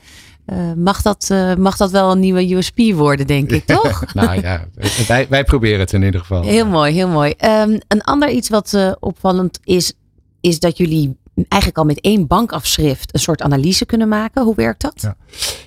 uh, 0.46 0.74
mag, 0.76 1.02
dat, 1.02 1.30
mag 1.58 1.78
dat 1.78 1.92
wel 1.92 2.12
een 2.12 2.20
nieuwe 2.20 2.54
USP 2.56 2.80
worden, 2.94 3.28
denk 3.28 3.52
ik, 3.52 3.66
toch? 3.82 4.14
nou 4.14 4.42
ja, 4.42 4.66
wij, 5.08 5.28
wij 5.30 5.44
proberen 5.44 5.80
het 5.80 5.94
in 5.94 6.04
ieder 6.04 6.20
geval. 6.20 6.44
Heel 6.44 6.68
mooi, 6.68 6.94
heel 6.94 7.08
mooi. 7.08 7.34
Um, 7.46 7.80
een 7.88 8.02
ander 8.02 8.30
iets 8.30 8.50
wat 8.50 8.98
opvallend 9.00 9.60
is, 9.64 9.94
is 10.42 10.60
dat 10.60 10.78
jullie 10.78 11.18
eigenlijk 11.36 11.78
al 11.78 11.86
met 11.86 12.02
één 12.02 12.28
bankafschrift 12.28 13.14
een 13.14 13.20
soort 13.20 13.42
analyse 13.42 13.86
kunnen 13.86 14.08
maken. 14.08 14.44
Hoe 14.44 14.56
werkt 14.56 14.82
dat? 14.82 14.94
Ja, 15.02 15.16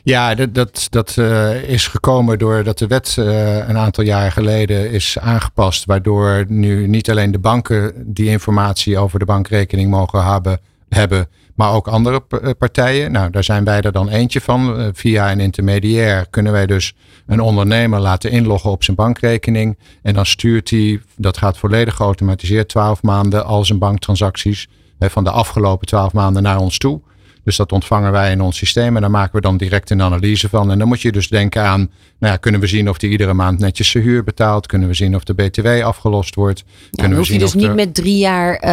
ja 0.03 0.35
dat, 0.35 0.55
dat, 0.55 0.87
dat 0.91 1.17
uh, 1.19 1.63
is 1.63 1.87
gekomen 1.87 2.39
doordat 2.39 2.79
de 2.79 2.87
wet 2.87 3.17
uh, 3.19 3.69
een 3.69 3.79
aantal 3.79 4.05
jaar 4.05 4.33
geleden 4.33 4.91
is 4.91 5.19
aangepast. 5.19 5.85
Waardoor 5.85 6.45
nu 6.49 6.87
niet 6.87 7.11
alleen 7.11 7.31
de 7.31 7.39
banken 7.39 7.93
die 7.97 8.29
informatie 8.29 8.99
over 8.99 9.19
de 9.19 9.25
bankrekening 9.25 9.91
mogen 9.91 10.25
hebben, 10.25 10.61
hebben 10.89 11.29
maar 11.55 11.73
ook 11.73 11.89
andere 11.89 12.23
eh, 12.29 12.51
partijen. 12.59 13.13
Nou, 13.13 13.31
daar 13.31 13.45
zijn 13.45 13.65
wij 13.65 13.81
er 13.81 13.93
dan 13.93 14.09
eentje 14.09 14.41
van. 14.41 14.91
Via 14.95 15.33
een 15.33 15.41
intermediair 15.41 16.27
kunnen 16.31 16.53
wij 16.53 16.67
dus 16.67 16.95
een 17.27 17.41
ondernemer 17.41 18.01
laten 18.01 18.31
inloggen 18.31 18.71
op 18.71 18.85
zijn 18.85 18.97
bankrekening. 18.97 19.79
En 20.03 20.15
dan 20.15 20.27
stuurt 20.27 20.71
hij, 20.71 21.01
dat 21.17 21.37
gaat 21.37 21.59
volledig 21.59 21.95
geautomatiseerd, 21.95 22.69
12 22.69 23.03
maanden 23.03 23.45
al 23.45 23.65
zijn 23.65 23.79
banktransacties 23.79 24.69
van 24.99 25.25
de 25.25 25.31
afgelopen 25.31 25.87
twaalf 25.87 26.13
maanden 26.13 26.43
naar 26.43 26.59
ons 26.59 26.79
toe. 26.79 27.01
Dus 27.47 27.57
dat 27.57 27.73
ontvangen 27.73 28.13
wij 28.13 28.31
in 28.31 28.41
ons 28.41 28.57
systeem 28.57 28.95
en 28.95 29.01
daar 29.01 29.11
maken 29.11 29.35
we 29.35 29.41
dan 29.41 29.57
direct 29.57 29.91
een 29.91 30.03
analyse 30.03 30.49
van. 30.49 30.71
En 30.71 30.79
dan 30.79 30.89
moet 30.89 31.01
je 31.01 31.13
dus 31.13 31.29
denken 31.29 31.63
aan, 31.63 31.91
nou 32.19 32.33
ja, 32.33 32.39
kunnen 32.39 32.61
we 32.61 32.67
zien 32.67 32.89
of 32.89 32.99
die 32.99 33.11
iedere 33.11 33.33
maand 33.33 33.59
netjes 33.59 33.91
zijn 33.91 34.05
huur 34.05 34.25
betaalt? 34.25 34.67
Kunnen 34.67 34.89
we 34.89 34.95
zien 34.95 35.15
of 35.15 35.25
de 35.25 35.35
BTW 35.35 35.67
afgelost 35.67 36.35
wordt? 36.35 36.65
Ja, 36.67 37.03
kunnen 37.03 37.19
hoef 37.19 37.29
je 37.29 37.39
dus 37.39 37.55
niet 37.55 37.75
met 37.75 37.95
drie 37.95 38.19
jaar, 38.19 38.65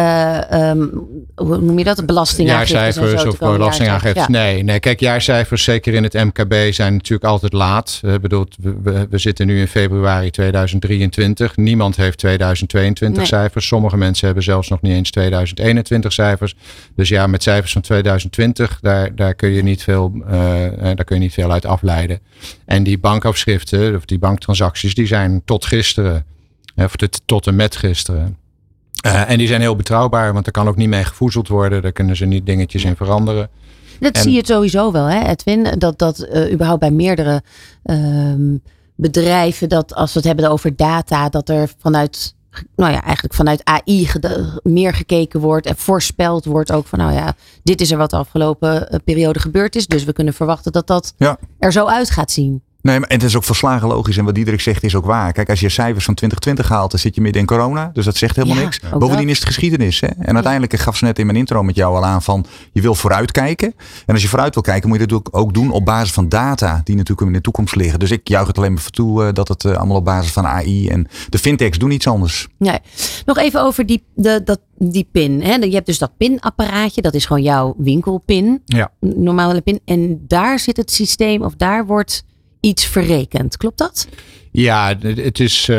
uh, 0.52 0.70
um, 0.70 1.06
hoe 1.34 1.58
noem 1.58 1.78
je 1.78 1.84
dat, 1.84 2.06
belastingaangifte 2.06 2.74
Jaarcijfers 2.74 3.24
of 3.24 3.38
belastingaangifte. 3.38 4.30
Nee, 4.30 4.62
nee, 4.62 4.80
kijk, 4.80 5.00
jaarcijfers, 5.00 5.62
zeker 5.62 5.94
in 5.94 6.02
het 6.02 6.12
MKB, 6.12 6.72
zijn 6.72 6.92
natuurlijk 6.92 7.30
altijd 7.30 7.52
laat. 7.52 8.00
Uh, 8.04 8.14
bedoel, 8.20 8.46
we, 8.82 9.06
we, 9.10 9.18
zitten 9.18 9.46
nu 9.46 9.60
in 9.60 9.68
februari 9.68 10.30
2023. 10.30 11.56
Niemand 11.56 11.96
heeft 11.96 12.18
2022 12.18 13.26
cijfers. 13.26 13.66
Sommige 13.66 13.96
mensen 13.96 14.26
hebben 14.26 14.44
zelfs 14.44 14.68
nog 14.68 14.80
niet 14.80 14.92
eens 14.92 15.10
2021 15.10 16.12
cijfers. 16.12 16.54
Dus 16.96 17.08
ja, 17.08 17.26
met 17.26 17.42
cijfers 17.42 17.72
van 17.72 17.82
2020 17.82 18.63
daar, 18.80 19.14
daar, 19.14 19.34
kun 19.34 19.50
je 19.50 19.62
niet 19.62 19.82
veel, 19.82 20.12
uh, 20.16 20.30
daar 20.78 21.04
kun 21.04 21.16
je 21.16 21.22
niet 21.22 21.32
veel 21.32 21.52
uit 21.52 21.66
afleiden. 21.66 22.18
En 22.64 22.82
die 22.82 22.98
bankafschriften, 22.98 23.96
of 23.96 24.04
die 24.04 24.18
banktransacties, 24.18 24.94
die 24.94 25.06
zijn 25.06 25.42
tot 25.44 25.64
gisteren, 25.64 26.26
of 26.76 26.94
tot 27.24 27.46
en 27.46 27.56
met 27.56 27.76
gisteren. 27.76 28.36
Uh, 29.06 29.30
en 29.30 29.38
die 29.38 29.46
zijn 29.46 29.60
heel 29.60 29.76
betrouwbaar, 29.76 30.32
want 30.32 30.46
er 30.46 30.52
kan 30.52 30.68
ook 30.68 30.76
niet 30.76 30.88
mee 30.88 31.04
gevoezeld 31.04 31.48
worden. 31.48 31.82
Daar 31.82 31.92
kunnen 31.92 32.16
ze 32.16 32.24
niet 32.24 32.46
dingetjes 32.46 32.84
in 32.84 32.96
veranderen. 32.96 33.48
Dat 34.00 34.18
zie 34.18 34.32
je 34.32 34.42
sowieso 34.44 34.92
wel, 34.92 35.06
hè, 35.06 35.28
Edwin? 35.28 35.78
Dat, 35.78 35.98
dat 35.98 36.28
uh, 36.32 36.52
überhaupt 36.52 36.80
bij 36.80 36.90
meerdere 36.90 37.42
uh, 37.84 38.58
bedrijven, 38.94 39.68
dat 39.68 39.94
als 39.94 40.12
we 40.12 40.18
het 40.18 40.28
hebben 40.28 40.50
over 40.50 40.76
data, 40.76 41.28
dat 41.28 41.48
er 41.48 41.70
vanuit 41.78 42.34
nou 42.76 42.92
ja, 42.92 43.02
eigenlijk 43.02 43.34
vanuit 43.34 43.64
AI 43.64 44.08
meer 44.62 44.94
gekeken 44.94 45.40
wordt 45.40 45.66
en 45.66 45.76
voorspeld 45.76 46.44
wordt 46.44 46.72
ook 46.72 46.86
van, 46.86 46.98
nou 46.98 47.12
ja, 47.12 47.34
dit 47.62 47.80
is 47.80 47.90
er 47.90 47.98
wat 47.98 48.10
de 48.10 48.16
afgelopen 48.16 48.90
eh, 48.90 48.98
periode 49.04 49.40
gebeurd 49.40 49.76
is. 49.76 49.86
Dus 49.86 50.04
we 50.04 50.12
kunnen 50.12 50.34
verwachten 50.34 50.72
dat 50.72 50.86
dat 50.86 51.14
er 51.58 51.72
zo 51.72 51.86
uit 51.86 52.10
gaat 52.10 52.30
zien. 52.30 52.62
Nee, 52.84 53.00
maar 53.00 53.08
en 53.08 53.16
het 53.16 53.24
is 53.24 53.36
ook 53.36 53.44
verslagen 53.44 53.88
logisch. 53.88 54.16
En 54.16 54.24
wat 54.24 54.34
Diederik 54.34 54.60
zegt 54.60 54.82
is 54.82 54.94
ook 54.94 55.04
waar. 55.04 55.32
Kijk, 55.32 55.50
als 55.50 55.60
je 55.60 55.68
cijfers 55.68 56.04
van 56.04 56.14
2020 56.14 56.68
haalt, 56.68 56.90
dan 56.90 57.00
zit 57.00 57.14
je 57.14 57.20
midden 57.20 57.40
in 57.40 57.46
corona. 57.46 57.90
Dus 57.92 58.04
dat 58.04 58.16
zegt 58.16 58.36
helemaal 58.36 58.56
niks. 58.56 58.80
Bovendien 58.98 59.28
is 59.28 59.38
het 59.38 59.46
geschiedenis. 59.46 60.00
Hè? 60.00 60.06
En 60.06 60.34
uiteindelijk, 60.34 60.74
gaf 60.74 60.96
ze 60.96 61.04
net 61.04 61.18
in 61.18 61.26
mijn 61.26 61.38
intro 61.38 61.62
met 61.62 61.74
jou 61.74 61.96
al 61.96 62.04
aan 62.04 62.22
van, 62.22 62.46
je 62.72 62.80
wil 62.80 62.94
vooruitkijken. 62.94 63.74
En 64.06 64.12
als 64.12 64.22
je 64.22 64.28
vooruit 64.28 64.54
wil 64.54 64.62
kijken, 64.62 64.88
moet 64.88 65.00
je 65.00 65.06
dat 65.06 65.32
ook 65.32 65.54
doen 65.54 65.70
op 65.70 65.84
basis 65.84 66.12
van 66.12 66.28
data 66.28 66.80
die 66.84 66.96
natuurlijk 66.96 67.26
in 67.26 67.32
de 67.32 67.40
toekomst 67.40 67.74
liggen. 67.74 67.98
Dus 67.98 68.10
ik 68.10 68.28
juich 68.28 68.46
het 68.46 68.58
alleen 68.58 68.72
maar 68.72 68.82
voor 68.82 68.90
toe 68.90 69.24
uh, 69.24 69.32
dat 69.32 69.48
het 69.48 69.64
uh, 69.64 69.76
allemaal 69.76 69.96
op 69.96 70.04
basis 70.04 70.32
van 70.32 70.46
AI 70.46 70.88
en 70.88 71.06
de 71.28 71.38
fintechs 71.38 71.78
doen 71.78 71.90
iets 71.90 72.06
anders. 72.06 72.48
Nee. 72.58 72.78
Nog 73.24 73.38
even 73.38 73.62
over 73.62 73.86
die, 73.86 74.04
de, 74.14 74.40
dat, 74.44 74.60
die 74.78 75.08
pin. 75.12 75.42
Hè? 75.42 75.54
Je 75.54 75.74
hebt 75.74 75.86
dus 75.86 75.98
dat 75.98 76.16
pinapparaatje, 76.16 77.02
dat 77.02 77.14
is 77.14 77.26
gewoon 77.26 77.42
jouw 77.42 77.74
winkelpin. 77.78 78.62
Ja. 78.64 78.90
Normale 79.00 79.60
pin. 79.60 79.80
En 79.84 80.24
daar 80.28 80.58
zit 80.58 80.76
het 80.76 80.92
systeem, 80.92 81.42
of 81.42 81.54
daar 81.54 81.86
wordt 81.86 82.24
iets 82.64 82.86
verrekend. 82.86 83.56
Klopt 83.56 83.78
dat? 83.78 84.08
Ja, 84.50 84.96
het 85.00 85.40
is 85.40 85.68
uh, 85.68 85.76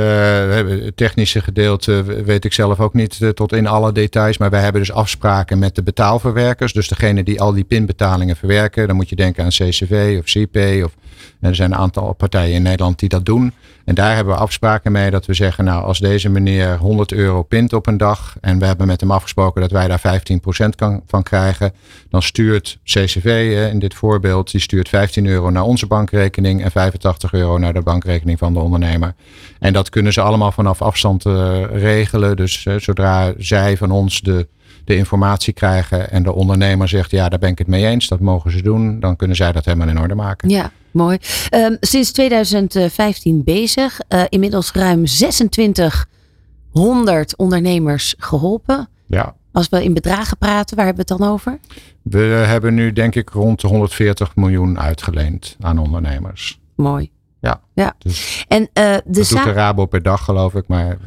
het 0.55 0.97
technische 0.97 1.41
gedeelte 1.41 2.03
weet 2.23 2.45
ik 2.45 2.53
zelf 2.53 2.79
ook 2.79 2.93
niet 2.93 3.19
uh, 3.19 3.29
tot 3.29 3.53
in 3.53 3.67
alle 3.67 3.91
details. 3.91 4.37
Maar 4.37 4.49
wij 4.49 4.61
hebben 4.61 4.81
dus 4.81 4.91
afspraken 4.91 5.59
met 5.59 5.75
de 5.75 5.83
betaalverwerkers. 5.83 6.73
Dus 6.73 6.87
degene 6.87 7.23
die 7.23 7.41
al 7.41 7.53
die 7.53 7.63
pinbetalingen 7.63 8.35
verwerken. 8.35 8.87
Dan 8.87 8.95
moet 8.95 9.09
je 9.09 9.15
denken 9.15 9.43
aan 9.43 9.49
CCV 9.49 10.19
of 10.19 10.25
CP 10.25 10.83
of 10.83 10.95
er 11.41 11.55
zijn 11.55 11.71
een 11.71 11.77
aantal 11.77 12.13
partijen 12.13 12.55
in 12.55 12.61
Nederland 12.61 12.99
die 12.99 13.09
dat 13.09 13.25
doen. 13.25 13.53
En 13.85 13.95
daar 13.95 14.15
hebben 14.15 14.33
we 14.33 14.39
afspraken 14.39 14.91
mee 14.91 15.11
dat 15.11 15.25
we 15.25 15.33
zeggen, 15.33 15.63
nou 15.63 15.83
als 15.83 15.99
deze 15.99 16.29
meneer 16.29 16.77
100 16.77 17.11
euro 17.11 17.43
pint 17.43 17.73
op 17.73 17.87
een 17.87 17.97
dag 17.97 18.37
en 18.41 18.59
we 18.59 18.65
hebben 18.65 18.87
met 18.87 18.99
hem 18.99 19.11
afgesproken 19.11 19.61
dat 19.61 19.71
wij 19.71 19.87
daar 19.87 20.21
15% 20.65 20.69
kan, 20.75 21.01
van 21.07 21.23
krijgen, 21.23 21.73
dan 22.09 22.21
stuurt 22.21 22.77
CCV 22.83 23.57
in 23.71 23.79
dit 23.79 23.93
voorbeeld, 23.93 24.51
die 24.51 24.61
stuurt 24.61 24.89
15 24.89 25.25
euro 25.25 25.49
naar 25.49 25.63
onze 25.63 25.87
bankrekening 25.87 26.63
en 26.63 26.71
85 26.71 27.33
euro 27.33 27.57
naar 27.57 27.73
de 27.73 27.81
bankrekening 27.81 28.39
van 28.39 28.53
de 28.53 28.59
ondernemer. 28.59 29.15
En 29.59 29.73
dat 29.73 29.89
kunnen 29.89 30.13
ze 30.13 30.21
allemaal 30.21 30.51
vanaf 30.51 30.81
afstand 30.81 31.25
uh, 31.25 31.63
regelen. 31.71 32.35
Dus 32.35 32.67
zodra 32.77 33.33
zij 33.37 33.77
van 33.77 33.91
ons 33.91 34.21
de 34.21 34.47
de 34.85 34.95
informatie 34.95 35.53
krijgen 35.53 36.11
en 36.11 36.23
de 36.23 36.33
ondernemer 36.33 36.87
zegt, 36.87 37.11
ja, 37.11 37.29
daar 37.29 37.39
ben 37.39 37.49
ik 37.49 37.57
het 37.57 37.67
mee 37.67 37.85
eens, 37.85 38.07
dat 38.07 38.19
mogen 38.19 38.51
ze 38.51 38.61
doen, 38.61 38.99
dan 38.99 39.15
kunnen 39.15 39.35
zij 39.35 39.51
dat 39.51 39.65
helemaal 39.65 39.87
in 39.87 39.99
orde 39.99 40.15
maken. 40.15 40.49
Ja, 40.49 40.71
mooi. 40.91 41.17
Um, 41.53 41.77
sinds 41.79 42.11
2015 42.11 43.43
bezig, 43.43 43.99
uh, 44.09 44.23
inmiddels 44.29 44.71
ruim 44.71 45.05
2600 45.05 47.37
ondernemers 47.37 48.15
geholpen. 48.17 48.89
Ja. 49.05 49.35
Als 49.51 49.69
we 49.69 49.83
in 49.83 49.93
bedragen 49.93 50.37
praten, 50.37 50.75
waar 50.75 50.85
hebben 50.85 51.05
we 51.05 51.13
het 51.13 51.21
dan 51.21 51.31
over? 51.31 51.59
We 52.01 52.19
hebben 52.19 52.73
nu 52.73 52.93
denk 52.93 53.15
ik 53.15 53.29
rond 53.29 53.61
de 53.61 53.67
140 53.67 54.35
miljoen 54.35 54.79
uitgeleend 54.79 55.55
aan 55.59 55.77
ondernemers. 55.77 56.59
Mooi. 56.75 57.13
Ja. 57.39 57.61
ja. 57.73 57.95
Dus 57.97 58.45
en, 58.47 58.61
uh, 58.61 58.67
de 58.73 59.01
dat 59.05 59.29
doet 59.29 59.43
de 59.43 59.51
Rabo 59.51 59.85
per 59.85 60.01
dag, 60.01 60.23
geloof 60.23 60.53
ik. 60.53 60.67
Maar, 60.67 60.97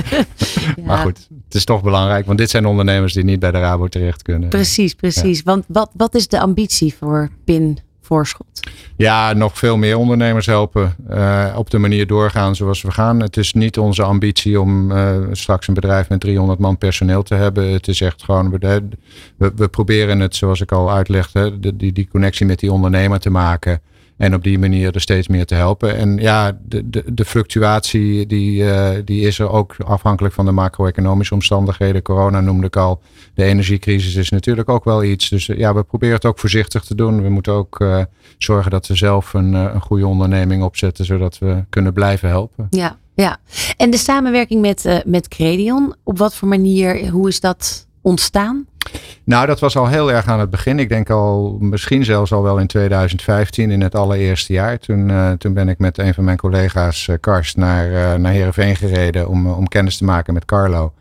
maar 0.84 0.98
goed, 0.98 1.28
het 1.44 1.54
is 1.54 1.64
toch 1.64 1.82
belangrijk. 1.82 2.26
Want 2.26 2.38
dit 2.38 2.50
zijn 2.50 2.66
ondernemers 2.66 3.12
die 3.12 3.24
niet 3.24 3.40
bij 3.40 3.50
de 3.50 3.60
Rabo 3.60 3.88
terecht 3.88 4.22
kunnen. 4.22 4.48
Precies, 4.48 4.94
precies. 4.94 5.42
Want 5.42 5.64
wat, 5.68 5.90
wat 5.96 6.14
is 6.14 6.28
de 6.28 6.40
ambitie 6.40 6.94
voor 6.94 7.30
PIN 7.44 7.78
voorschot? 8.08 8.60
Ja, 8.96 9.32
nog 9.32 9.58
veel 9.58 9.76
meer 9.76 9.96
ondernemers 9.96 10.46
helpen. 10.46 10.96
Uh, 11.10 11.54
op 11.56 11.70
de 11.70 11.78
manier 11.78 12.06
doorgaan 12.06 12.56
zoals 12.56 12.82
we 12.82 12.90
gaan. 12.90 13.20
Het 13.20 13.36
is 13.36 13.52
niet 13.52 13.78
onze 13.78 14.02
ambitie 14.02 14.60
om 14.60 14.90
uh, 14.90 15.16
straks 15.32 15.68
een 15.68 15.74
bedrijf 15.74 16.08
met 16.08 16.20
300 16.20 16.58
man 16.58 16.78
personeel 16.78 17.22
te 17.22 17.34
hebben. 17.34 17.72
Het 17.72 17.88
is 17.88 18.00
echt 18.00 18.22
gewoon, 18.22 18.50
we, 18.50 18.88
we, 19.36 19.52
we 19.56 19.68
proberen 19.68 20.20
het 20.20 20.36
zoals 20.36 20.60
ik 20.60 20.72
al 20.72 20.90
uitlegde, 20.90 21.58
de, 21.58 21.76
die, 21.76 21.92
die 21.92 22.08
connectie 22.08 22.46
met 22.46 22.58
die 22.58 22.72
ondernemer 22.72 23.20
te 23.20 23.30
maken. 23.30 23.80
En 24.18 24.34
op 24.34 24.42
die 24.42 24.58
manier 24.58 24.94
er 24.94 25.00
steeds 25.00 25.28
meer 25.28 25.46
te 25.46 25.54
helpen. 25.54 25.96
En 25.96 26.16
ja, 26.16 26.58
de, 26.62 26.90
de, 26.90 27.04
de 27.06 27.24
fluctuatie 27.24 28.26
die, 28.26 28.62
uh, 28.62 28.90
die 29.04 29.20
is 29.20 29.38
er 29.38 29.50
ook 29.50 29.76
afhankelijk 29.84 30.34
van 30.34 30.44
de 30.44 30.52
macro-economische 30.52 31.34
omstandigheden. 31.34 32.02
Corona 32.02 32.40
noemde 32.40 32.66
ik 32.66 32.76
al. 32.76 33.00
De 33.34 33.44
energiecrisis 33.44 34.14
is 34.14 34.30
natuurlijk 34.30 34.68
ook 34.68 34.84
wel 34.84 35.04
iets. 35.04 35.28
Dus 35.28 35.46
ja, 35.46 35.74
we 35.74 35.82
proberen 35.82 36.14
het 36.14 36.24
ook 36.24 36.38
voorzichtig 36.38 36.84
te 36.84 36.94
doen. 36.94 37.22
We 37.22 37.28
moeten 37.28 37.52
ook 37.52 37.80
uh, 37.80 38.02
zorgen 38.38 38.70
dat 38.70 38.86
we 38.86 38.94
zelf 38.94 39.34
een, 39.34 39.52
een 39.52 39.80
goede 39.80 40.06
onderneming 40.06 40.62
opzetten. 40.62 41.04
Zodat 41.04 41.38
we 41.38 41.64
kunnen 41.68 41.92
blijven 41.92 42.28
helpen. 42.28 42.66
Ja, 42.70 42.96
ja. 43.14 43.36
En 43.76 43.90
de 43.90 43.96
samenwerking 43.96 44.60
met, 44.60 45.02
met 45.06 45.28
Credion. 45.28 45.94
Op 46.02 46.18
wat 46.18 46.34
voor 46.34 46.48
manier, 46.48 47.08
hoe 47.08 47.28
is 47.28 47.40
dat 47.40 47.86
ontstaan? 48.02 48.66
Nou, 49.24 49.46
dat 49.46 49.60
was 49.60 49.76
al 49.76 49.88
heel 49.88 50.12
erg 50.12 50.26
aan 50.26 50.40
het 50.40 50.50
begin. 50.50 50.78
Ik 50.78 50.88
denk 50.88 51.10
al, 51.10 51.56
misschien 51.60 52.04
zelfs 52.04 52.32
al 52.32 52.42
wel 52.42 52.58
in 52.58 52.66
2015, 52.66 53.70
in 53.70 53.80
het 53.80 53.94
allereerste 53.94 54.52
jaar. 54.52 54.78
Toen, 54.78 55.08
uh, 55.08 55.30
toen 55.30 55.52
ben 55.52 55.68
ik 55.68 55.78
met 55.78 55.98
een 55.98 56.14
van 56.14 56.24
mijn 56.24 56.36
collega's, 56.36 57.06
uh, 57.06 57.16
Karst, 57.20 57.56
naar, 57.56 57.90
uh, 57.90 58.14
naar 58.14 58.32
Heerenveen 58.32 58.76
gereden 58.76 59.28
om, 59.28 59.46
om 59.46 59.68
kennis 59.68 59.96
te 59.96 60.04
maken 60.04 60.34
met 60.34 60.44
Carlo. 60.44 60.92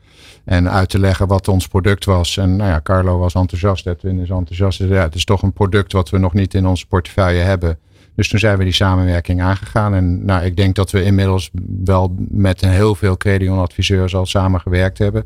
En 0.45 0.69
uit 0.69 0.89
te 0.89 1.00
leggen 1.00 1.28
wat 1.28 1.47
ons 1.47 1.67
product 1.67 2.06
was. 2.06 2.38
En 2.38 2.56
nou 2.56 2.69
ja, 2.69 2.80
Carlo 2.84 3.17
was 3.17 3.34
enthousiast, 3.34 3.88
Edwin 3.88 4.19
is 4.19 4.30
enthousiast. 4.30 4.80
Dus 4.80 4.89
ja, 4.89 5.02
het 5.02 5.15
is 5.15 5.26
toch 5.26 5.41
een 5.41 5.54
product 5.54 5.91
wat 5.91 6.10
we 6.10 6.17
nog 6.17 6.34
niet 6.34 6.54
in 6.54 6.65
onze 6.65 6.88
portefeuille 6.88 7.41
hebben. 7.41 7.78
Dus 8.15 8.30
toen 8.30 8.39
zijn 8.39 8.58
we 8.58 8.63
die 8.63 8.73
samenwerking 8.73 9.41
aangegaan. 9.41 9.93
En 9.93 10.26
nou, 10.26 10.45
ik 10.45 10.56
denk 10.56 10.76
dat 10.76 10.91
we 10.91 11.04
inmiddels 11.04 11.50
wel 11.84 12.15
met 12.17 12.62
heel 12.62 12.95
veel 12.95 13.17
Credion 13.17 13.60
adviseurs 13.60 14.15
al 14.15 14.26
samengewerkt 14.26 14.97
hebben. 14.97 15.26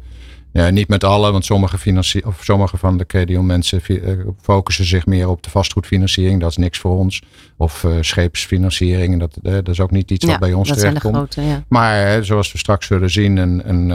Ja, 0.53 0.69
niet 0.69 0.87
met 0.87 1.03
alle, 1.03 1.31
want 1.31 1.45
sommige, 1.45 2.23
of 2.25 2.43
sommige 2.43 2.77
van 2.77 2.97
de 2.97 3.05
Credion 3.05 3.45
mensen 3.45 3.81
eh, 3.85 4.13
focussen 4.41 4.85
zich 4.85 5.05
meer 5.05 5.29
op 5.29 5.43
de 5.43 5.49
vastgoedfinanciering. 5.49 6.41
Dat 6.41 6.49
is 6.49 6.57
niks 6.57 6.79
voor 6.79 6.97
ons. 6.97 7.21
Of 7.57 7.83
uh, 7.83 7.97
scheepsfinanciering. 8.01 9.19
Dat, 9.19 9.37
uh, 9.43 9.53
dat 9.53 9.67
is 9.67 9.79
ook 9.79 9.91
niet 9.91 10.11
iets 10.11 10.25
wat 10.25 10.39
bij 10.39 10.53
ons 10.53 10.69
terechtkomt. 10.73 11.35
Ja. 11.35 11.63
Maar 11.67 12.23
zoals 12.25 12.51
we 12.51 12.57
straks 12.57 12.87
zullen 12.87 13.09
zien, 13.09 13.37
een, 13.37 13.69
een, 13.69 13.89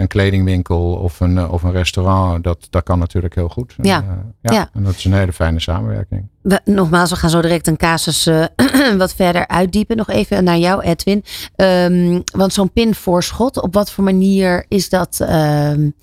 een 0.00 0.06
kledingwinkel 0.06 0.92
of 0.92 1.20
een, 1.20 1.48
of 1.48 1.62
een 1.62 1.72
restaurant, 1.72 2.44
dat, 2.44 2.66
dat 2.70 2.82
kan 2.82 2.98
natuurlijk 2.98 3.34
heel 3.34 3.48
goed. 3.48 3.74
Ja. 3.82 4.04
En, 4.42 4.52
ja, 4.52 4.70
En 4.72 4.82
dat 4.82 4.94
is 4.94 5.04
een 5.04 5.12
hele 5.12 5.32
fijne 5.32 5.60
samenwerking. 5.60 6.28
Nogmaals, 6.64 7.10
we 7.10 7.16
gaan 7.16 7.30
zo 7.30 7.40
direct 7.40 7.66
een 7.66 7.76
casus 7.76 8.28
wat 8.96 9.14
verder 9.14 9.46
uitdiepen. 9.48 9.96
Nog 9.96 10.10
even 10.10 10.44
naar 10.44 10.58
jou, 10.58 10.82
Edwin. 10.82 11.24
Um, 11.56 12.22
want 12.32 12.52
zo'n 12.52 12.72
pinvoorschot, 12.72 13.62
op 13.62 13.74
wat 13.74 13.90
voor 13.90 14.04
manier 14.04 14.64
is 14.68 14.88
dat... 14.88 15.18
Um, 15.20 15.94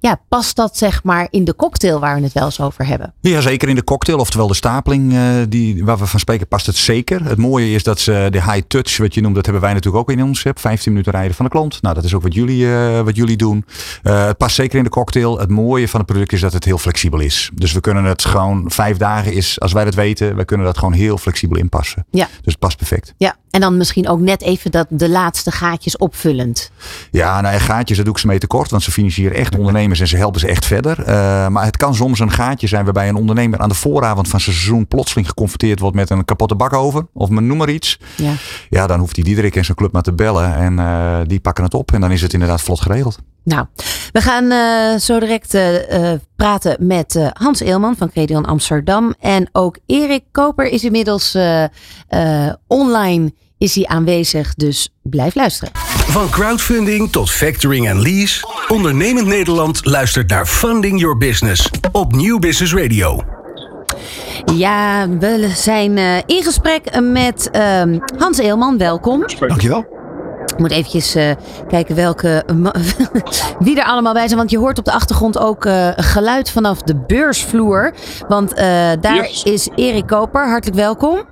ja, 0.00 0.20
past 0.28 0.56
dat 0.56 0.76
zeg 0.76 1.02
maar 1.02 1.26
in 1.30 1.44
de 1.44 1.56
cocktail 1.56 2.00
waar 2.00 2.16
we 2.16 2.22
het 2.22 2.32
wel 2.32 2.44
eens 2.44 2.60
over 2.60 2.86
hebben? 2.86 3.14
Ja, 3.20 3.40
zeker 3.40 3.68
in 3.68 3.74
de 3.74 3.84
cocktail, 3.84 4.18
oftewel 4.18 4.46
de 4.46 4.54
stapeling 4.54 5.12
uh, 5.12 5.20
die, 5.48 5.84
waar 5.84 5.98
we 5.98 6.06
van 6.06 6.20
spreken, 6.20 6.48
past 6.48 6.66
het 6.66 6.76
zeker. 6.76 7.24
Het 7.24 7.38
mooie 7.38 7.70
is 7.70 7.82
dat 7.82 8.00
ze 8.00 8.28
de 8.30 8.42
high 8.42 8.60
touch, 8.68 8.96
wat 8.96 9.14
je 9.14 9.20
noemt, 9.20 9.34
dat 9.34 9.44
hebben 9.44 9.62
wij 9.62 9.72
natuurlijk 9.72 10.10
ook 10.10 10.16
in 10.16 10.22
ons. 10.22 10.44
15 10.54 10.92
minuten 10.92 11.12
rijden 11.12 11.34
van 11.34 11.44
de 11.44 11.50
klant. 11.50 11.82
Nou, 11.82 11.94
dat 11.94 12.04
is 12.04 12.14
ook 12.14 12.22
wat 12.22 12.34
jullie, 12.34 12.64
uh, 12.64 13.00
wat 13.00 13.16
jullie 13.16 13.36
doen. 13.36 13.64
Uh, 14.02 14.26
het 14.26 14.36
past 14.36 14.54
zeker 14.54 14.78
in 14.78 14.84
de 14.84 14.90
cocktail. 14.90 15.38
Het 15.38 15.50
mooie 15.50 15.88
van 15.88 16.00
het 16.00 16.08
product 16.08 16.32
is 16.32 16.40
dat 16.40 16.52
het 16.52 16.64
heel 16.64 16.78
flexibel 16.78 17.20
is. 17.20 17.50
Dus 17.54 17.72
we 17.72 17.80
kunnen 17.80 18.04
het 18.04 18.24
gewoon 18.24 18.70
vijf 18.70 18.96
dagen 18.96 19.32
is, 19.32 19.60
als 19.60 19.72
wij 19.72 19.84
dat 19.84 19.94
weten, 19.94 20.36
we 20.36 20.44
kunnen 20.44 20.66
dat 20.66 20.78
gewoon 20.78 20.92
heel 20.92 21.18
flexibel 21.18 21.56
inpassen. 21.56 22.06
Ja. 22.10 22.26
Dus 22.26 22.52
het 22.52 22.58
past 22.58 22.76
perfect. 22.76 23.14
Ja, 23.16 23.36
en 23.50 23.60
dan 23.60 23.76
misschien 23.76 24.08
ook 24.08 24.20
net 24.20 24.42
even 24.42 24.70
dat 24.70 24.86
de 24.90 25.08
laatste 25.08 25.50
gaatjes 25.50 25.96
opvullend. 25.96 26.70
Ja, 27.10 27.40
nou, 27.40 27.58
gaatjes, 27.58 27.96
dat 27.96 28.06
doe 28.06 28.14
ik 28.14 28.20
ze 28.20 28.26
mee 28.26 28.38
tekort, 28.38 28.70
want 28.70 28.82
ze 28.82 28.90
financieren 28.90 29.36
echt 29.36 29.56
ondernemers 29.56 30.00
en 30.00 30.08
ze 30.08 30.16
helpen 30.16 30.40
ze 30.40 30.46
echt 30.46 30.66
verder. 30.66 30.98
Uh, 30.98 31.06
maar 31.48 31.64
het 31.64 31.76
kan 31.76 31.94
soms 31.94 32.18
een 32.18 32.32
gaatje 32.32 32.66
zijn 32.66 32.84
waarbij 32.84 33.08
een 33.08 33.16
ondernemer 33.16 33.58
aan 33.58 33.68
de 33.68 33.74
vooravond 33.74 34.28
van 34.28 34.40
zijn 34.40 34.54
seizoen 34.54 34.86
plotseling 34.86 35.28
geconfronteerd 35.28 35.80
wordt 35.80 35.96
met 35.96 36.10
een 36.10 36.24
kapotte 36.24 36.54
bakoven. 36.54 37.08
Of 37.12 37.28
noem 37.28 37.56
maar 37.56 37.70
iets. 37.70 37.98
Ja, 38.16 38.32
ja 38.68 38.86
dan 38.86 38.98
hoeft 38.98 39.16
hij 39.16 39.24
Diederik 39.24 39.56
en 39.56 39.64
zijn 39.64 39.76
club 39.76 39.92
maar 39.92 40.02
te 40.02 40.12
bellen. 40.12 40.54
En 40.54 40.78
uh, 40.78 41.18
die 41.26 41.40
pakken 41.40 41.64
het 41.64 41.74
op. 41.74 41.92
En 41.92 42.00
dan 42.00 42.10
is 42.10 42.22
het 42.22 42.32
inderdaad 42.32 42.62
vlot 42.62 42.80
geregeld. 42.80 43.18
Nou, 43.44 43.66
we 44.12 44.20
gaan 44.20 44.44
uh, 44.44 45.00
zo 45.00 45.18
direct 45.18 45.58
praten 46.36 46.86
met 46.86 47.30
Hans 47.32 47.60
Eelman 47.60 47.96
van 47.96 48.10
Credion 48.10 48.44
Amsterdam. 48.44 49.14
En 49.20 49.48
ook 49.52 49.78
Erik 49.86 50.24
Koper 50.32 50.66
is 50.66 50.84
inmiddels 50.84 51.36
online 52.66 53.32
is 53.58 53.74
hij 53.74 53.86
aanwezig. 53.86 54.54
Dus 54.54 54.94
blijf 55.02 55.34
luisteren. 55.34 55.72
Van 56.08 56.30
crowdfunding 56.30 57.12
tot 57.12 57.30
factoring 57.30 57.88
en 57.88 58.02
lease. 58.02 58.46
Ondernemend 58.68 59.26
Nederland 59.26 59.84
luistert 59.84 60.30
naar 60.30 60.46
Funding 60.46 61.00
Your 61.00 61.16
Business 61.16 61.70
op 61.92 62.12
Nieuw 62.12 62.38
Business 62.38 62.74
Radio. 62.74 63.22
Ja, 64.54 65.08
we 65.08 65.52
zijn 65.54 65.96
uh, 65.96 66.16
in 66.16 66.42
gesprek 66.42 67.00
met 67.00 67.48
uh, 67.52 67.82
Hans 68.18 68.38
Eelman. 68.38 68.78
Welkom. 68.78 69.24
Dankjewel. 69.38 69.97
Ik 70.52 70.58
moet 70.58 70.70
eventjes 70.70 71.16
uh, 71.16 71.30
kijken 71.68 71.94
welke, 71.94 72.44
wie 73.58 73.78
er 73.80 73.84
allemaal 73.84 74.12
bij 74.12 74.26
zijn. 74.26 74.38
Want 74.38 74.50
je 74.50 74.58
hoort 74.58 74.78
op 74.78 74.84
de 74.84 74.92
achtergrond 74.92 75.38
ook 75.38 75.64
uh, 75.64 75.88
geluid 75.96 76.50
vanaf 76.50 76.82
de 76.82 76.96
beursvloer. 76.96 77.94
Want 78.28 78.56
daar 79.00 79.14
yes. 79.14 79.42
is 79.42 79.68
Erik 79.74 80.06
Koper. 80.06 80.48
Hartelijk 80.48 80.76
welkom. 80.76 81.26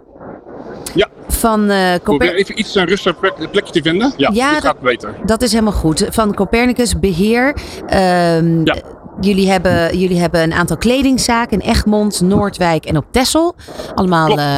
Ja. 0.94 1.09
Van 1.29 1.70
uh, 1.70 1.94
Probeer 2.02 2.35
even 2.35 2.59
iets 2.59 2.74
een 2.74 2.87
rustig 2.87 3.18
plek, 3.18 3.50
plekje 3.50 3.72
te 3.72 3.83
vinden. 3.83 4.12
Ja, 4.16 4.31
ja 4.33 4.52
dit 4.52 4.64
gaat 4.64 4.81
beter. 4.81 5.14
Dat 5.24 5.42
is 5.42 5.52
helemaal 5.52 5.72
goed. 5.72 6.07
Van 6.11 6.35
Copernicus 6.35 6.98
Beheer. 6.98 7.46
Um, 7.48 8.64
ja. 8.64 8.76
Jullie 9.20 9.50
hebben, 9.50 9.98
jullie 9.98 10.18
hebben 10.18 10.42
een 10.42 10.52
aantal 10.52 10.76
kledingzaken 10.76 11.61
in 11.61 11.68
Egmond, 11.68 12.20
Noordwijk 12.20 12.85
en 12.85 12.96
op 12.96 13.05
Texel. 13.11 13.55
Allemaal 13.94 14.38
uh, 14.38 14.57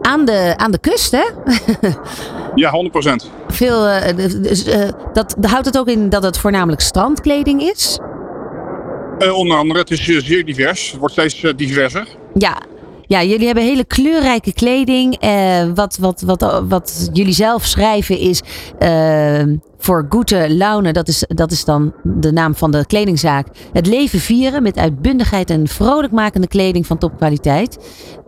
aan, 0.00 0.24
de, 0.24 0.54
aan 0.56 0.70
de 0.70 0.78
kust, 0.78 1.10
hè? 1.10 1.24
ja, 2.54 2.72
100% 3.26 3.30
Veel, 3.48 3.88
uh, 3.88 4.16
dus, 4.16 4.66
uh, 4.66 4.88
dat, 5.12 5.36
houdt 5.40 5.66
het 5.66 5.78
ook 5.78 5.88
in 5.88 6.08
dat 6.08 6.22
het 6.22 6.38
voornamelijk 6.38 6.80
strandkleding 6.80 7.62
is? 7.62 7.98
onder 9.32 9.56
andere, 9.56 9.78
het 9.78 9.90
is 9.90 10.04
zeer 10.04 10.44
divers. 10.44 10.90
Het 10.90 11.00
wordt 11.00 11.14
steeds 11.14 11.54
diverser. 11.56 12.06
Ja, 12.34 12.62
ja, 13.14 13.22
jullie 13.22 13.46
hebben 13.46 13.64
hele 13.64 13.84
kleurrijke 13.84 14.52
kleding. 14.52 15.24
Uh, 15.24 15.72
wat, 15.74 15.96
wat, 16.00 16.20
wat, 16.20 16.62
wat 16.68 17.10
jullie 17.12 17.32
zelf 17.32 17.64
schrijven 17.64 18.18
is 18.18 18.42
uh, 18.78 19.56
voor 19.78 20.06
Goede 20.08 20.54
Laune. 20.54 20.92
Dat 20.92 21.08
is, 21.08 21.24
dat 21.28 21.52
is 21.52 21.64
dan 21.64 21.94
de 22.02 22.32
naam 22.32 22.54
van 22.54 22.70
de 22.70 22.86
kledingzaak. 22.86 23.46
Het 23.72 23.86
leven 23.86 24.18
vieren 24.18 24.62
met 24.62 24.78
uitbundigheid 24.78 25.50
en 25.50 25.68
vrolijkmakende 25.68 26.46
kleding 26.46 26.86
van 26.86 26.98
topkwaliteit. 26.98 27.78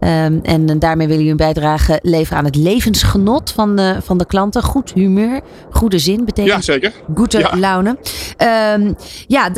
Um, 0.00 0.40
en 0.42 0.78
daarmee 0.78 1.06
willen 1.06 1.24
jullie 1.24 1.30
een 1.30 1.52
bijdrage 1.52 1.98
leveren 2.02 2.38
aan 2.38 2.44
het 2.44 2.56
levensgenot 2.56 3.50
van 3.50 3.76
de, 3.76 3.96
van 4.02 4.18
de 4.18 4.26
klanten. 4.26 4.62
Goed 4.62 4.92
humeur, 4.92 5.40
goede 5.70 5.98
zin 5.98 6.24
betekent 6.24 6.66
ja, 6.66 6.72
zeker. 6.72 6.92
goede 7.14 7.38
ja. 7.38 7.56
laune. 7.56 7.96
Um, 8.78 8.96
ja, 9.26 9.50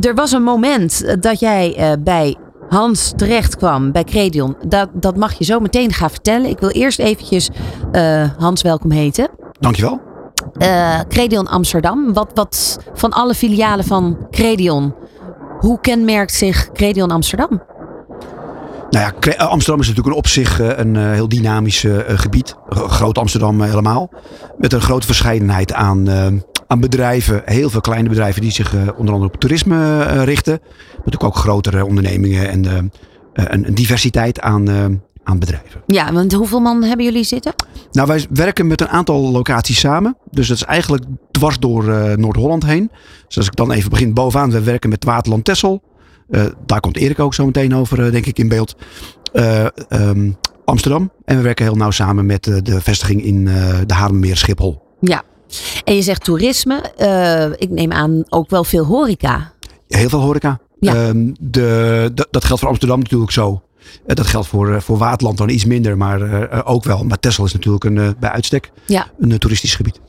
er 0.00 0.14
was 0.14 0.32
een 0.32 0.42
moment 0.42 1.22
dat 1.22 1.40
jij 1.40 1.76
uh, 1.78 1.92
bij 2.04 2.36
Hans 2.68 3.12
terecht 3.16 3.56
kwam 3.56 3.92
bij 3.92 4.04
Credion. 4.04 4.56
Dat, 4.68 4.88
dat 4.92 5.16
mag 5.16 5.32
je 5.32 5.44
zo 5.44 5.60
meteen 5.60 5.92
gaan 5.92 6.10
vertellen. 6.10 6.50
Ik 6.50 6.58
wil 6.58 6.68
eerst 6.68 6.98
eventjes 6.98 7.50
uh, 7.92 8.30
Hans 8.38 8.62
welkom 8.62 8.90
heten. 8.90 9.28
Dankjewel. 9.60 10.00
Uh, 10.58 11.00
Credion 11.08 11.46
Amsterdam. 11.46 12.12
Wat, 12.12 12.30
wat 12.34 12.78
van 12.94 13.10
alle 13.10 13.34
filialen 13.34 13.84
van 13.84 14.26
Credion, 14.30 14.94
hoe 15.58 15.80
kenmerkt 15.80 16.32
zich 16.32 16.72
Credion 16.72 17.10
Amsterdam? 17.10 17.62
Nou 18.90 19.12
ja, 19.20 19.34
Amsterdam 19.44 19.80
is 19.80 19.88
natuurlijk 19.88 20.16
op 20.16 20.26
zich 20.26 20.58
een 20.58 20.96
heel 20.96 21.28
dynamisch 21.28 21.86
gebied. 22.06 22.54
Groot 22.68 23.18
Amsterdam 23.18 23.60
helemaal. 23.60 24.10
Met 24.58 24.72
een 24.72 24.80
grote 24.80 25.06
verscheidenheid 25.06 25.72
aan, 25.72 26.08
aan 26.66 26.80
bedrijven. 26.80 27.42
Heel 27.44 27.70
veel 27.70 27.80
kleine 27.80 28.08
bedrijven 28.08 28.40
die 28.40 28.50
zich 28.50 28.74
uh, 28.74 28.80
onder 28.96 29.14
andere 29.14 29.32
op 29.32 29.40
toerisme 29.40 29.76
uh, 29.76 30.24
richten. 30.24 30.58
Maar 30.62 30.96
natuurlijk 30.96 31.24
ook 31.24 31.36
grotere 31.36 31.84
ondernemingen 31.84 32.48
en 32.48 32.64
uh, 32.64 32.72
een, 33.32 33.66
een, 33.66 33.74
diversiteit 33.74 34.40
aan, 34.40 34.68
aan 35.22 35.38
bedrijven. 35.38 35.82
Ja, 35.86 36.12
want 36.12 36.32
hoeveel 36.32 36.60
man 36.60 36.82
hebben 36.82 37.04
jullie 37.04 37.24
zitten? 37.24 37.54
Nou, 37.92 38.08
wij 38.08 38.26
werken 38.30 38.66
met 38.66 38.80
een 38.80 38.88
aantal 38.88 39.30
locaties 39.30 39.78
samen. 39.78 40.16
Dus 40.30 40.48
dat 40.48 40.56
is 40.56 40.62
eigenlijk 40.62 41.04
dwars 41.30 41.58
door 41.58 41.84
Noord-Holland 42.18 42.64
heen. 42.64 42.90
Dus 43.26 43.36
als 43.36 43.46
ik 43.46 43.56
dan 43.56 43.72
even 43.72 43.90
begin 43.90 44.14
bovenaan. 44.14 44.50
We 44.50 44.62
werken 44.62 44.90
met 44.90 45.04
Waterland 45.04 45.44
Tessel. 45.44 45.82
daar 46.66 46.80
komt 46.80 46.96
Erik 46.96 47.18
ook 47.18 47.34
zo 47.34 47.44
meteen 47.46 47.74
over, 47.74 48.12
denk 48.12 48.26
ik, 48.26 48.38
in 48.38 48.48
beeld. 48.48 48.76
Um, 49.88 50.36
Amsterdam. 50.64 51.10
En 51.24 51.36
we 51.36 51.42
werken 51.42 51.64
heel 51.64 51.74
nauw 51.74 51.90
samen 51.90 52.26
met 52.26 52.44
de 52.44 52.80
vestiging 52.80 53.24
in 53.24 53.44
de 53.86 53.94
Haarlemmeer 53.94 54.36
Schiphol. 54.36 54.82
Ja, 55.00 55.22
en 55.84 55.94
je 55.94 56.02
zegt 56.02 56.24
toerisme. 56.24 56.92
Uh, 56.98 57.44
ik 57.44 57.70
neem 57.70 57.92
aan 57.92 58.24
ook 58.28 58.50
wel 58.50 58.64
veel 58.64 58.84
horeca. 58.84 59.52
Heel 59.88 60.08
veel 60.08 60.20
horeca. 60.20 60.60
Ja. 60.80 61.08
Um, 61.08 61.34
de, 61.40 62.10
de, 62.14 62.26
dat 62.30 62.44
geldt 62.44 62.60
voor 62.60 62.70
Amsterdam 62.70 62.98
natuurlijk 62.98 63.30
zo. 63.30 63.62
Uh, 64.06 64.14
dat 64.14 64.26
geldt 64.26 64.46
voor, 64.46 64.68
uh, 64.68 64.80
voor 64.80 64.98
Waterland 64.98 65.38
dan 65.38 65.48
iets 65.48 65.64
minder, 65.64 65.96
maar 65.96 66.64
ook 66.64 66.84
wel. 66.84 67.04
Maar 67.04 67.18
Texel 67.18 67.44
is 67.44 67.52
natuurlijk 67.52 67.84
een, 67.84 68.16
bij 68.20 68.30
uitstek 68.30 68.70
ja. 68.86 69.06
een 69.18 69.38
toeristisch 69.38 69.74
gebied. 69.74 70.00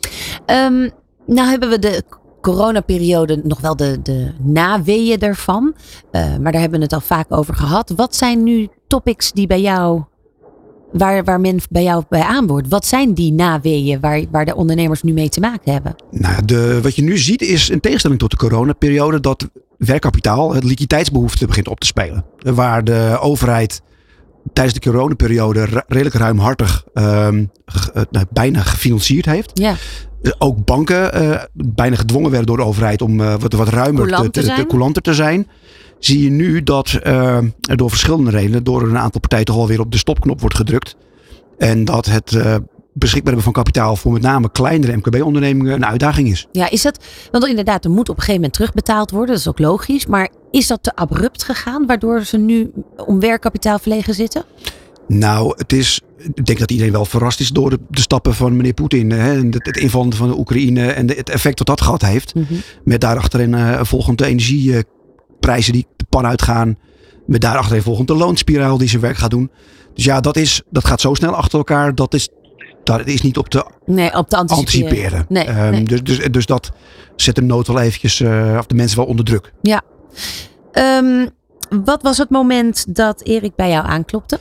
Um, 0.46 0.90
nou 1.26 1.50
hebben 1.50 1.70
we 1.70 1.80
de 1.80 2.04
coronaperiode 2.42 3.42
nog 3.44 3.62
wel 3.62 3.76
de, 3.76 4.02
de 4.02 4.32
naweeën 4.40 5.20
ervan. 5.20 5.76
maar 6.12 6.52
daar 6.52 6.62
hebben 6.62 6.80
we 6.80 6.86
het 6.86 6.94
al 6.94 7.00
vaak 7.00 7.26
over 7.30 7.56
gehad. 7.56 7.94
Wat 7.96 8.16
zijn 8.16 8.44
nu 8.44 8.68
topics 8.88 9.32
die 9.32 9.48
bij 9.48 9.62
jou 9.62 10.04
waar, 10.98 11.24
waar 11.24 11.40
men 11.40 11.60
bij 11.70 11.84
jou 11.84 12.04
bij 12.10 12.22
aanboort. 12.22 12.68
Wat 12.68 12.86
zijn 12.86 13.14
die 13.14 13.32
naweeën 13.34 14.00
waar, 14.00 14.24
waar 14.32 14.46
de 14.46 14.56
ondernemers 14.56 15.04
nu 15.04 15.14
mee 15.14 15.30
te 15.30 15.40
maken 15.40 15.72
hebben? 15.72 15.96
Nou, 16.12 16.46
de, 16.46 16.82
wat 16.82 16.96
je 16.96 17.02
nu 17.02 17.18
ziet 17.18 17.42
is 17.42 17.70
in 17.70 17.80
tegenstelling 17.80 18.20
tot 18.20 18.32
de 18.32 18.38
coronaperiode 18.38 19.20
dat 19.20 19.50
werkkapitaal, 19.78 20.54
het 20.54 20.64
liquiditeitsbehoefte 20.64 21.46
begint 21.46 21.68
op 21.68 21.80
te 21.80 21.88
spelen. 21.88 22.26
Waar 22.38 22.84
de 22.84 23.18
overheid 23.22 23.82
tijdens 24.54 24.80
de 24.80 24.90
coronaperiode 24.90 25.84
redelijk 25.88 26.16
ruimhartig 26.16 26.84
uh, 26.94 27.30
bijna 28.32 28.62
gefinancierd 28.62 29.26
heeft. 29.26 29.52
Ja. 29.54 29.76
Ook 30.38 30.66
banken 30.66 31.22
uh, 31.24 31.42
bijna 31.54 31.96
gedwongen 31.96 32.30
werden 32.30 32.48
door 32.48 32.58
de 32.58 32.64
overheid 32.64 33.02
om 33.02 33.20
uh, 33.20 33.36
wat, 33.40 33.54
wat 33.54 33.68
ruimer 33.68 34.08
te, 34.08 34.30
te, 34.30 34.54
te, 34.54 34.66
coulanter 34.68 35.02
te 35.02 35.14
zijn 35.14 35.48
zie 36.00 36.24
je 36.24 36.30
nu 36.30 36.64
dat 36.64 37.00
uh, 37.04 37.38
er 37.62 37.78
door 37.78 37.90
verschillende 37.90 38.32
redenen, 38.32 38.64
door 38.64 38.82
een 38.82 38.98
aantal 38.98 39.20
partijen 39.20 39.46
toch 39.46 39.56
alweer 39.56 39.80
op 39.80 39.92
de 39.92 39.98
stopknop 39.98 40.40
wordt 40.40 40.56
gedrukt. 40.56 40.96
En 41.58 41.86
dat 41.86 42.06
het 42.06 42.32
uh, 42.32 42.56
beschikbaar 42.94 43.34
hebben 43.34 43.54
van 43.54 43.64
kapitaal 43.64 43.96
voor 43.96 44.12
met 44.12 44.22
name 44.22 44.52
kleinere 44.52 44.96
MKB-ondernemingen 44.96 45.74
een 45.74 45.86
uitdaging 45.86 46.28
is. 46.30 46.48
Ja, 46.52 46.70
is 46.70 46.82
dat, 46.82 47.06
want 47.32 47.48
inderdaad, 47.48 47.86
er 47.86 47.92
moet 47.92 48.10
op 48.10 48.16
een 48.16 48.22
gegeven 48.22 48.36
moment 48.36 48.54
terugbetaald 48.54 49.12
worden, 49.12 49.30
dat 49.30 49.40
is 49.40 49.48
ook 49.48 49.60
logisch. 49.60 50.06
Maar 50.06 50.30
is 50.52 50.68
dat 50.68 50.84
te 50.84 50.96
abrupt 50.96 51.44
gegaan, 51.44 51.86
waardoor 51.86 52.24
ze 52.24 52.38
nu 52.38 52.72
om 52.96 53.20
werkkapitaal 53.20 53.80
verlegen 53.80 54.14
zitten? 54.14 54.44
Nou, 55.08 55.54
het 55.58 55.74
is, 55.74 56.02
ik 56.34 56.46
denk 56.46 56.60
dat 56.60 56.72
iedereen 56.72 56.92
wel 56.92 57.06
verrast 57.06 57.40
is 57.40 57.50
door 57.50 57.70
de, 57.70 57.80
de 57.90 58.02
stappen 58.02 58.34
van 58.34 58.56
meneer 58.56 58.74
Poetin. 58.74 59.12
Hè, 59.12 59.34
en 59.34 59.52
het, 59.52 59.66
het 59.66 59.78
invallen 59.78 60.14
van 60.14 60.28
de 60.28 60.38
Oekraïne 60.38 60.92
en 60.92 61.06
de, 61.06 61.14
het 61.14 61.30
effect 61.30 61.58
dat 61.58 61.68
dat 61.68 61.82
gehad 61.82 62.02
heeft. 62.02 62.34
Met 62.84 63.02
daarachterin 63.02 63.54
uh, 63.54 63.84
volgende 63.84 64.26
energieprijzen 65.38 65.74
die 65.74 65.88
de 65.96 66.06
pan 66.10 66.26
uitgaan. 66.26 66.78
Met 67.26 67.42
daarachterin 67.42 67.82
volgende 67.82 68.16
loonspiraal 68.16 68.78
die 68.78 68.90
zijn 68.90 69.02
werk 69.02 69.18
gaat 69.18 69.30
doen. 69.30 69.52
Dus 69.94 70.04
ja, 70.04 70.20
dat, 70.20 70.36
is, 70.36 70.62
dat 70.70 70.86
gaat 70.86 71.02
zo 71.02 71.14
snel 71.14 71.36
achter 71.36 71.58
elkaar. 71.58 71.96
Dat 71.96 72.14
is, 72.14 72.30
dat 72.84 73.08
is 73.08 73.22
niet 73.22 73.38
op 73.38 73.50
te, 73.50 73.66
nee, 73.86 74.18
op 74.18 74.30
te 74.30 74.38
anticiperen. 74.38 74.90
anticiperen. 74.90 75.26
Nee, 75.30 75.66
um, 75.66 75.72
nee. 75.72 75.84
Dus, 75.84 76.04
dus, 76.04 76.32
dus 76.32 76.46
dat 76.46 76.72
zet 77.16 77.36
de 77.36 77.42
nood 77.42 77.68
wel 77.68 77.80
eventjes, 77.80 78.20
uh, 78.20 78.56
of 78.60 78.66
de 78.66 78.76
mensen 78.76 78.98
wel 78.98 79.06
onder 79.06 79.26
druk. 79.26 79.54
Ja. 79.62 79.82
Um, 80.74 81.30
wat 81.86 82.02
was 82.02 82.18
het 82.18 82.30
moment 82.30 82.96
dat 82.96 83.22
Erik 83.22 83.56
bij 83.56 83.70
jou 83.70 83.86
aanklopte? 83.86 84.40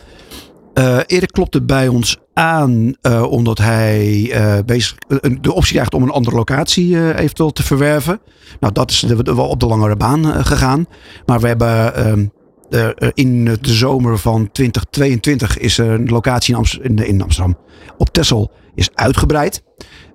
Uh, 0.79 0.99
Erik 1.07 1.33
klopte 1.33 1.63
bij 1.63 1.89
ons 1.89 2.19
aan 2.35 2.95
uh, 3.03 3.23
omdat 3.23 3.59
hij 3.59 4.07
uh, 4.07 4.55
bezig, 4.67 4.95
de 5.41 5.53
optie 5.53 5.73
krijgt 5.73 5.95
om 5.95 6.03
een 6.03 6.11
andere 6.11 6.37
locatie 6.37 7.15
eventueel 7.15 7.53
te 7.53 7.63
verwerven. 7.63 8.21
Nou, 8.61 8.73
dat 8.73 8.91
is 8.91 9.03
wel 9.23 9.49
op 9.49 9.61
de 9.61 9.67
langere 9.67 9.97
baan 9.97 10.45
gegaan. 10.45 10.87
Maar 11.27 11.41
we 11.41 11.47
hebben 11.47 11.95
ehm, 11.95 12.27
in 13.15 13.45
de 13.45 13.59
zomer 13.61 14.19
van 14.19 14.51
2022 14.53 15.59
is 15.59 15.79
er 15.79 15.91
een 15.91 16.09
locatie 16.09 16.53
in, 16.53 16.59
Amst 16.59 16.79
in, 16.83 16.99
in 16.99 17.23
Amsterdam 17.23 17.57
op 17.99 18.09
Texel 18.09 18.51
is 18.75 18.91
uitgebreid. 18.95 19.63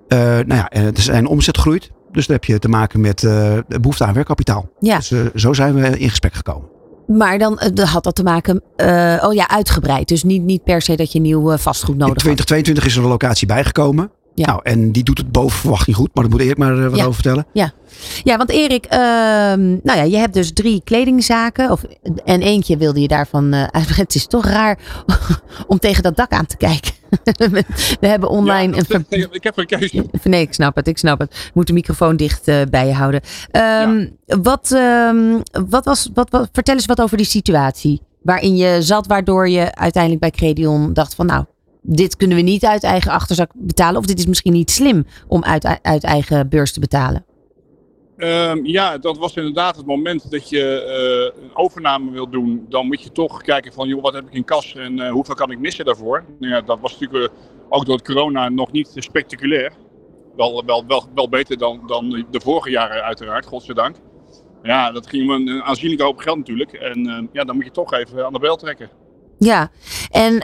nou 0.08 0.54
ja, 0.54 0.68
en 0.68 0.96
zijn 0.96 1.26
omzet 1.26 1.56
groeit. 1.56 1.90
Dus 2.12 2.26
dan 2.26 2.36
heb 2.36 2.44
je 2.44 2.58
te 2.58 2.68
maken 2.68 3.00
met 3.00 3.20
behoefte 3.68 4.04
aan 4.04 4.14
werkkapitaal. 4.14 4.70
Ja. 4.78 4.96
Dus 4.96 5.12
zo 5.34 5.52
zijn 5.52 5.74
we 5.74 5.98
in 5.98 6.08
gesprek 6.08 6.34
gekomen. 6.34 6.68
Maar 7.16 7.38
dan 7.38 7.60
uh, 7.78 7.92
had 7.92 8.04
dat 8.04 8.14
te 8.14 8.22
maken, 8.22 8.62
uh, 8.76 9.24
oh 9.26 9.34
ja, 9.34 9.48
uitgebreid. 9.48 10.08
Dus 10.08 10.22
niet, 10.22 10.42
niet 10.42 10.64
per 10.64 10.82
se 10.82 10.96
dat 10.96 11.12
je 11.12 11.20
nieuw 11.20 11.52
uh, 11.52 11.58
vastgoed 11.58 11.96
nodig 11.96 12.22
hebt. 12.22 12.26
In 12.26 12.34
2022 12.34 12.84
is 12.84 12.96
er 12.96 13.02
een 13.02 13.08
locatie 13.08 13.46
bijgekomen. 13.46 14.10
Ja. 14.34 14.46
Nou, 14.46 14.60
en 14.62 14.92
die 14.92 15.02
doet 15.02 15.18
het 15.18 15.32
boven 15.32 15.58
verwachting 15.58 15.96
goed. 15.96 16.10
Maar 16.14 16.22
dat 16.22 16.32
moet 16.32 16.40
Erik 16.40 16.56
maar 16.56 16.90
wat 16.90 16.98
ja. 16.98 17.02
over 17.02 17.14
vertellen. 17.14 17.46
Ja, 17.52 17.72
ja 18.22 18.36
want 18.36 18.50
Erik, 18.50 18.88
nou 19.82 19.98
ja, 19.98 20.02
je 20.02 20.16
hebt 20.16 20.34
dus 20.34 20.52
drie 20.52 20.80
kledingzaken. 20.84 21.70
Of, 21.70 21.82
en 22.24 22.42
eentje 22.42 22.76
wilde 22.76 23.00
je 23.00 23.08
daarvan 23.08 23.54
uit. 23.54 23.96
Het 24.02 24.14
is 24.14 24.26
toch 24.26 24.44
raar 24.44 24.78
om 25.66 25.78
tegen 25.78 26.02
dat 26.02 26.16
dak 26.16 26.30
aan 26.32 26.46
te 26.46 26.56
kijken. 26.56 26.92
We 28.00 28.06
hebben 28.06 28.28
online. 28.28 28.72
Ja, 28.72 28.78
een 28.78 29.04
ver... 29.08 29.30
Ik 29.30 29.42
heb 29.42 29.58
een 29.58 29.66
keuze. 29.66 30.04
Nee, 30.22 30.40
ik 30.40 30.52
snap 30.52 30.76
het. 30.76 30.88
Ik 30.88 30.98
snap 30.98 31.18
het. 31.18 31.50
Moet 31.54 31.66
de 31.66 31.72
microfoon 31.72 32.16
dicht 32.16 32.48
uh, 32.48 32.60
bij 32.70 32.86
je 32.86 32.92
houden. 32.92 33.20
Um, 33.52 34.16
ja. 34.26 34.40
wat, 34.40 34.70
um, 34.70 35.42
wat 35.68 35.84
was, 35.84 36.10
wat, 36.14 36.30
wat, 36.30 36.48
vertel 36.52 36.74
eens 36.74 36.86
wat 36.86 37.00
over 37.00 37.16
die 37.16 37.26
situatie. 37.26 38.00
Waarin 38.22 38.56
je 38.56 38.82
zat, 38.82 39.06
waardoor 39.06 39.48
je 39.48 39.74
uiteindelijk 39.74 40.20
bij 40.22 40.30
Credion 40.30 40.92
dacht 40.92 41.14
van 41.14 41.26
nou, 41.26 41.44
dit 41.82 42.16
kunnen 42.16 42.36
we 42.36 42.42
niet 42.42 42.64
uit 42.64 42.82
eigen 42.82 43.12
achterzak 43.12 43.50
betalen. 43.54 43.98
Of 43.98 44.06
dit 44.06 44.18
is 44.18 44.26
misschien 44.26 44.52
niet 44.52 44.70
slim 44.70 45.06
om 45.28 45.44
uit, 45.44 45.78
uit 45.82 46.04
eigen 46.04 46.48
beurs 46.48 46.72
te 46.72 46.80
betalen. 46.80 47.24
Um, 48.16 48.66
ja, 48.66 48.98
dat 48.98 49.18
was 49.18 49.36
inderdaad 49.36 49.76
het 49.76 49.86
moment 49.86 50.30
dat 50.30 50.48
je 50.48 51.32
uh, 51.36 51.42
een 51.42 51.56
overname 51.56 52.10
wil 52.10 52.28
doen. 52.28 52.66
Dan 52.68 52.86
moet 52.86 53.02
je 53.02 53.12
toch 53.12 53.42
kijken 53.42 53.72
van, 53.72 53.88
joh, 53.88 54.02
wat 54.02 54.14
heb 54.14 54.26
ik 54.26 54.32
in 54.32 54.44
kas 54.44 54.74
en 54.74 54.98
uh, 54.98 55.10
hoeveel 55.10 55.34
kan 55.34 55.50
ik 55.50 55.58
missen 55.58 55.84
daarvoor? 55.84 56.24
Nou 56.38 56.52
ja, 56.52 56.60
dat 56.60 56.80
was 56.80 56.98
natuurlijk 56.98 57.32
uh, 57.32 57.38
ook 57.68 57.86
door 57.86 58.02
corona 58.02 58.48
nog 58.48 58.72
niet 58.72 58.92
spectaculair. 58.94 59.72
Wel, 60.36 60.64
wel, 60.66 60.84
wel, 61.14 61.28
beter 61.28 61.58
dan, 61.58 61.82
dan 61.86 62.26
de 62.30 62.40
vorige 62.40 62.70
jaren 62.70 63.02
uiteraard, 63.02 63.46
godzijdank. 63.46 63.96
Ja, 64.62 64.92
dat 64.92 65.06
ging 65.06 65.30
een, 65.30 65.48
een 65.48 65.62
aanzienlijke 65.62 66.04
hoop 66.04 66.18
geld 66.18 66.36
natuurlijk. 66.36 66.72
En 66.72 67.28
ja, 67.32 67.44
dan 67.44 67.54
moet 67.54 67.64
je 67.64 67.70
toch 67.70 67.92
even 67.92 68.26
aan 68.26 68.32
de 68.32 68.38
bel 68.38 68.56
trekken. 68.56 68.90
Ja, 69.44 69.70
en 70.10 70.34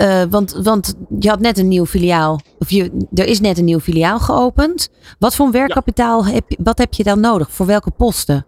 uh, 0.00 0.22
want, 0.30 0.60
want 0.62 0.94
je 1.18 1.28
had 1.28 1.40
net 1.40 1.58
een 1.58 1.68
nieuw 1.68 1.86
filiaal, 1.86 2.40
of 2.58 2.70
je, 2.70 3.06
er 3.14 3.26
is 3.26 3.40
net 3.40 3.58
een 3.58 3.64
nieuw 3.64 3.80
filiaal 3.80 4.18
geopend. 4.18 4.90
Wat 5.18 5.34
voor 5.34 5.50
werkkapitaal 5.50 6.26
ja. 6.26 6.32
heb 6.32 6.44
je, 6.48 6.58
wat 6.62 6.78
heb 6.78 6.94
je 6.94 7.02
dan 7.02 7.20
nodig? 7.20 7.50
Voor 7.50 7.66
welke 7.66 7.90
posten? 7.90 8.46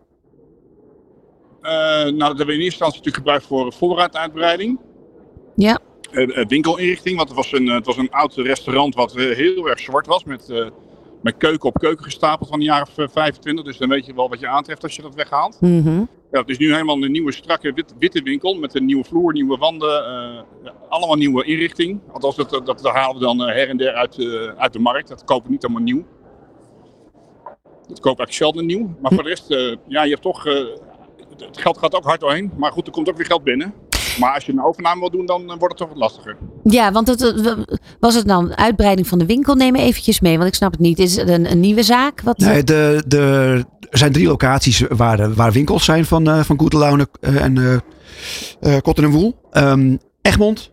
Uh, 1.62 1.70
nou, 1.70 2.18
dat 2.18 2.26
hebben 2.26 2.46
we 2.46 2.52
in 2.52 2.60
eerste 2.60 2.84
instantie 2.84 2.98
natuurlijk 2.98 3.16
gebruikt 3.16 3.46
voor 3.46 3.72
voorraaduitbreiding. 3.72 4.78
Ja. 5.56 5.78
Uh, 6.12 6.46
winkelinrichting, 6.46 7.16
want 7.16 7.28
het 7.28 7.36
was, 7.36 7.52
een, 7.52 7.66
het 7.66 7.86
was 7.86 7.96
een 7.96 8.10
oud 8.10 8.34
restaurant 8.34 8.94
wat 8.94 9.12
heel 9.12 9.68
erg 9.68 9.78
zwart 9.78 10.06
was. 10.06 10.24
Met, 10.24 10.72
met 11.22 11.36
keuken 11.36 11.68
op 11.68 11.78
keuken 11.78 12.04
gestapeld 12.04 12.48
van 12.48 12.58
de 12.58 12.64
jaren 12.64 13.10
25. 13.10 13.64
Dus 13.64 13.76
dan 13.76 13.88
weet 13.88 14.06
je 14.06 14.14
wel 14.14 14.28
wat 14.28 14.40
je 14.40 14.48
aantreft 14.48 14.82
als 14.82 14.96
je 14.96 15.02
dat 15.02 15.14
weghaalt. 15.14 15.60
Mm 15.60 15.82
-hmm. 15.82 16.08
Ja, 16.30 16.40
het 16.40 16.48
is 16.48 16.58
nu 16.58 16.72
helemaal 16.72 17.02
een 17.02 17.12
nieuwe 17.12 17.32
strakke 17.32 17.72
wit, 17.72 17.94
witte 17.98 18.22
winkel 18.22 18.54
met 18.54 18.74
een 18.74 18.84
nieuwe 18.84 19.04
vloer, 19.04 19.32
nieuwe 19.32 19.56
wanden, 19.56 19.88
uh, 19.88 20.40
ja, 20.64 20.74
allemaal 20.88 21.16
nieuwe 21.16 21.44
inrichting. 21.44 22.00
Althans, 22.12 22.36
dat, 22.36 22.50
dat, 22.50 22.66
dat 22.66 22.88
halen 22.88 23.14
we 23.14 23.20
dan 23.20 23.38
her 23.38 23.68
en 23.68 23.76
der 23.76 23.92
uit, 23.92 24.18
uh, 24.18 24.52
uit 24.56 24.72
de 24.72 24.78
markt. 24.78 25.08
Dat 25.08 25.24
kopen 25.24 25.46
we 25.46 25.52
niet 25.52 25.64
allemaal 25.64 25.82
nieuw. 25.82 26.06
Dat 27.86 28.00
koop 28.00 28.20
ik 28.20 28.32
zelden 28.32 28.66
nieuw. 28.66 28.96
Maar 29.00 29.12
voor 29.12 29.22
de 29.22 29.28
rest, 29.28 29.50
uh, 29.50 29.76
ja, 29.86 30.02
je 30.02 30.10
hebt 30.10 30.22
toch, 30.22 30.44
het 31.36 31.58
geld 31.58 31.78
gaat 31.78 31.94
ook 31.94 32.04
hard 32.04 32.20
doorheen. 32.20 32.52
Maar 32.56 32.72
goed, 32.72 32.86
er 32.86 32.92
komt 32.92 33.08
ook 33.08 33.16
weer 33.16 33.26
geld 33.26 33.44
binnen. 33.44 33.74
Maar 34.20 34.34
als 34.34 34.44
je 34.44 34.52
een 34.52 34.64
overname 34.64 35.00
wil 35.00 35.10
doen, 35.10 35.26
dan 35.26 35.46
wordt 35.46 35.62
het 35.62 35.76
toch 35.76 35.88
wat 35.88 35.96
lastiger. 35.96 36.36
Ja, 36.64 36.92
want 36.92 37.08
het, 37.08 37.34
was 38.00 38.14
het 38.14 38.26
dan 38.26 38.56
uitbreiding 38.56 39.06
van 39.06 39.18
de 39.18 39.26
winkel? 39.26 39.54
Neem 39.54 39.72
me 39.72 39.78
eventjes 39.78 40.20
mee, 40.20 40.36
want 40.36 40.48
ik 40.48 40.54
snap 40.54 40.72
het 40.72 40.80
niet. 40.80 40.98
Is 40.98 41.16
het 41.16 41.28
een, 41.28 41.50
een 41.50 41.60
nieuwe 41.60 41.82
zaak? 41.82 42.20
Wat... 42.20 42.38
Nee, 42.38 42.64
de, 42.64 43.04
de, 43.06 43.64
er 43.90 43.98
zijn 43.98 44.12
drie 44.12 44.26
locaties 44.26 44.84
waar, 44.88 45.34
waar 45.34 45.52
winkels 45.52 45.84
zijn 45.84 46.04
van, 46.04 46.28
uh, 46.28 46.40
van 46.40 46.58
Goede 46.58 46.78
Laune 46.78 47.08
en 47.20 47.56
uh, 47.56 48.76
Cotton 48.76 49.04
en 49.04 49.10
Woel. 49.10 49.40
Um, 49.52 49.98
Egmond, 50.22 50.72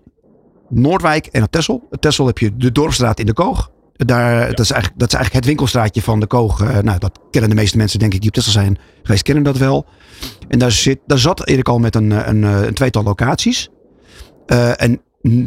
Noordwijk 0.69 1.25
en 1.25 1.43
op. 1.43 1.83
Op 1.91 2.01
Texel 2.01 2.25
heb 2.25 2.37
je 2.37 2.57
de 2.57 2.71
Dorpstraat 2.71 3.19
in 3.19 3.25
de 3.25 3.33
Koog. 3.33 3.71
Daar, 3.97 4.39
ja. 4.39 4.47
dat, 4.47 4.59
is 4.59 4.71
eigenlijk, 4.71 4.99
dat 4.99 5.07
is 5.07 5.15
eigenlijk 5.15 5.33
het 5.33 5.45
winkelstraatje 5.45 6.01
van 6.01 6.19
de 6.19 6.27
Koog. 6.27 6.81
nou, 6.81 6.99
dat 6.99 7.19
kennen 7.31 7.49
de 7.49 7.55
meeste 7.55 7.77
mensen, 7.77 7.99
denk 7.99 8.13
ik, 8.13 8.19
die 8.19 8.29
op 8.29 8.35
Texel 8.35 8.51
zijn 8.51 8.77
geweest, 9.03 9.23
kennen 9.23 9.43
dat 9.43 9.57
wel. 9.57 9.85
En 10.47 10.59
daar, 10.59 10.71
zit, 10.71 10.99
daar 11.05 11.17
zat 11.17 11.47
Erik 11.47 11.69
al 11.69 11.79
met 11.79 11.95
een, 11.95 12.29
een, 12.29 12.43
een 12.43 12.73
tweetal 12.73 13.03
locaties. 13.03 13.69
Uh, 14.47 14.81
en 14.81 15.01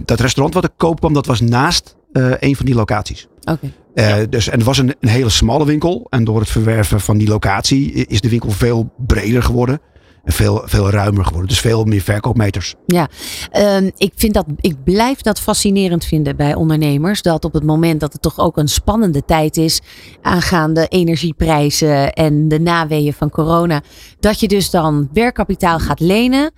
dat 0.05 0.21
restaurant 0.21 0.55
wat 0.55 0.65
ik 0.65 0.71
koop 0.77 1.01
kwam, 1.01 1.13
dat 1.13 1.27
was 1.27 1.41
naast 1.41 1.97
uh, 2.13 2.33
een 2.39 2.57
van 2.57 2.67
die 2.67 2.75
locaties. 2.75 3.29
Okay. 3.41 3.73
Ja. 3.95 4.27
dus, 4.27 4.49
en 4.49 4.57
het 4.57 4.67
was 4.67 4.79
een, 4.79 4.95
een, 5.01 5.09
hele 5.09 5.29
smalle 5.29 5.65
winkel. 5.65 6.07
En 6.11 6.25
door 6.25 6.41
het 6.41 6.51
verwerven 6.51 7.01
van 7.01 7.19
die 7.19 7.29
locatie 7.29 7.93
is 7.93 8.21
de 8.21 8.29
winkel 8.29 8.51
veel 8.51 8.93
breder 9.07 9.43
geworden. 9.43 9.81
Veel, 10.25 10.63
veel 10.65 10.91
ruimer 10.91 11.25
geworden. 11.25 11.49
Dus 11.49 11.61
veel 11.61 11.85
meer 11.85 12.01
verkoopmeters. 12.01 12.75
Ja, 12.87 13.09
uh, 13.53 13.91
ik, 13.97 14.13
vind 14.17 14.35
dat, 14.35 14.45
ik 14.61 14.85
blijf 14.85 15.21
dat 15.21 15.41
fascinerend 15.41 16.05
vinden 16.05 16.37
bij 16.37 16.55
ondernemers. 16.55 17.23
Dat 17.23 17.45
op 17.45 17.53
het 17.53 17.65
moment 17.65 18.01
dat 18.01 18.13
het 18.13 18.23
toch 18.23 18.39
ook 18.39 18.57
een 18.57 18.69
spannende 18.69 19.25
tijd 19.25 19.57
is. 19.57 19.81
Aangaande 20.23 20.87
energieprijzen 20.89 22.13
en 22.13 22.49
de 22.49 22.61
naweeën 22.61 23.13
van 23.13 23.31
corona. 23.31 23.83
Dat 24.21 24.41
je 24.41 24.49
dus 24.49 24.71
dan 24.71 25.09
werkkapitaal 25.13 25.79
gaat 25.79 26.01
lenen. 26.01 26.51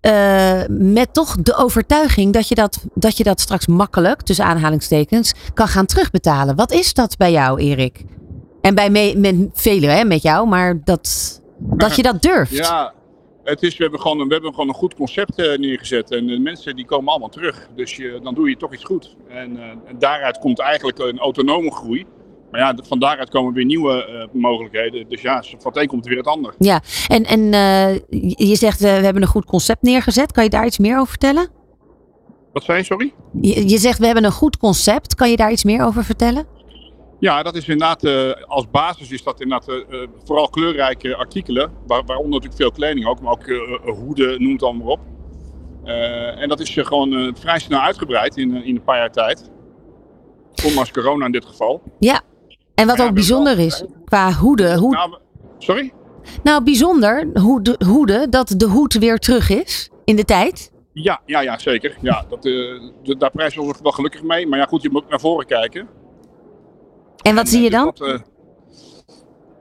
Uh, 0.00 0.60
met 0.68 1.14
toch 1.14 1.36
de 1.36 1.56
overtuiging 1.56 2.32
dat 2.32 2.48
je 2.48 2.54
dat, 2.54 2.84
dat 2.94 3.16
je 3.16 3.24
dat 3.24 3.40
straks 3.40 3.66
makkelijk, 3.66 4.22
tussen 4.22 4.44
aanhalingstekens, 4.44 5.34
kan 5.54 5.68
gaan 5.68 5.86
terugbetalen. 5.86 6.56
Wat 6.56 6.72
is 6.72 6.94
dat 6.94 7.16
bij 7.16 7.32
jou, 7.32 7.60
Erik? 7.60 8.04
En 8.60 8.74
bij 8.74 8.90
me, 8.90 9.14
met 9.16 9.34
velen, 9.52 9.96
hè, 9.96 10.04
met 10.04 10.22
jou, 10.22 10.48
maar 10.48 10.84
dat, 10.84 11.40
dat 11.58 11.96
je 11.96 12.02
dat 12.02 12.22
durft. 12.22 12.56
Ja, 12.56 12.94
het 13.44 13.62
is, 13.62 13.76
we, 13.76 13.82
hebben 13.82 14.00
gewoon, 14.00 14.28
we 14.28 14.32
hebben 14.32 14.50
gewoon 14.50 14.68
een 14.68 14.74
goed 14.74 14.94
concept 14.94 15.38
uh, 15.38 15.58
neergezet. 15.58 16.10
En 16.10 16.26
de 16.26 16.38
mensen 16.38 16.76
die 16.76 16.84
komen 16.84 17.10
allemaal 17.10 17.28
terug. 17.28 17.68
Dus 17.74 17.96
je, 17.96 18.20
dan 18.22 18.34
doe 18.34 18.48
je 18.48 18.56
toch 18.56 18.74
iets 18.74 18.84
goed. 18.84 19.16
En, 19.28 19.56
uh, 19.56 19.62
en 19.62 19.98
daaruit 19.98 20.38
komt 20.38 20.60
eigenlijk 20.60 20.98
een 20.98 21.18
autonome 21.18 21.70
groei. 21.70 22.06
Maar 22.50 22.60
ja, 22.60 22.76
van 22.82 22.98
daaruit 22.98 23.30
komen 23.30 23.52
weer 23.52 23.64
nieuwe 23.64 24.28
uh, 24.32 24.42
mogelijkheden. 24.42 25.08
Dus 25.08 25.22
ja, 25.22 25.42
van 25.42 25.58
het 25.72 25.76
een 25.76 25.86
komt 25.86 26.06
weer 26.06 26.16
het 26.16 26.26
ander. 26.26 26.54
Ja, 26.58 26.80
en, 27.08 27.24
en 27.24 27.40
je 28.36 28.56
zegt 28.56 28.80
we 28.80 28.86
hebben 28.86 29.22
een 29.22 29.28
goed 29.28 29.44
concept 29.44 29.82
neergezet. 29.82 30.32
Kan 30.32 30.44
je 30.44 30.50
daar 30.50 30.66
iets 30.66 30.78
meer 30.78 30.96
over 30.96 31.08
vertellen? 31.08 31.48
Wat 32.52 32.64
zei 32.64 32.78
je, 32.78 32.84
sorry? 32.84 33.12
Je, 33.40 33.68
je 33.68 33.78
zegt 33.78 33.98
we 33.98 34.06
hebben 34.06 34.24
een 34.24 34.32
goed 34.32 34.56
concept. 34.56 35.14
Kan 35.14 35.30
je 35.30 35.36
daar 35.36 35.52
iets 35.52 35.64
meer 35.64 35.84
over 35.84 36.04
vertellen? 36.04 36.46
Ja, 37.18 37.42
dat 37.42 37.54
is 37.54 37.68
inderdaad, 37.68 38.04
als 38.46 38.70
basis 38.70 39.10
is 39.10 39.22
dat 39.22 39.40
inderdaad 39.40 39.84
vooral 40.24 40.48
kleurrijke 40.48 41.16
artikelen. 41.16 41.72
Waar, 41.86 42.04
waaronder 42.04 42.32
natuurlijk 42.32 42.60
veel 42.60 42.70
kleding 42.70 43.06
ook, 43.06 43.20
maar 43.20 43.32
ook 43.32 43.46
hoeden, 43.96 44.42
noem 44.42 44.52
het 44.52 44.62
allemaal 44.62 44.88
op. 44.88 45.00
en 46.38 46.48
dat 46.48 46.60
is 46.60 46.70
gewoon 46.74 47.36
vrij 47.38 47.58
snel 47.58 47.80
uitgebreid 47.80 48.36
in, 48.36 48.64
in 48.64 48.74
een 48.74 48.84
paar 48.84 48.98
jaar 48.98 49.12
tijd. 49.12 49.50
Ondanks 50.64 50.90
corona 50.90 51.26
in 51.26 51.32
dit 51.32 51.44
geval. 51.44 51.82
Ja, 51.98 52.22
en 52.74 52.86
wat 52.86 53.02
ook 53.02 53.14
bijzonder 53.14 53.58
is 53.58 53.84
qua 54.04 54.32
hoeden. 54.32 54.78
Hoe... 54.78 54.94
Nou, 54.94 55.16
sorry? 55.58 55.92
Nou, 56.42 56.64
bijzonder 56.64 57.28
hoede, 57.34 57.80
hoede 57.86 58.28
dat 58.28 58.54
de 58.56 58.66
hoed 58.66 58.94
weer 58.94 59.18
terug 59.18 59.50
is 59.50 59.90
in 60.04 60.16
de 60.16 60.24
tijd. 60.24 60.72
Ja, 60.92 61.20
ja, 61.26 61.40
ja 61.40 61.58
zeker. 61.58 61.96
Ja, 62.00 62.24
dat, 62.28 62.44
uh, 62.44 62.80
daar 63.02 63.30
prijzen 63.30 63.66
we 63.66 63.74
wel 63.82 63.92
gelukkig 63.92 64.22
mee. 64.22 64.46
Maar 64.46 64.58
ja, 64.58 64.64
goed, 64.64 64.82
je 64.82 64.90
moet 64.90 65.02
ook 65.02 65.10
naar 65.10 65.20
voren 65.20 65.46
kijken. 65.46 65.88
En 67.26 67.34
wat 67.34 67.48
zie 67.48 67.62
je 67.62 67.70
dan? 67.70 67.92
Dat, 67.94 68.22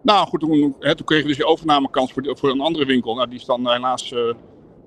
nou 0.01 0.28
goed, 0.28 0.39
toen, 0.39 0.75
hè, 0.80 0.95
toen 0.95 1.06
kregen 1.06 1.23
we 1.23 1.30
dus 1.30 1.38
die 1.38 1.47
overnamekans 1.47 2.13
voor, 2.13 2.38
voor 2.38 2.49
een 2.49 2.62
andere 2.62 2.86
winkel. 2.86 3.15
Nou, 3.15 3.30
die 3.30 3.39
is 3.39 3.45
dan 3.45 3.71
helaas 3.71 4.13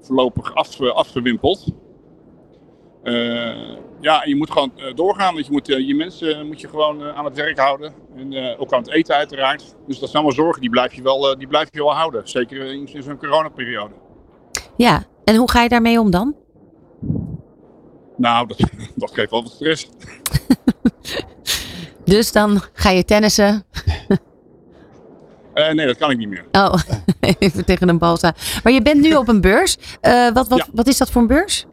voorlopig 0.00 0.54
af, 0.54 0.80
afgewimpeld. 0.80 1.72
ja, 4.00 4.24
je 4.24 4.36
moet 4.36 4.50
gewoon 4.50 4.72
doorgaan. 4.94 5.34
Dus 5.34 5.46
je 5.46 5.52
moet 5.52 5.66
je 5.66 5.94
mensen 5.94 6.46
moet 6.46 6.60
je 6.60 6.68
gewoon 6.68 7.02
aan 7.02 7.24
het 7.24 7.36
werk 7.36 7.58
houden. 7.58 7.92
En 8.16 8.58
ook 8.58 8.72
aan 8.72 8.82
het 8.82 8.90
eten 8.90 9.14
uiteraard. 9.14 9.60
Dus 9.86 9.98
dat 9.98 10.10
zijn 10.10 10.22
allemaal 10.22 10.44
zorgen, 10.44 10.60
die 10.60 10.70
blijf 10.70 10.94
je 10.94 11.02
wel, 11.02 11.38
die 11.38 11.48
blijf 11.48 11.68
je 11.72 11.82
wel 11.82 11.94
houden. 11.94 12.28
Zeker 12.28 12.64
in, 12.64 12.88
in 12.92 13.02
zo'n 13.02 13.18
coronaperiode. 13.18 13.94
Ja, 14.76 15.04
en 15.24 15.36
hoe 15.36 15.50
ga 15.50 15.62
je 15.62 15.68
daarmee 15.68 16.00
om 16.00 16.10
dan? 16.10 16.36
Nou, 18.16 18.46
dat, 18.46 18.58
dat 18.96 19.10
geeft 19.10 19.30
wel 19.30 19.42
wat 19.42 19.52
stress. 19.52 19.88
dus 22.08 22.32
dan 22.32 22.60
ga 22.72 22.90
je 22.90 23.04
tennissen? 23.04 23.64
Uh, 25.54 25.70
nee, 25.70 25.86
dat 25.86 25.96
kan 25.96 26.10
ik 26.10 26.18
niet 26.18 26.28
meer. 26.28 26.44
Oh, 26.52 26.74
even 27.38 27.64
tegen 27.64 27.88
een 27.88 27.98
bal 27.98 28.16
staan. 28.16 28.34
Maar 28.62 28.72
je 28.72 28.82
bent 28.82 29.00
nu 29.00 29.14
op 29.14 29.28
een 29.28 29.40
beurs. 29.40 29.76
Uh, 30.02 30.32
wat, 30.32 30.48
wat, 30.48 30.68
wat 30.72 30.86
is 30.86 30.98
dat 30.98 31.10
voor 31.10 31.20
een 31.20 31.28
beurs? 31.28 31.66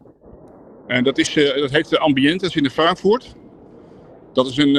En 0.86 1.04
dat, 1.04 1.18
is, 1.18 1.36
uh, 1.36 1.60
dat 1.60 1.70
heet 1.70 1.88
de 1.88 1.98
Ambientes 1.98 2.56
in 2.56 2.70
Frankfurt. 2.70 3.34
Dat 4.32 4.46
is 4.46 4.56
een 4.56 4.76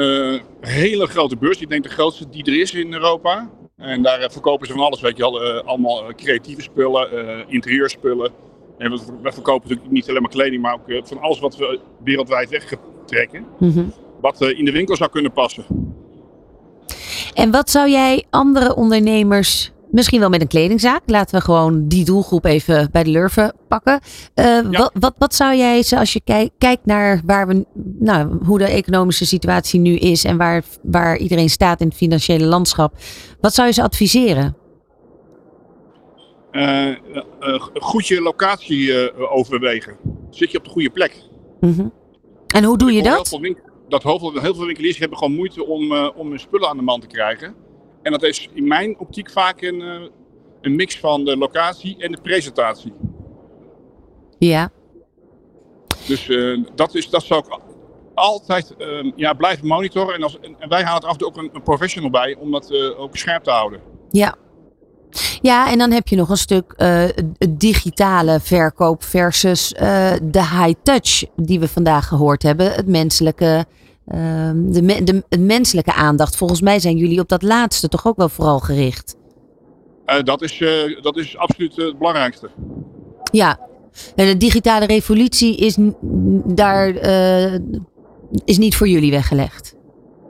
hele 0.60 1.06
grote 1.06 1.36
beurs. 1.36 1.60
Ik 1.60 1.68
denk 1.68 1.82
de 1.82 1.88
grootste 1.88 2.28
die 2.28 2.44
er 2.44 2.60
is 2.60 2.72
in 2.72 2.92
Europa. 2.92 3.50
En 3.76 4.02
daar 4.02 4.30
verkopen 4.30 4.66
ze 4.66 4.72
van 4.72 4.82
alles, 4.82 5.00
weet 5.00 5.16
je 5.16 5.24
al, 5.24 5.62
allemaal 5.62 6.14
creatieve 6.14 6.62
spullen, 6.62 7.44
interieurspullen. 7.48 8.30
En 8.78 8.90
we, 8.90 9.00
we, 9.22 9.32
verkopen 9.32 9.68
natuurlijk 9.68 9.90
niet 9.90 10.08
alleen 10.08 10.22
maar 10.22 10.30
kleding, 10.30 10.62
maar 10.62 10.74
ook 10.74 11.06
van 11.06 11.20
alles 11.20 11.38
wat 11.38 11.56
we 11.56 11.80
wereldwijd 12.04 12.48
wegtrekken. 12.48 13.46
Mm 13.58 13.92
Wat 14.20 14.40
in 14.40 14.64
de 14.64 14.72
winkel 14.72 14.96
zou 14.96 15.10
kunnen 15.10 15.32
passen. 15.32 15.64
En 17.34 17.50
wat 17.50 17.70
zou 17.70 17.90
jij 17.90 18.24
andere 18.30 18.76
ondernemers, 18.76 19.72
misschien 19.90 20.20
wel 20.20 20.28
met 20.28 20.40
een 20.40 20.48
kledingzaak, 20.48 21.02
laten 21.06 21.38
we 21.38 21.44
gewoon 21.44 21.88
die 21.88 22.04
doelgroep 22.04 22.44
even 22.44 22.88
bij 22.92 23.04
de 23.04 23.10
lurven 23.10 23.54
pakken. 23.68 24.00
Uh, 24.34 24.60
wat, 24.70 24.90
wat, 24.94 25.14
wat, 25.18 25.34
zou 25.34 25.56
jij, 25.56 25.84
als 25.96 26.12
je 26.12 26.20
kijk, 26.24 26.50
kijkt 26.58 26.86
naar 26.86 27.20
waar 27.24 27.46
we, 27.46 27.66
nou, 27.98 28.44
hoe 28.44 28.58
de 28.58 28.64
economische 28.64 29.26
situatie 29.26 29.80
nu 29.80 29.96
is 29.96 30.24
en 30.24 30.36
waar, 30.36 30.62
waar 30.82 31.18
iedereen 31.18 31.50
staat 31.50 31.80
in 31.80 31.86
het 31.86 31.96
financiële 31.96 32.44
landschap, 32.44 32.94
wat 33.40 33.54
zou 33.54 33.66
je 33.66 33.74
ze 33.74 33.82
adviseren? 33.82 34.56
Uh, 36.52 36.88
uh, 36.88 36.96
goed 37.74 38.06
je 38.06 38.20
locatie 38.20 39.12
overwegen. 39.30 39.96
Zit 40.30 40.50
je 40.50 40.58
op 40.58 40.64
de 40.64 40.70
goede 40.70 40.90
plek? 40.90 41.22
Mm 41.60 41.72
-hmm. 41.72 41.92
En 42.46 42.64
hoe 42.64 42.78
doe 42.78 42.92
je 42.92 43.02
dat? 43.02 43.38
Dat 43.88 44.02
heel 44.02 44.18
veel, 44.18 44.32
heel 44.40 44.54
veel 44.54 44.66
winkeliers 44.66 44.98
hebben 44.98 45.18
gewoon 45.18 45.34
moeite 45.34 45.66
om, 45.66 45.92
uh, 45.92 46.08
om 46.14 46.28
hun 46.28 46.38
spullen 46.38 46.68
aan 46.68 46.76
de 46.76 46.82
man 46.82 47.00
te 47.00 47.06
krijgen. 47.06 47.54
En 48.02 48.12
dat 48.12 48.22
is 48.22 48.48
in 48.52 48.66
mijn 48.66 48.98
optiek 48.98 49.30
vaak 49.30 49.62
een, 49.62 49.80
uh, 49.80 50.08
een 50.60 50.76
mix 50.76 50.98
van 50.98 51.24
de 51.24 51.36
locatie 51.36 51.96
en 51.98 52.12
de 52.12 52.20
presentatie. 52.20 52.92
Ja. 54.38 54.70
Dus 56.06 56.28
uh, 56.28 56.64
dat, 56.74 56.94
is, 56.94 57.10
dat 57.10 57.22
zou 57.22 57.44
ik 57.46 57.60
altijd 58.14 58.74
ja, 59.16 59.32
blijven 59.32 59.66
monitoren. 59.66 60.14
En, 60.14 60.22
als, 60.22 60.38
en 60.40 60.68
wij 60.68 60.82
halen 60.82 61.02
er 61.02 61.08
af 61.08 61.12
en 61.12 61.18
toe 61.18 61.28
ook 61.28 61.36
een, 61.36 61.50
een 61.52 61.62
professional 61.62 62.10
bij 62.10 62.36
om 62.38 62.50
dat 62.50 62.94
ook 62.96 63.16
scherp 63.16 63.44
te 63.44 63.50
houden. 63.50 63.80
Ja, 64.10 64.36
ja, 65.40 65.70
en 65.70 65.78
dan 65.78 65.90
heb 65.90 66.08
je 66.08 66.16
nog 66.16 66.28
een 66.28 66.36
stuk 66.36 66.74
uh, 66.76 67.04
digitale 67.48 68.40
verkoop 68.40 69.04
versus 69.04 69.72
uh, 69.72 70.10
de 70.22 70.40
high 70.40 70.74
touch 70.82 71.24
die 71.36 71.60
we 71.60 71.68
vandaag 71.68 72.08
gehoord 72.08 72.42
hebben. 72.42 72.72
Het 72.72 72.86
menselijke, 72.86 73.66
uh, 74.08 74.50
de, 74.54 75.04
de, 75.04 75.24
de, 75.28 75.38
menselijke 75.38 75.94
aandacht. 75.94 76.36
Volgens 76.36 76.60
mij 76.60 76.78
zijn 76.78 76.96
jullie 76.96 77.20
op 77.20 77.28
dat 77.28 77.42
laatste 77.42 77.88
toch 77.88 78.06
ook 78.06 78.16
wel 78.16 78.28
vooral 78.28 78.58
gericht. 78.58 79.16
Uh, 80.06 80.22
dat, 80.22 80.42
is, 80.42 80.62
dat 81.02 81.16
is 81.16 81.36
absoluut 81.36 81.76
het 81.76 81.98
belangrijkste. 81.98 82.48
Ja, 83.32 83.58
en 84.14 84.26
de 84.26 84.36
digitale 84.36 84.86
revolutie 84.86 85.56
is 85.56 85.76
daar 86.44 86.88
is 88.44 88.58
niet 88.58 88.76
voor 88.76 88.88
jullie 88.88 89.10
weggelegd. 89.10 89.76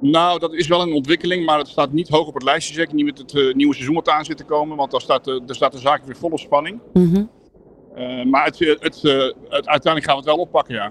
Nou, 0.01 0.39
dat 0.39 0.55
is 0.55 0.69
wel 0.69 0.83
een 0.83 0.93
ontwikkeling, 0.93 1.47
maar 1.47 1.59
het 1.59 1.69
staat 1.69 1.93
niet 1.93 2.09
hoog 2.09 2.27
op 2.27 2.35
het 2.35 2.43
lijstje. 2.43 2.75
Zeker 2.75 2.95
niet 2.95 3.05
met 3.05 3.19
het 3.19 3.35
uh, 3.35 3.55
nieuwe 3.55 3.75
seizoen 3.75 3.95
wat 3.95 4.09
aan 4.09 4.25
zit 4.25 4.37
te 4.37 4.45
komen, 4.45 4.77
want 4.77 4.91
daar 4.91 5.01
staat, 5.01 5.29
uh, 5.29 5.41
daar 5.47 5.57
staat 5.57 5.73
de 5.73 5.79
zaak 5.79 6.05
weer 6.05 6.17
vol 6.17 6.31
op 6.31 6.39
spanning. 6.39 6.81
Mm 6.93 7.15
-hmm. 7.15 7.31
uh, 7.97 8.25
maar 8.25 8.45
het, 8.45 8.59
het, 8.59 8.79
het, 8.81 9.05
uiteindelijk 9.51 10.05
gaan 10.05 10.15
we 10.15 10.21
het 10.21 10.25
wel 10.25 10.37
oppakken, 10.37 10.75
ja. 10.75 10.91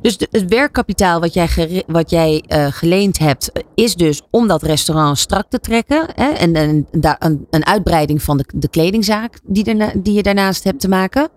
Dus 0.00 0.16
de, 0.16 0.28
het 0.30 0.50
werkkapitaal 0.50 1.20
wat 1.20 1.34
jij, 1.34 1.82
wat 1.86 2.10
jij 2.10 2.44
geleend 2.48 3.18
hebt, 3.18 3.52
is 3.74 3.94
dus 3.94 4.22
om 4.30 4.48
dat 4.48 4.62
restaurant 4.62 5.18
strak 5.18 5.48
te 5.48 5.60
trekken. 5.60 6.06
Hè? 6.14 6.30
En, 6.30 6.54
en 6.54 6.86
een, 7.18 7.46
een 7.50 7.66
uitbreiding 7.66 8.22
van 8.22 8.36
de, 8.36 8.44
de 8.54 8.68
kledingzaak 8.68 9.40
die, 9.44 9.64
erna, 9.64 9.92
die 9.96 10.14
je 10.14 10.22
daarnaast 10.22 10.64
hebt 10.64 10.80
te 10.80 10.88
maken. 10.88 11.28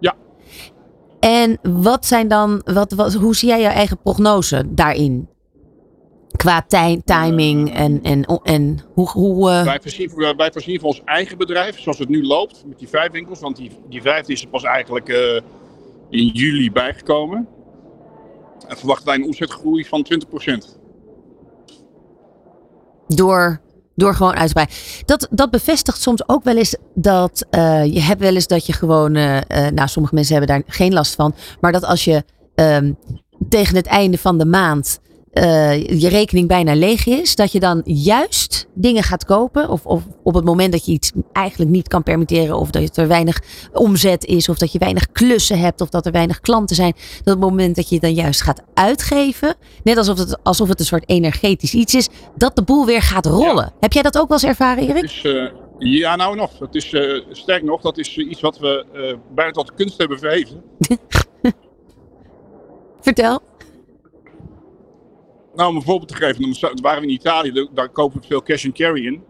Ja. 0.00 0.14
En 1.20 1.58
wat 1.62 2.06
zijn 2.06 2.28
dan, 2.28 2.60
wat, 2.64 2.92
wat, 2.92 3.14
hoe 3.14 3.36
zie 3.36 3.48
jij 3.48 3.60
jouw 3.60 3.72
eigen 3.72 3.98
prognose 4.02 4.64
daarin? 4.68 5.28
Qua 6.36 6.66
timing 7.04 7.74
en, 7.74 8.02
en, 8.02 8.24
en 8.42 8.80
hoe... 8.94 9.08
hoe 9.08 9.50
uh... 9.50 9.64
wij, 9.64 9.80
voorzien, 9.82 10.34
wij 10.36 10.52
voorzien 10.52 10.80
van 10.80 10.88
ons 10.88 11.02
eigen 11.04 11.38
bedrijf, 11.38 11.80
zoals 11.80 11.98
het 11.98 12.08
nu 12.08 12.26
loopt, 12.26 12.64
met 12.66 12.78
die 12.78 12.88
vijf 12.88 13.12
winkels. 13.12 13.40
Want 13.40 13.56
die, 13.56 13.70
die 13.88 14.02
vijfde 14.02 14.32
is 14.32 14.42
er 14.42 14.48
pas 14.48 14.62
eigenlijk 14.62 15.08
uh, 15.08 15.40
in 16.10 16.26
juli 16.26 16.72
bijgekomen. 16.72 17.48
En 18.68 18.76
verwachten 18.76 19.06
wij 19.06 19.14
een 19.14 19.24
omzetgroei 19.24 19.84
van 19.84 20.06
20%. 20.44 20.78
Door, 23.08 23.60
door 23.94 24.14
gewoon 24.14 24.34
uitbreiden. 24.34 24.76
Dat, 25.04 25.28
dat 25.30 25.50
bevestigt 25.50 26.00
soms 26.00 26.28
ook 26.28 26.44
wel 26.44 26.56
eens 26.56 26.76
dat 26.94 27.46
uh, 27.50 27.84
je 27.84 28.00
hebt 28.00 28.20
wel 28.20 28.34
eens 28.34 28.46
dat 28.46 28.66
je 28.66 28.72
gewoon, 28.72 29.12
nou 29.12 29.88
sommige 29.88 30.14
mensen 30.14 30.36
hebben 30.36 30.56
daar 30.56 30.74
geen 30.74 30.92
last 30.92 31.14
van, 31.14 31.34
maar 31.60 31.72
dat 31.72 31.84
als 31.84 32.04
je 32.04 32.24
um, 32.54 32.98
tegen 33.48 33.76
het 33.76 33.86
einde 33.86 34.18
van 34.18 34.38
de 34.38 34.44
maand 34.44 35.00
uh, 35.36 35.86
je 36.00 36.08
rekening 36.08 36.48
bijna 36.48 36.74
leeg 36.74 37.06
is, 37.06 37.34
dat 37.34 37.52
je 37.52 37.60
dan 37.60 37.80
juist 37.84 38.66
dingen 38.74 39.02
gaat 39.02 39.24
kopen. 39.24 39.68
Of, 39.68 39.86
of 39.86 40.02
op 40.22 40.34
het 40.34 40.44
moment 40.44 40.72
dat 40.72 40.86
je 40.86 40.92
iets 40.92 41.12
eigenlijk 41.32 41.70
niet 41.70 41.88
kan 41.88 42.02
permitteren, 42.02 42.58
of 42.58 42.70
dat 42.70 42.96
er 42.96 43.08
weinig 43.08 43.42
omzet 43.72 44.24
is, 44.24 44.48
of 44.48 44.58
dat 44.58 44.72
je 44.72 44.78
weinig 44.78 45.12
klussen 45.12 45.58
hebt, 45.58 45.80
of 45.80 45.88
dat 45.88 46.06
er 46.06 46.12
weinig 46.12 46.40
klanten 46.40 46.76
zijn. 46.76 46.92
Dat 46.92 47.34
op 47.34 47.40
het 47.40 47.50
moment 47.50 47.76
dat 47.76 47.88
je 47.88 48.00
dan 48.00 48.14
juist 48.14 48.42
gaat 48.42 48.62
uitgeven, 48.74 49.54
net 49.82 49.96
alsof 49.96 50.18
het, 50.18 50.44
alsof 50.44 50.68
het 50.68 50.80
een 50.80 50.86
soort 50.86 51.08
energetisch 51.08 51.74
iets 51.74 51.94
is, 51.94 52.08
dat 52.36 52.56
de 52.56 52.62
boel 52.62 52.86
weer 52.86 53.02
gaat 53.02 53.26
rollen. 53.26 53.72
Heb 53.80 53.92
jij 53.92 54.02
dat 54.02 54.18
ook 54.18 54.28
wel 54.28 54.38
eens 54.38 54.48
ervaren, 54.48 54.88
Erik? 54.88 55.20
Uh, 55.22 55.50
ja, 55.78 56.16
nou 56.16 56.36
nog. 56.36 56.58
Het 56.58 56.74
is 56.74 56.92
uh, 56.92 57.22
sterk 57.30 57.62
nog, 57.62 57.80
dat 57.80 57.98
is 57.98 58.16
iets 58.16 58.40
wat 58.40 58.58
we 58.58 58.86
bijna 59.34 59.50
tot 59.50 59.74
kunst 59.74 59.98
hebben 59.98 60.18
verheven. 60.18 60.62
Vertel. 63.00 63.42
Nou, 65.56 65.68
om 65.70 65.76
een 65.76 65.82
voorbeeld 65.82 66.08
te 66.08 66.16
geven, 66.16 66.40
dan 66.60 66.78
waren 66.82 67.00
we 67.00 67.06
in 67.06 67.12
Italië, 67.12 67.68
daar 67.74 67.88
kopen 67.88 68.20
we 68.20 68.26
veel 68.26 68.42
cash 68.42 68.64
and 68.64 68.74
carry 68.74 69.06
in. 69.06 69.24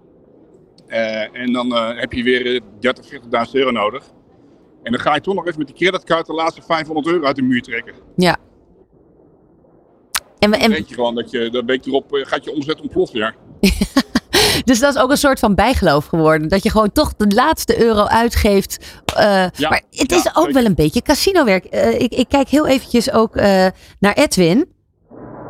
Uh, 0.89 1.37
en 1.37 1.53
dan 1.53 1.73
uh, 1.73 2.01
heb 2.01 2.13
je 2.13 2.23
weer 2.23 2.61
30, 2.81 3.11
40.000 3.13 3.19
euro 3.53 3.71
nodig. 3.71 4.05
En 4.83 4.93
dan 4.93 5.01
ga 5.01 5.15
je 5.15 5.21
toch 5.21 5.35
nog 5.35 5.47
even 5.47 5.59
met 5.59 5.67
die 5.67 5.77
creditcard 5.77 6.27
de 6.27 6.33
laatste 6.33 6.63
500 6.63 7.07
euro 7.07 7.27
uit 7.27 7.37
de 7.37 7.43
muur 7.43 7.63
trekken. 7.63 7.95
Ja. 8.17 8.37
En, 10.39 10.53
en... 10.53 10.61
Dan 10.61 10.71
weet 10.71 10.89
je 10.89 10.95
gewoon 10.95 11.15
dat 11.15 11.31
je, 11.31 11.51
dan 11.51 11.67
week 11.67 11.87
erop 11.87 12.07
gaat 12.11 12.45
je 12.45 12.53
omzet 12.53 12.81
ontploffen, 12.81 13.19
ja. 13.19 13.35
dus 14.65 14.79
dat 14.79 14.95
is 14.95 15.01
ook 15.01 15.11
een 15.11 15.17
soort 15.17 15.39
van 15.39 15.55
bijgeloof 15.55 16.07
geworden. 16.07 16.49
Dat 16.49 16.63
je 16.63 16.71
gewoon 16.71 16.93
toch 16.93 17.15
de 17.17 17.35
laatste 17.35 17.83
euro 17.83 18.05
uitgeeft. 18.05 19.01
Uh, 19.19 19.23
ja, 19.51 19.69
maar 19.69 19.83
het 19.91 20.13
is 20.13 20.37
ook 20.37 20.51
wel 20.51 20.65
een 20.65 20.75
beetje 20.75 21.03
casinowerk. 21.03 21.75
Uh, 21.75 22.01
ik, 22.01 22.13
ik, 22.13 22.29
kijk 22.29 22.49
heel 22.49 22.67
eventjes 22.67 23.13
ook 23.13 23.37
uh, 23.37 23.67
naar 23.99 24.15
Edwin. 24.15 24.75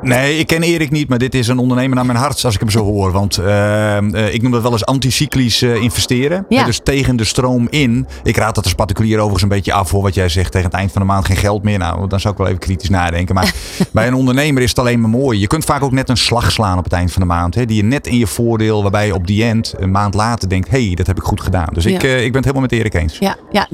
Nee, 0.02 0.38
ik 0.38 0.46
ken 0.46 0.62
Erik 0.62 0.90
niet, 0.90 1.08
maar 1.08 1.18
dit 1.18 1.34
is 1.34 1.48
een 1.48 1.58
ondernemer 1.58 1.96
naar 1.96 2.06
mijn 2.06 2.18
hart 2.18 2.44
als 2.44 2.54
ik 2.54 2.60
hem 2.60 2.70
zo 2.70 2.84
hoor. 2.84 3.12
Want 3.12 3.38
uh, 3.38 4.34
ik 4.34 4.42
noem 4.42 4.52
dat 4.52 4.62
wel 4.62 4.72
eens 4.72 4.84
anticyclisch 4.84 5.62
uh, 5.62 5.82
investeren. 5.82 6.46
Ja. 6.48 6.64
Dus 6.64 6.80
tegen 6.82 7.16
de 7.16 7.24
stroom 7.24 7.66
in. 7.70 8.06
Ik 8.22 8.36
raad 8.36 8.54
dat 8.54 8.64
als 8.64 8.74
particulier 8.74 9.14
overigens 9.14 9.42
een 9.42 9.48
beetje 9.48 9.72
af 9.72 9.88
voor 9.88 10.02
wat 10.02 10.14
jij 10.14 10.28
zegt. 10.28 10.52
Tegen 10.52 10.66
het 10.66 10.76
eind 10.76 10.92
van 10.92 11.00
de 11.00 11.06
maand 11.06 11.24
geen 11.24 11.36
geld 11.36 11.62
meer. 11.62 11.78
Nou, 11.78 12.08
dan 12.08 12.20
zou 12.20 12.32
ik 12.32 12.38
wel 12.38 12.48
even 12.48 12.60
kritisch 12.60 12.88
nadenken. 12.88 13.34
Maar 13.34 13.54
bij 13.92 14.06
een 14.06 14.14
ondernemer 14.14 14.62
is 14.62 14.68
het 14.68 14.78
alleen 14.78 15.00
maar 15.00 15.10
mooi. 15.10 15.40
Je 15.40 15.46
kunt 15.46 15.64
vaak 15.64 15.82
ook 15.82 15.92
net 15.92 16.08
een 16.08 16.16
slag 16.16 16.52
slaan 16.52 16.78
op 16.78 16.84
het 16.84 16.92
eind 16.92 17.12
van 17.12 17.22
de 17.22 17.28
maand. 17.28 17.54
Hè, 17.54 17.64
die 17.64 17.76
je 17.76 17.84
net 17.84 18.06
in 18.06 18.18
je 18.18 18.26
voordeel, 18.26 18.82
waarbij 18.82 19.06
je 19.06 19.14
op 19.14 19.26
die 19.26 19.44
end 19.44 19.74
een 19.78 19.90
maand 19.90 20.14
later 20.14 20.48
denkt. 20.48 20.70
hé, 20.70 20.86
hey, 20.86 20.94
dat 20.94 21.06
heb 21.06 21.16
ik 21.16 21.22
goed 21.22 21.40
gedaan. 21.40 21.68
Dus 21.72 21.84
ja. 21.84 21.90
ik, 21.90 22.02
ik 22.02 22.32
ben 22.32 22.42
het 22.42 22.44
helemaal 22.44 22.60
met 22.60 22.72
Erik 22.72 22.94
eens. 22.94 23.18
Ja, 23.18 23.36
ja. 23.50 23.68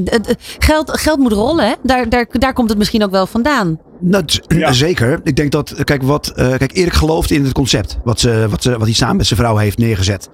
Geld, 0.59 1.01
geld 1.01 1.19
moet 1.19 1.33
rollen. 1.33 1.67
Hè? 1.67 1.75
Daar, 1.83 2.09
daar, 2.09 2.27
daar 2.31 2.53
komt 2.53 2.69
het 2.69 2.79
misschien 2.79 3.05
ook 3.05 3.11
wel 3.11 3.27
vandaan. 3.27 3.79
Nou, 4.03 4.25
ja. 4.49 4.73
Zeker. 4.87 5.21
Ik 5.25 5.37
denk 5.37 5.51
dat, 5.51 5.85
kijk, 5.85 6.03
wat, 6.03 6.33
uh, 6.37 6.57
kijk, 6.57 6.77
Erik 6.77 6.93
gelooft 6.93 7.31
in 7.31 7.45
het 7.45 7.53
concept. 7.53 7.99
Wat, 8.05 8.21
ze, 8.21 8.47
wat, 8.51 8.63
ze, 8.63 8.71
wat 8.71 8.83
hij 8.83 8.93
samen 8.93 9.17
met 9.17 9.27
zijn 9.27 9.41
vrouw 9.41 9.57
heeft 9.57 9.79
neergezet. 9.79 10.31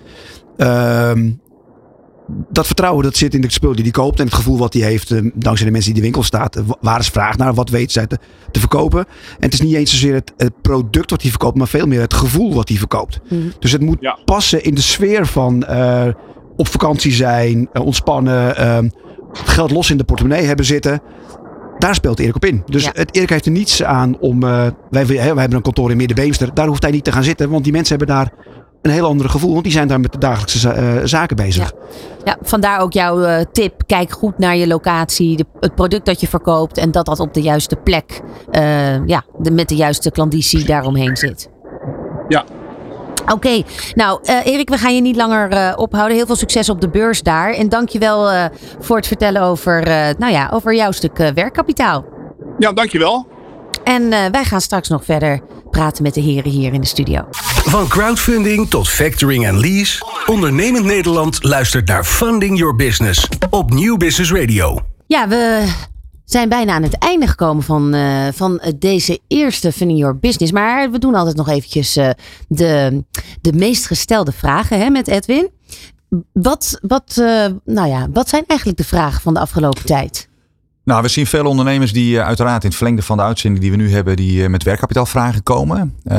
Um, 0.57 1.41
dat 2.49 2.66
vertrouwen 2.66 3.05
dat 3.05 3.16
zit 3.16 3.35
in 3.35 3.41
de 3.41 3.51
spul 3.51 3.73
die 3.73 3.83
hij 3.83 3.91
koopt 3.91 4.19
en 4.19 4.25
het 4.25 4.35
gevoel 4.35 4.59
wat 4.59 4.73
hij 4.73 4.83
heeft 4.83 5.11
eh, 5.11 5.21
dankzij 5.35 5.66
de 5.66 5.73
mensen 5.73 5.95
die 5.95 6.03
in 6.03 6.11
de 6.11 6.16
winkel 6.16 6.23
staan. 6.23 6.49
Waar 6.81 7.01
is 7.01 7.09
vraag 7.09 7.37
naar? 7.37 7.55
Wat 7.55 7.69
weet 7.71 7.93
zij 7.93 8.07
te, 8.07 8.19
te 8.51 8.61
verkopen? 8.61 8.99
En 8.99 9.07
het 9.39 9.53
is 9.53 9.61
niet 9.61 9.75
eens 9.75 9.91
zozeer 9.91 10.14
het, 10.14 10.33
het, 10.37 10.62
product 10.62 11.11
wat 11.11 11.23
hij 11.23 11.31
verkoopt, 11.31 11.57
maar 11.57 11.69
veel 11.69 11.87
meer 11.87 12.01
het 12.01 12.14
gevoel 12.14 12.55
wat 12.55 12.69
hij 12.69 12.79
verkoopt. 12.79 13.21
Mhm. 13.29 13.41
Dus 13.59 13.73
het 13.73 13.81
moet 13.81 13.97
Ja. 14.01 14.19
passen 14.25 14.62
in 14.62 14.75
de 14.75 14.81
sfeer 14.81 15.27
van 15.27 15.64
eh, 15.64 16.07
op 16.57 16.69
vakantie 16.69 17.12
zijn, 17.12 17.69
eh, 17.73 17.85
ontspannen, 17.85 18.57
ehm, 18.57 18.89
geld 19.33 19.71
los 19.71 19.91
in 19.91 19.97
de 19.97 20.05
portemonnee 20.05 20.45
hebben 20.45 20.64
zitten. 20.64 21.01
Daar 21.79 21.95
speelt 21.95 22.18
Erik 22.18 22.35
op 22.37 22.45
in. 22.45 22.62
Dus 22.66 22.85
Ja. 22.85 22.91
het, 22.95 23.14
Erik 23.14 23.31
heeft 23.31 23.47
er 23.47 23.53
niets 23.53 23.83
aan 23.85 24.18
om. 24.18 24.43
eh, 24.43 24.66
wij, 24.91 25.07
wij 25.07 25.16
hebben 25.16 25.53
een 25.55 25.62
kantoor 25.62 25.91
in 25.91 25.97
Middenbeemster. 25.97 26.55
Daar 26.55 26.66
hoeft 26.66 26.83
hij 26.83 26.91
niet 26.91 27.05
te 27.05 27.12
gaan 27.12 27.22
zitten, 27.24 27.51
want 27.51 27.64
die 27.64 27.72
mensen 27.72 27.97
hebben 27.99 28.16
daar 28.16 28.33
een 28.83 28.91
heel 28.91 29.07
ander 29.07 29.29
gevoel. 29.29 29.51
Want 29.53 29.62
die 29.64 29.72
zijn 29.72 29.89
daar 29.89 30.01
met 30.01 30.12
de 30.12 30.18
dagelijkse 30.18 30.59
za- 30.59 30.72
eh, 30.72 30.85
zaken 31.05 31.37
bezig. 31.37 31.72
Ja, 32.24 32.37
vandaar 32.43 32.81
ook 32.81 32.93
jouw 32.93 33.22
eh, 33.22 33.45
tip. 33.53 33.83
Kijk 33.87 34.11
goed 34.11 34.39
naar 34.39 34.57
je 34.57 34.66
locatie, 34.66 35.37
de, 35.37 35.45
het 35.61 35.74
product 35.74 36.07
dat 36.07 36.20
je 36.20 36.29
verkoopt 36.29 36.79
en 36.79 36.91
dat 36.91 37.07
dat 37.07 37.20
op 37.20 37.35
de 37.35 37.41
juiste 37.43 37.76
plek, 37.76 38.20
eh, 38.51 39.07
ja, 39.07 39.24
de, 39.39 39.51
met 39.51 39.68
de 39.68 39.76
juiste 39.76 40.11
klanditie 40.11 40.64
daaromheen 40.64 41.16
zit. 41.16 41.49
Ja. 42.29 42.45
Oké, 43.27 43.62
nou 43.95 44.21
eh, 44.25 44.47
Erik, 44.47 44.69
we 44.69 44.79
gaan 44.79 44.95
je 44.95 45.01
niet 45.01 45.16
langer 45.16 45.51
eh, 45.51 45.73
ophouden. 45.77 46.16
Heel 46.16 46.27
veel 46.27 46.37
succes 46.37 46.69
op 46.69 46.81
de 46.81 46.89
beurs 46.89 47.23
daar. 47.23 47.53
En 47.53 47.69
dankjewel 47.69 48.31
eh 48.31 48.45
voor 48.79 48.97
het 48.97 49.07
vertellen 49.07 49.43
over, 49.43 49.83
eh, 49.83 50.09
nou 50.19 50.33
ja, 50.33 50.51
over 50.53 50.75
jouw 50.75 50.91
stuk 50.91 51.19
eh, 51.19 51.31
werkkapitaal. 51.35 52.05
Ja, 52.59 52.73
dankjewel. 52.73 53.27
En 53.85 54.12
eh, 54.12 54.31
wij 54.31 54.45
gaan 54.45 54.61
straks 54.61 54.89
nog 54.89 55.05
verder 55.05 55.41
praten 55.71 56.03
met 56.03 56.14
de 56.14 56.21
heren 56.21 56.51
hier 56.51 56.73
in 56.73 56.81
de 56.81 56.87
studio. 56.87 57.25
Van 57.64 57.89
crowdfunding 57.89 58.71
tot 58.71 58.89
factoring 58.89 59.47
en 59.47 59.61
lease. 59.61 60.05
Ondernemend 60.27 60.85
Nederland 60.85 61.45
luistert 61.45 61.89
naar 61.89 62.05
Funding 62.05 62.59
Your 62.59 62.77
Business 62.77 63.29
op 63.51 63.71
Nieuw 63.71 63.97
Business 63.97 64.33
Radio. 64.33 64.81
Ja, 65.07 65.29
we 65.29 65.73
zijn 66.31 66.49
bijna 66.49 66.74
aan 66.74 66.83
het 66.83 66.99
einde 66.99 67.26
gekomen 67.26 67.62
van, 67.62 67.95
eh, 67.95 68.26
van 68.33 68.61
eh, 68.61 68.72
deze 68.79 69.20
eerste 69.26 69.72
Funding 69.72 69.99
Your 69.99 70.18
Business. 70.18 70.53
Maar 70.53 70.91
we 70.91 70.99
doen 70.99 71.14
altijd 71.14 71.37
nog 71.37 71.49
eventjes 71.49 71.97
eh, 71.97 72.11
de, 72.49 73.05
de 73.41 73.53
meest 73.53 73.87
gestelde 73.87 74.33
vragen 74.33 74.79
hè, 74.79 74.91
met 74.91 75.09
Edwin. 75.09 75.51
Wat, 76.33 76.79
wat, 76.83 77.14
nou 77.64 77.89
ja, 77.89 78.09
wat 78.12 78.29
zijn 78.29 78.45
eigenlijk 78.47 78.79
de 78.79 78.85
vragen 78.85 79.20
van 79.20 79.35
de 79.35 79.41
afgelopen 79.41 79.85
tijd? 79.85 80.28
Nou, 80.89 81.03
we 81.03 81.09
zien 81.09 81.26
veel 81.26 81.45
ondernemers 81.45 81.93
die 81.93 82.18
eh, 82.18 82.26
uiteraard 82.26 82.62
in 82.62 82.68
het 82.68 82.76
verlengde 82.76 83.03
van 83.03 83.16
de 83.16 83.22
uitzending 83.22 83.62
die 83.62 83.70
we 83.70 83.76
nu 83.76 83.93
hebben, 83.93 84.16
die 84.16 84.43
eh, 84.43 84.49
met 84.49 84.62
werkkapitaalvragen 84.62 85.43
komen. 85.43 85.95
Eh, 86.05 86.16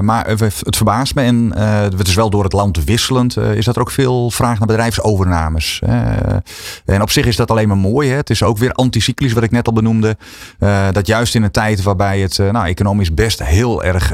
maar 0.00 0.26
het 0.28 0.76
verbaast 0.76 1.14
me 1.14 1.22
en 1.22 1.58
het 1.58 2.08
is 2.08 2.14
wel 2.14 2.30
door 2.30 2.44
het 2.44 2.52
land 2.52 2.84
wisselend, 2.84 3.36
is 3.36 3.64
dat 3.64 3.76
er 3.76 3.80
ook 3.80 3.90
veel 3.90 4.30
vraag 4.30 4.58
naar 4.58 4.66
bedrijfsovernames. 4.66 5.82
En 6.84 7.02
op 7.02 7.10
zich 7.10 7.26
is 7.26 7.36
dat 7.36 7.50
alleen 7.50 7.68
maar 7.68 7.76
mooi. 7.76 8.08
Hè? 8.08 8.16
Het 8.16 8.30
is 8.30 8.42
ook 8.42 8.58
weer 8.58 8.72
anticyclisch, 8.72 9.32
wat 9.32 9.42
ik 9.42 9.50
net 9.50 9.66
al 9.66 9.72
benoemde. 9.72 10.16
Dat 10.92 11.06
juist 11.06 11.34
in 11.34 11.42
een 11.42 11.50
tijd 11.50 11.82
waarbij 11.82 12.20
het 12.20 12.38
nou, 12.38 12.66
economisch 12.66 13.14
best 13.14 13.42
heel 13.42 13.84
erg 13.84 14.12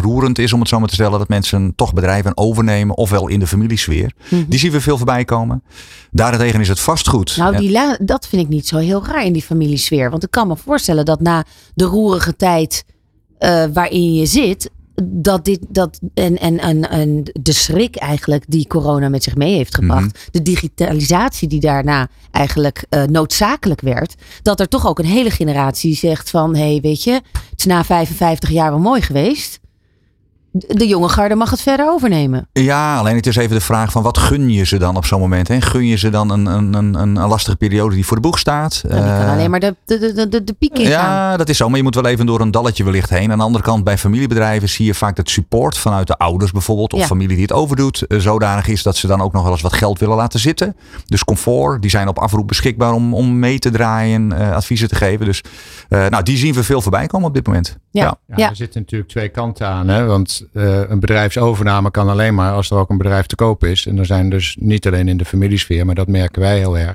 roerend 0.00 0.38
is, 0.38 0.52
om 0.52 0.60
het 0.60 0.68
zo 0.68 0.78
maar 0.78 0.88
te 0.88 0.94
stellen, 0.94 1.18
dat 1.18 1.28
mensen 1.28 1.72
toch 1.76 1.92
bedrijven 1.92 2.36
overnemen, 2.36 2.96
ofwel 2.96 3.28
in 3.28 3.40
de 3.40 3.46
familiesfeer. 3.46 4.12
Die 4.46 4.58
zien 4.58 4.72
we 4.72 4.80
veel 4.80 4.96
voorbij 4.96 5.24
komen. 5.24 5.62
Daarentegen 6.10 6.60
is 6.60 6.68
het 6.68 6.80
vastgoed. 6.80 7.36
Nou, 7.36 7.56
die 7.56 7.78
dat 8.00 8.26
vind 8.28 8.42
ik 8.42 8.48
niet 8.48 8.66
zo 8.66 8.76
heel 8.76 9.06
raar 9.06 9.29
in 9.30 9.36
die 9.36 9.48
familiesfeer. 9.48 10.10
Want 10.10 10.22
ik 10.22 10.30
kan 10.30 10.48
me 10.48 10.56
voorstellen 10.56 11.04
dat 11.04 11.20
na 11.20 11.44
de 11.74 11.84
roerige 11.84 12.36
tijd 12.36 12.84
eh, 13.38 13.64
waarin 13.72 14.14
je 14.14 14.26
zit, 14.26 14.70
dat 15.02 15.44
dit 15.44 15.60
dat 15.68 16.00
en, 16.14 16.38
en, 16.38 16.58
en, 16.58 16.90
en 16.90 17.22
de 17.40 17.52
schrik 17.52 17.96
eigenlijk 17.96 18.44
die 18.48 18.66
corona 18.66 19.08
met 19.08 19.22
zich 19.22 19.34
mee 19.34 19.54
heeft 19.54 19.74
gebracht, 19.74 20.28
de 20.30 20.42
digitalisatie 20.42 21.48
die 21.48 21.60
daarna 21.60 22.08
eigenlijk 22.30 22.84
eh, 22.88 23.02
noodzakelijk 23.02 23.80
werd, 23.80 24.14
dat 24.42 24.60
er 24.60 24.68
toch 24.68 24.86
ook 24.86 24.98
een 24.98 25.04
hele 25.04 25.30
generatie 25.30 25.94
zegt 25.94 26.30
van, 26.30 26.56
hé, 26.56 26.70
hey, 26.70 26.80
weet 26.80 27.02
je, 27.02 27.12
het 27.12 27.58
is 27.58 27.64
na 27.64 27.84
55 27.84 28.50
jaar 28.50 28.70
wel 28.70 28.78
mooi 28.80 29.00
geweest. 29.00 29.60
De 30.52 30.86
jonge 30.88 31.08
garde 31.08 31.34
mag 31.34 31.50
het 31.50 31.60
verder 31.60 31.88
overnemen. 31.90 32.48
Ja, 32.52 32.98
alleen 32.98 33.16
het 33.16 33.26
is 33.26 33.36
even 33.36 33.54
de 33.56 33.60
vraag 33.62 33.92
van 33.92 34.02
wat 34.02 34.18
gun 34.18 34.50
je 34.50 34.64
ze 34.66 34.78
dan 34.78 34.96
op 34.96 35.04
zo'n 35.04 35.20
moment? 35.20 35.48
Hè? 35.48 35.60
Gun 35.60 35.86
je 35.86 35.96
ze 35.96 36.10
dan 36.10 36.30
een, 36.30 36.46
een, 36.46 36.74
een, 36.74 36.94
een 36.94 37.12
lastige 37.28 37.56
periode 37.56 37.94
die 37.94 38.06
voor 38.06 38.16
de 38.16 38.22
boeg 38.22 38.38
staat? 38.38 38.82
Nou, 38.88 38.94
die 39.02 39.10
kan 39.12 39.20
Eh, 39.20 39.32
alleen 39.32 39.50
maar 39.50 39.60
de, 39.60 39.76
de, 39.84 40.12
de, 40.14 40.28
de, 40.28 40.44
de 40.44 40.52
piek 40.52 40.78
ingaan. 40.78 40.90
ja, 40.92 41.36
dat 41.36 41.48
is 41.48 41.56
zo. 41.56 41.68
Maar 41.68 41.76
je 41.76 41.82
moet 41.82 41.94
wel 41.94 42.06
even 42.06 42.26
door 42.26 42.40
een 42.40 42.50
dalletje 42.50 42.84
wellicht 42.84 43.10
heen. 43.10 43.32
Aan 43.32 43.38
de 43.38 43.44
andere 43.44 43.64
kant, 43.64 43.84
bij 43.84 43.98
familiebedrijven 43.98 44.68
zie 44.68 44.86
je 44.86 44.94
vaak 44.94 45.16
dat 45.16 45.28
support 45.30 45.78
vanuit 45.78 46.06
de 46.06 46.16
ouders 46.18 46.50
bijvoorbeeld. 46.52 46.92
Of 46.92 47.00
Ja. 47.00 47.06
familie 47.06 47.28
die 47.34 47.42
het 47.42 47.52
overdoet. 47.52 48.02
eh, 48.06 48.18
Zodanig 48.18 48.66
is 48.68 48.82
dat 48.82 48.96
ze 48.96 49.06
dan 49.06 49.20
ook 49.20 49.32
nog 49.32 49.42
wel 49.42 49.52
eens 49.52 49.60
wat 49.62 49.72
geld 49.72 49.98
willen 49.98 50.16
laten 50.16 50.40
zitten. 50.40 50.76
Dus 51.06 51.24
comfort, 51.24 51.82
die 51.82 51.90
zijn 51.90 52.08
op 52.08 52.18
afroep 52.18 52.48
beschikbaar 52.48 52.92
om, 52.92 53.14
om 53.14 53.38
mee 53.38 53.58
te 53.58 53.70
draaien, 53.70 54.32
eh, 54.32 54.52
adviezen 54.52 54.88
te 54.88 54.94
geven. 54.94 55.26
Dus 55.26 55.42
eh, 55.88 56.06
nou, 56.06 56.22
die 56.22 56.36
zien 56.36 56.54
we 56.54 56.62
veel 56.64 56.80
voorbij 56.82 57.06
komen 57.06 57.28
op 57.28 57.34
dit 57.34 57.46
moment. 57.46 57.76
Ja. 57.90 58.02
Ja, 58.26 58.34
Ja. 58.36 58.48
Er 58.50 58.56
zitten 58.56 58.80
natuurlijk 58.80 59.10
twee 59.10 59.28
kanten 59.28 59.66
aan. 59.66 59.88
Hè? 59.88 60.04
Want 60.06 60.39
eh, 60.52 60.80
een 60.88 61.00
bedrijfsovername 61.00 61.90
kan 61.90 62.08
alleen 62.08 62.34
maar 62.34 62.52
als 62.52 62.70
er 62.70 62.76
ook 62.76 62.90
een 62.90 62.96
bedrijf 62.96 63.26
te 63.26 63.34
koop 63.34 63.64
is. 63.64 63.86
En 63.86 63.98
er 63.98 64.06
zijn 64.06 64.30
dus 64.30 64.56
niet 64.60 64.86
alleen 64.86 65.08
in 65.08 65.16
de 65.16 65.24
familiesfeer, 65.24 65.86
maar 65.86 65.94
dat 65.94 66.08
merken 66.08 66.40
wij 66.40 66.58
heel 66.58 66.78
erg. 66.78 66.94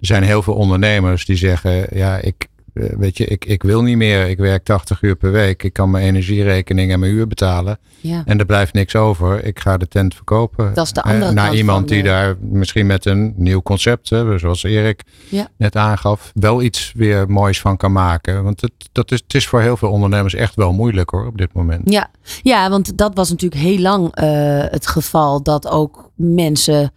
Er 0.00 0.08
zijn 0.08 0.22
heel 0.22 0.42
veel 0.42 0.54
ondernemers 0.54 1.24
die 1.24 1.36
zeggen, 1.36 1.86
ja, 1.90 2.18
ik, 2.18 2.46
weet 2.72 3.16
je, 3.16 3.24
ik, 3.24 3.44
ik 3.44 3.62
wil 3.62 3.82
niet 3.82 3.96
meer. 3.96 4.28
Ik 4.28 4.38
werk 4.38 4.64
80 4.64 5.02
uur 5.02 5.16
per 5.16 5.32
week. 5.32 5.62
Ik 5.62 5.72
kan 5.72 5.90
mijn 5.90 6.04
energierekening 6.04 6.92
en 6.92 7.00
mijn 7.00 7.12
huur 7.12 7.26
betalen. 7.26 7.78
Ja. 8.00 8.22
En 8.26 8.38
er 8.38 8.46
blijft 8.46 8.72
niks 8.72 8.96
over. 8.96 9.44
Ik 9.44 9.58
ga 9.60 9.76
de 9.76 9.88
tent 9.88 10.14
verkopen. 10.14 10.74
Dat 10.74 10.86
is 10.86 10.92
de 10.92 11.00
Eh, 11.02 11.12
andere 11.12 11.32
Naar 11.32 11.54
iemand 11.54 11.88
die 11.88 12.02
de- 12.02 12.08
daar 12.08 12.36
misschien 12.40 12.86
met 12.86 13.04
een 13.06 13.32
nieuw 13.36 13.62
concept, 13.62 14.10
hè, 14.10 14.38
zoals 14.38 14.62
Erik 14.62 15.02
Ja. 15.28 15.48
net 15.56 15.76
aangaf, 15.76 16.30
wel 16.34 16.62
iets 16.62 16.92
weer 16.96 17.28
moois 17.30 17.60
van 17.60 17.76
kan 17.76 17.92
maken. 17.92 18.44
Want 18.44 18.60
het, 18.60 18.72
dat 18.92 19.10
is, 19.12 19.20
het 19.22 19.34
is 19.34 19.46
voor 19.46 19.60
heel 19.60 19.76
veel 19.76 19.90
ondernemers 19.90 20.34
echt 20.34 20.54
wel 20.54 20.72
moeilijk 20.72 21.10
hoor, 21.10 21.26
op 21.26 21.38
dit 21.38 21.52
moment. 21.52 21.90
Ja, 21.90 22.10
ja, 22.42 22.70
want 22.70 22.98
dat 22.98 23.14
was 23.14 23.30
natuurlijk 23.30 23.62
heel 23.62 23.78
lang 23.78 24.14
eh, 24.14 24.26
het 24.70 24.86
geval 24.86 25.42
dat 25.42 25.68
ook 25.68 26.10
mensen, 26.14 26.92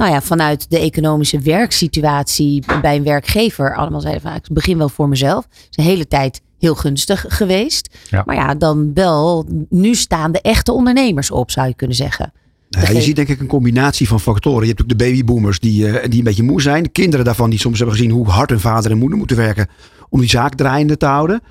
nou 0.00 0.12
ja, 0.12 0.22
vanuit 0.22 0.70
de 0.70 0.78
economische 0.78 1.38
werksituatie 1.38 2.64
bij 2.82 2.96
een 2.96 3.02
werkgever 3.02 3.76
allemaal 3.76 4.00
zeiden 4.00 4.22
van, 4.22 4.34
ik 4.34 4.48
begin 4.52 4.78
wel 4.78 4.88
voor 4.88 5.08
mezelf. 5.08 5.44
Het 5.50 5.66
is 5.70 5.76
een 5.76 5.90
hele 5.90 6.08
tijd 6.08 6.40
heel 6.58 6.74
gunstig 6.74 7.24
geweest. 7.28 7.96
Ja. 8.10 8.22
Maar 8.26 8.36
ja, 8.36 8.54
dan 8.54 8.90
wel, 8.94 9.46
nu 9.68 9.94
staan 9.94 10.32
de 10.32 10.40
echte 10.40 10.72
ondernemers 10.72 11.30
op, 11.30 11.50
zou 11.50 11.68
je 11.68 11.74
kunnen 11.74 11.96
zeggen. 11.96 12.32
Nou 12.70 12.86
ja, 12.86 12.92
je 12.92 13.02
ziet 13.02 13.16
denk 13.16 13.28
ik 13.28 13.40
een 13.40 13.46
combinatie 13.46 14.08
van 14.08 14.20
factoren. 14.20 14.62
Je 14.62 14.68
hebt 14.68 14.82
ook 14.82 14.88
de 14.88 14.96
babyboomers 14.96 15.58
die, 15.58 15.88
eh, 15.88 16.08
die 16.08 16.18
een 16.18 16.24
beetje 16.24 16.42
moe 16.42 16.62
zijn. 16.62 16.82
De 16.82 16.88
kinderen 16.88 17.24
daarvan 17.24 17.50
die 17.50 17.58
soms 17.58 17.78
hebben 17.78 17.96
gezien 17.96 18.10
hoe 18.10 18.26
hard 18.26 18.50
hun 18.50 18.60
vader 18.60 18.90
en 18.90 18.98
moeder 18.98 19.18
moeten 19.18 19.36
werken 19.36 19.68
om 20.08 20.20
die 20.20 20.28
zaak 20.28 20.54
draaiende 20.54 20.96
te 20.96 21.06
houden. 21.06 21.42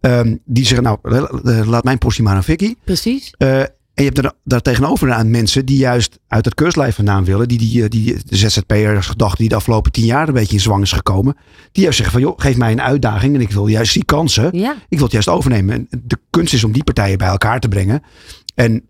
Ehm, 0.00 0.36
die 0.44 0.66
zeggen 0.66 0.82
nou, 0.82 0.98
eh, 1.02 1.68
laat 1.68 1.84
mijn 1.84 1.98
portie 1.98 2.22
maar 2.22 2.34
aan 2.34 2.44
Vicky. 2.44 2.74
Precies. 2.84 3.34
Eh, 3.38 3.62
en 3.96 4.04
je 4.04 4.10
hebt 4.10 4.18
er 4.18 4.32
daar 4.44 4.62
tegenover 4.62 5.12
aan 5.12 5.30
mensen 5.30 5.66
die 5.66 5.78
juist 5.78 6.18
uit 6.28 6.44
het 6.44 6.54
keurslijf 6.54 6.94
vandaan 6.94 7.24
willen. 7.24 7.48
Die, 7.48 7.58
die, 7.58 7.82
eh, 7.82 7.88
die 7.88 8.16
de 8.26 8.36
ZZP'ers 8.36 9.06
gedachten 9.06 9.38
die 9.38 9.48
de 9.48 9.54
afgelopen 9.54 9.92
tien 9.92 10.04
jaar 10.04 10.28
een 10.28 10.34
beetje 10.34 10.54
in 10.54 10.60
zwang 10.60 10.82
is 10.82 10.92
gekomen. 10.92 11.36
Die 11.72 11.82
juist 11.82 11.98
zeggen 11.98 12.20
van 12.20 12.28
joh, 12.28 12.38
geef 12.40 12.56
mij 12.56 12.72
een 12.72 12.80
uitdaging 12.80 13.34
en 13.34 13.40
ik 13.40 13.50
wil 13.50 13.66
juist 13.66 13.92
die 13.92 14.04
kansen. 14.04 14.58
Ja, 14.58 14.74
Ik 14.88 14.96
wil 14.96 15.02
het 15.02 15.12
juist 15.12 15.28
overnemen. 15.28 15.74
En 15.74 16.00
de 16.04 16.18
kunst 16.30 16.54
is 16.54 16.64
om 16.64 16.72
die 16.72 16.84
partijen 16.84 17.18
bij 17.18 17.28
elkaar 17.28 17.60
te 17.60 17.68
brengen. 17.68 18.02
En 18.54 18.82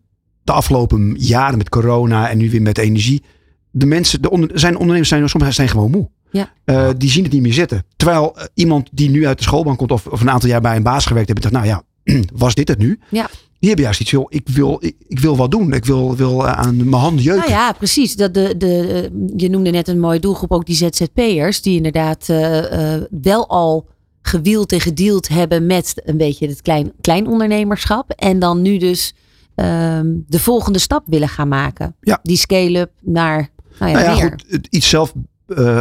de 0.43 0.53
afgelopen 0.53 1.15
jaren 1.19 1.59
met 1.59 1.69
corona 1.69 2.31
en 2.31 2.39
nu 2.39 2.51
weer 2.51 2.63
met 2.63 2.79
energie. 2.79 3.23
De 3.71 3.87
mensen, 3.87 4.23
de 4.23 4.31
onder, 4.31 4.51
zijn 4.55 4.75
ondernemers 4.75 5.09
zijn, 5.09 5.29
soms 5.29 5.55
zijn 5.55 5.69
gewoon 5.69 5.91
moe. 5.91 6.09
Ja. 6.31 6.53
Eh, 6.65 6.89
die 6.97 7.11
zien 7.11 7.23
het 7.25 7.33
niet 7.33 7.43
meer 7.43 7.53
zitten. 7.53 7.85
Terwijl 7.97 8.37
eh, 8.39 8.45
iemand 8.55 8.89
die 8.93 9.11
nu 9.11 9.27
uit 9.27 9.39
de 9.39 9.45
schoolbank 9.45 9.79
komt 9.79 9.93
of, 9.93 10.07
of 10.07 10.21
een 10.21 10.31
aantal 10.31 10.49
jaar 10.49 10.61
bij 10.61 10.77
een 10.77 10.83
baas 10.83 11.07
gewerkt 11.07 11.29
heeft. 11.29 11.43
Dacht, 11.43 11.55
nou 11.55 11.67
ja, 11.67 11.83
was 12.35 12.55
dit 12.55 12.69
het 12.69 12.79
nu? 12.79 12.99
Ja. 13.11 13.29
Die 13.59 13.69
hebben 13.69 13.85
juist 13.85 14.01
iets, 14.01 14.11
joh, 14.11 14.27
ik 14.29 14.49
wil, 14.49 14.77
ik, 14.81 14.97
ik 15.09 15.19
wil 15.19 15.37
wat 15.37 15.51
doen. 15.51 15.73
Ik 15.73 15.85
wil, 15.85 16.17
wil 16.17 16.47
eh, 16.47 16.53
aan 16.53 16.77
mijn 16.77 17.03
handen 17.03 17.25
jeuken. 17.25 17.51
nou 17.51 17.61
ja, 17.61 17.73
precies. 17.73 18.17
Dat 18.17 18.35
de, 18.35 18.57
de, 18.57 18.89
eh, 19.13 19.21
je 19.37 19.49
noemde 19.49 19.71
net 19.71 19.89
een 19.89 20.01
mooie 20.01 20.21
doelgroep, 20.21 20.53
ook 20.53 20.67
die 20.67 20.77
ZZP'ers, 20.77 21.63
die 21.63 21.77
inderdaad 21.77 22.29
eh, 22.29 22.97
wel 23.23 23.49
al 23.49 23.89
gewield 24.23 24.73
en 24.73 24.81
gedeeld 24.81 25.29
hebben 25.29 25.67
met 25.67 26.03
een 26.05 26.17
beetje 26.17 26.49
het 26.49 26.63
klein, 26.63 26.93
klein 27.01 27.27
ondernemerschap. 27.27 28.11
En 28.11 28.39
dan 28.39 28.63
nu 28.63 28.79
dus 28.79 29.15
ehm, 29.55 30.07
de 30.27 30.41
volgende 30.41 30.79
stap 30.79 31.05
willen 31.07 31.29
gaan 31.29 31.49
maken. 31.49 31.97
Ja. 32.01 32.21
Die 32.23 32.37
scale-up 32.37 32.91
naar 33.01 33.49
nou 33.79 33.91
ja, 33.91 33.99
nou 33.99 34.19
ja, 34.19 34.29
goed, 34.29 34.67
iets 34.71 34.89
zelf 34.89 35.13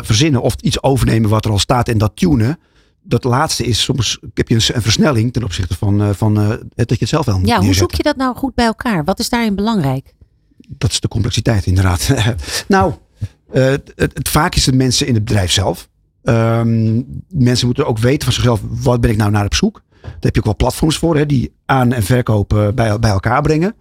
verzinnen 0.02 0.42
of 0.42 0.56
iets 0.62 0.84
overnemen 0.84 1.30
wat 1.30 1.46
er 1.46 1.52
al 1.52 1.60
staat 1.60 1.88
en 1.88 1.98
dat 1.98 2.12
tunen. 2.16 2.60
Dat 3.08 3.24
laatste 3.24 3.66
is 3.66 3.84
soms 3.84 4.20
heb 4.34 4.48
je 4.48 4.56
een, 4.56 4.82
versnelling 4.82 5.34
ten 5.34 5.44
opzichte 5.44 5.76
van, 5.76 6.02
eh, 6.02 6.10
van 6.14 6.40
eh, 6.40 6.50
het 6.50 6.62
dat 6.76 6.90
je 6.90 6.96
het 7.00 7.10
zelf 7.10 7.26
wel 7.26 7.40
moet 7.40 7.48
Ja, 7.48 7.62
hoe 7.62 7.74
zoek 7.74 7.94
je 7.94 8.04
dat 8.04 8.16
nou 8.16 8.36
goed 8.36 8.56
bij 8.56 8.66
elkaar? 8.66 9.04
Wat 9.04 9.20
is 9.20 9.30
daarin 9.30 9.56
belangrijk? 9.56 10.14
Dat 10.68 10.92
is 10.92 11.00
de 11.00 11.08
complexiteit 11.08 11.66
inderdaad. 11.66 12.10
nou, 12.68 12.94
eh, 13.52 13.66
het, 13.66 13.92
het, 13.96 14.30
vaak 14.30 14.56
is 14.56 14.66
het 14.66 14.76
mensen 14.76 15.08
in 15.08 15.14
het 15.14 15.24
bedrijf 15.24 15.52
zelf. 15.52 15.90
Ehm, 16.24 17.02
mensen 17.30 17.66
moeten 17.66 17.88
ook 17.88 18.00
weten 18.00 18.24
van 18.24 18.34
zichzelf, 18.34 18.62
wat 18.70 19.02
ben 19.02 19.10
ik 19.10 19.18
nou 19.18 19.32
naar 19.32 19.46
op 19.46 19.56
zoek? 19.56 19.84
Daar 20.02 20.18
heb 20.20 20.34
je 20.34 20.40
ook 20.40 20.46
wel 20.46 20.56
platforms 20.56 20.98
voor, 20.98 21.18
hè, 21.18 21.26
die 21.26 21.54
aan- 21.66 21.94
en 21.94 22.04
verkoop 22.04 22.54
eh, 22.54 22.68
bij, 22.76 23.00
bij 23.00 23.10
elkaar 23.10 23.42
brengen. 23.42 23.76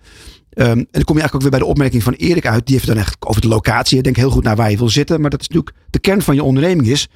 Ehm, 0.51 0.71
en 0.71 0.87
dan 0.91 1.05
kom 1.05 1.17
je 1.17 1.21
eigenlijk 1.21 1.35
ook 1.35 1.41
weer 1.41 1.51
bij 1.51 1.59
de 1.59 1.67
opmerking 1.67 2.03
van 2.03 2.13
Erik 2.13 2.47
uit. 2.47 2.67
Die 2.67 2.75
heeft 2.75 2.87
dan 2.87 2.97
echt 2.97 3.17
over 3.19 3.41
de 3.41 3.49
locatie. 3.49 4.03
Denk 4.03 4.17
heel 4.17 4.31
goed 4.31 4.45
naar 4.45 4.57
waar 4.57 4.71
je 4.71 4.77
wil 4.77 4.89
zitten. 4.89 5.21
Maar 5.21 5.31
dat 5.31 5.41
is 5.41 5.49
natuurlijk 5.49 5.77
de 5.91 5.99
kern 5.99 6.23
van 6.23 6.35
je 6.35 6.43
onderneming 6.43 6.89
is. 6.89 7.09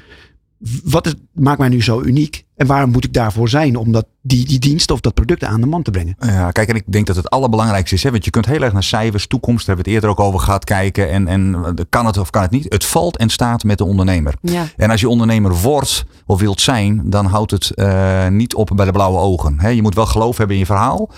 Wat 0.84 1.06
is, 1.06 1.14
maakt 1.32 1.58
mij 1.58 1.68
nu 1.68 1.82
zo 1.82 2.02
uniek? 2.02 2.46
En 2.58 2.66
waarom 2.66 2.90
moet 2.90 3.04
ik 3.04 3.12
daarvoor 3.12 3.48
zijn 3.48 3.76
om 3.76 3.92
dat, 3.92 4.06
die, 4.22 4.46
die 4.46 4.58
dienst 4.58 4.90
of 4.90 5.00
dat 5.00 5.14
product 5.14 5.44
aan 5.44 5.60
de 5.60 5.66
man 5.66 5.82
te 5.82 5.90
brengen? 5.90 6.16
Ja, 6.18 6.50
kijk, 6.50 6.68
en 6.68 6.74
ik 6.74 6.82
denk 6.86 7.06
dat 7.06 7.16
het 7.16 7.30
allerbelangrijkste 7.30 7.94
is. 7.94 8.02
Hè, 8.02 8.10
want 8.10 8.24
je 8.24 8.30
kunt 8.30 8.46
heel 8.46 8.62
erg 8.62 8.72
naar 8.72 8.82
cijfers, 8.82 9.26
toekomst, 9.26 9.66
daar 9.66 9.76
hebben 9.76 9.84
we 9.84 9.90
het 9.90 10.02
eerder 10.04 10.18
ook 10.18 10.26
over 10.26 10.40
gehad, 10.44 10.64
kijken. 10.64 11.10
En, 11.10 11.28
en 11.28 11.74
kan 11.88 12.06
het 12.06 12.18
of 12.18 12.30
kan 12.30 12.42
het 12.42 12.50
niet? 12.50 12.66
Het 12.68 12.84
valt 12.84 13.16
en 13.16 13.28
staat 13.28 13.64
met 13.64 13.78
de 13.78 13.84
ondernemer. 13.84 14.34
Ja. 14.40 14.66
En 14.76 14.90
als 14.90 15.00
je 15.00 15.08
ondernemer 15.08 15.54
wordt 15.54 16.04
of 16.26 16.40
wilt 16.40 16.60
zijn, 16.60 17.02
dan 17.04 17.26
houdt 17.26 17.50
het 17.50 17.70
eh, 17.70 18.28
niet 18.28 18.54
op 18.54 18.70
bij 18.74 18.84
de 18.84 18.92
blauwe 18.92 19.18
ogen. 19.18 19.60
Hè, 19.60 19.68
je 19.68 19.82
moet 19.82 19.94
wel 19.94 20.06
geloof 20.06 20.36
hebben 20.36 20.56
in 20.56 20.62
je 20.62 20.66
verhaal. 20.66 21.10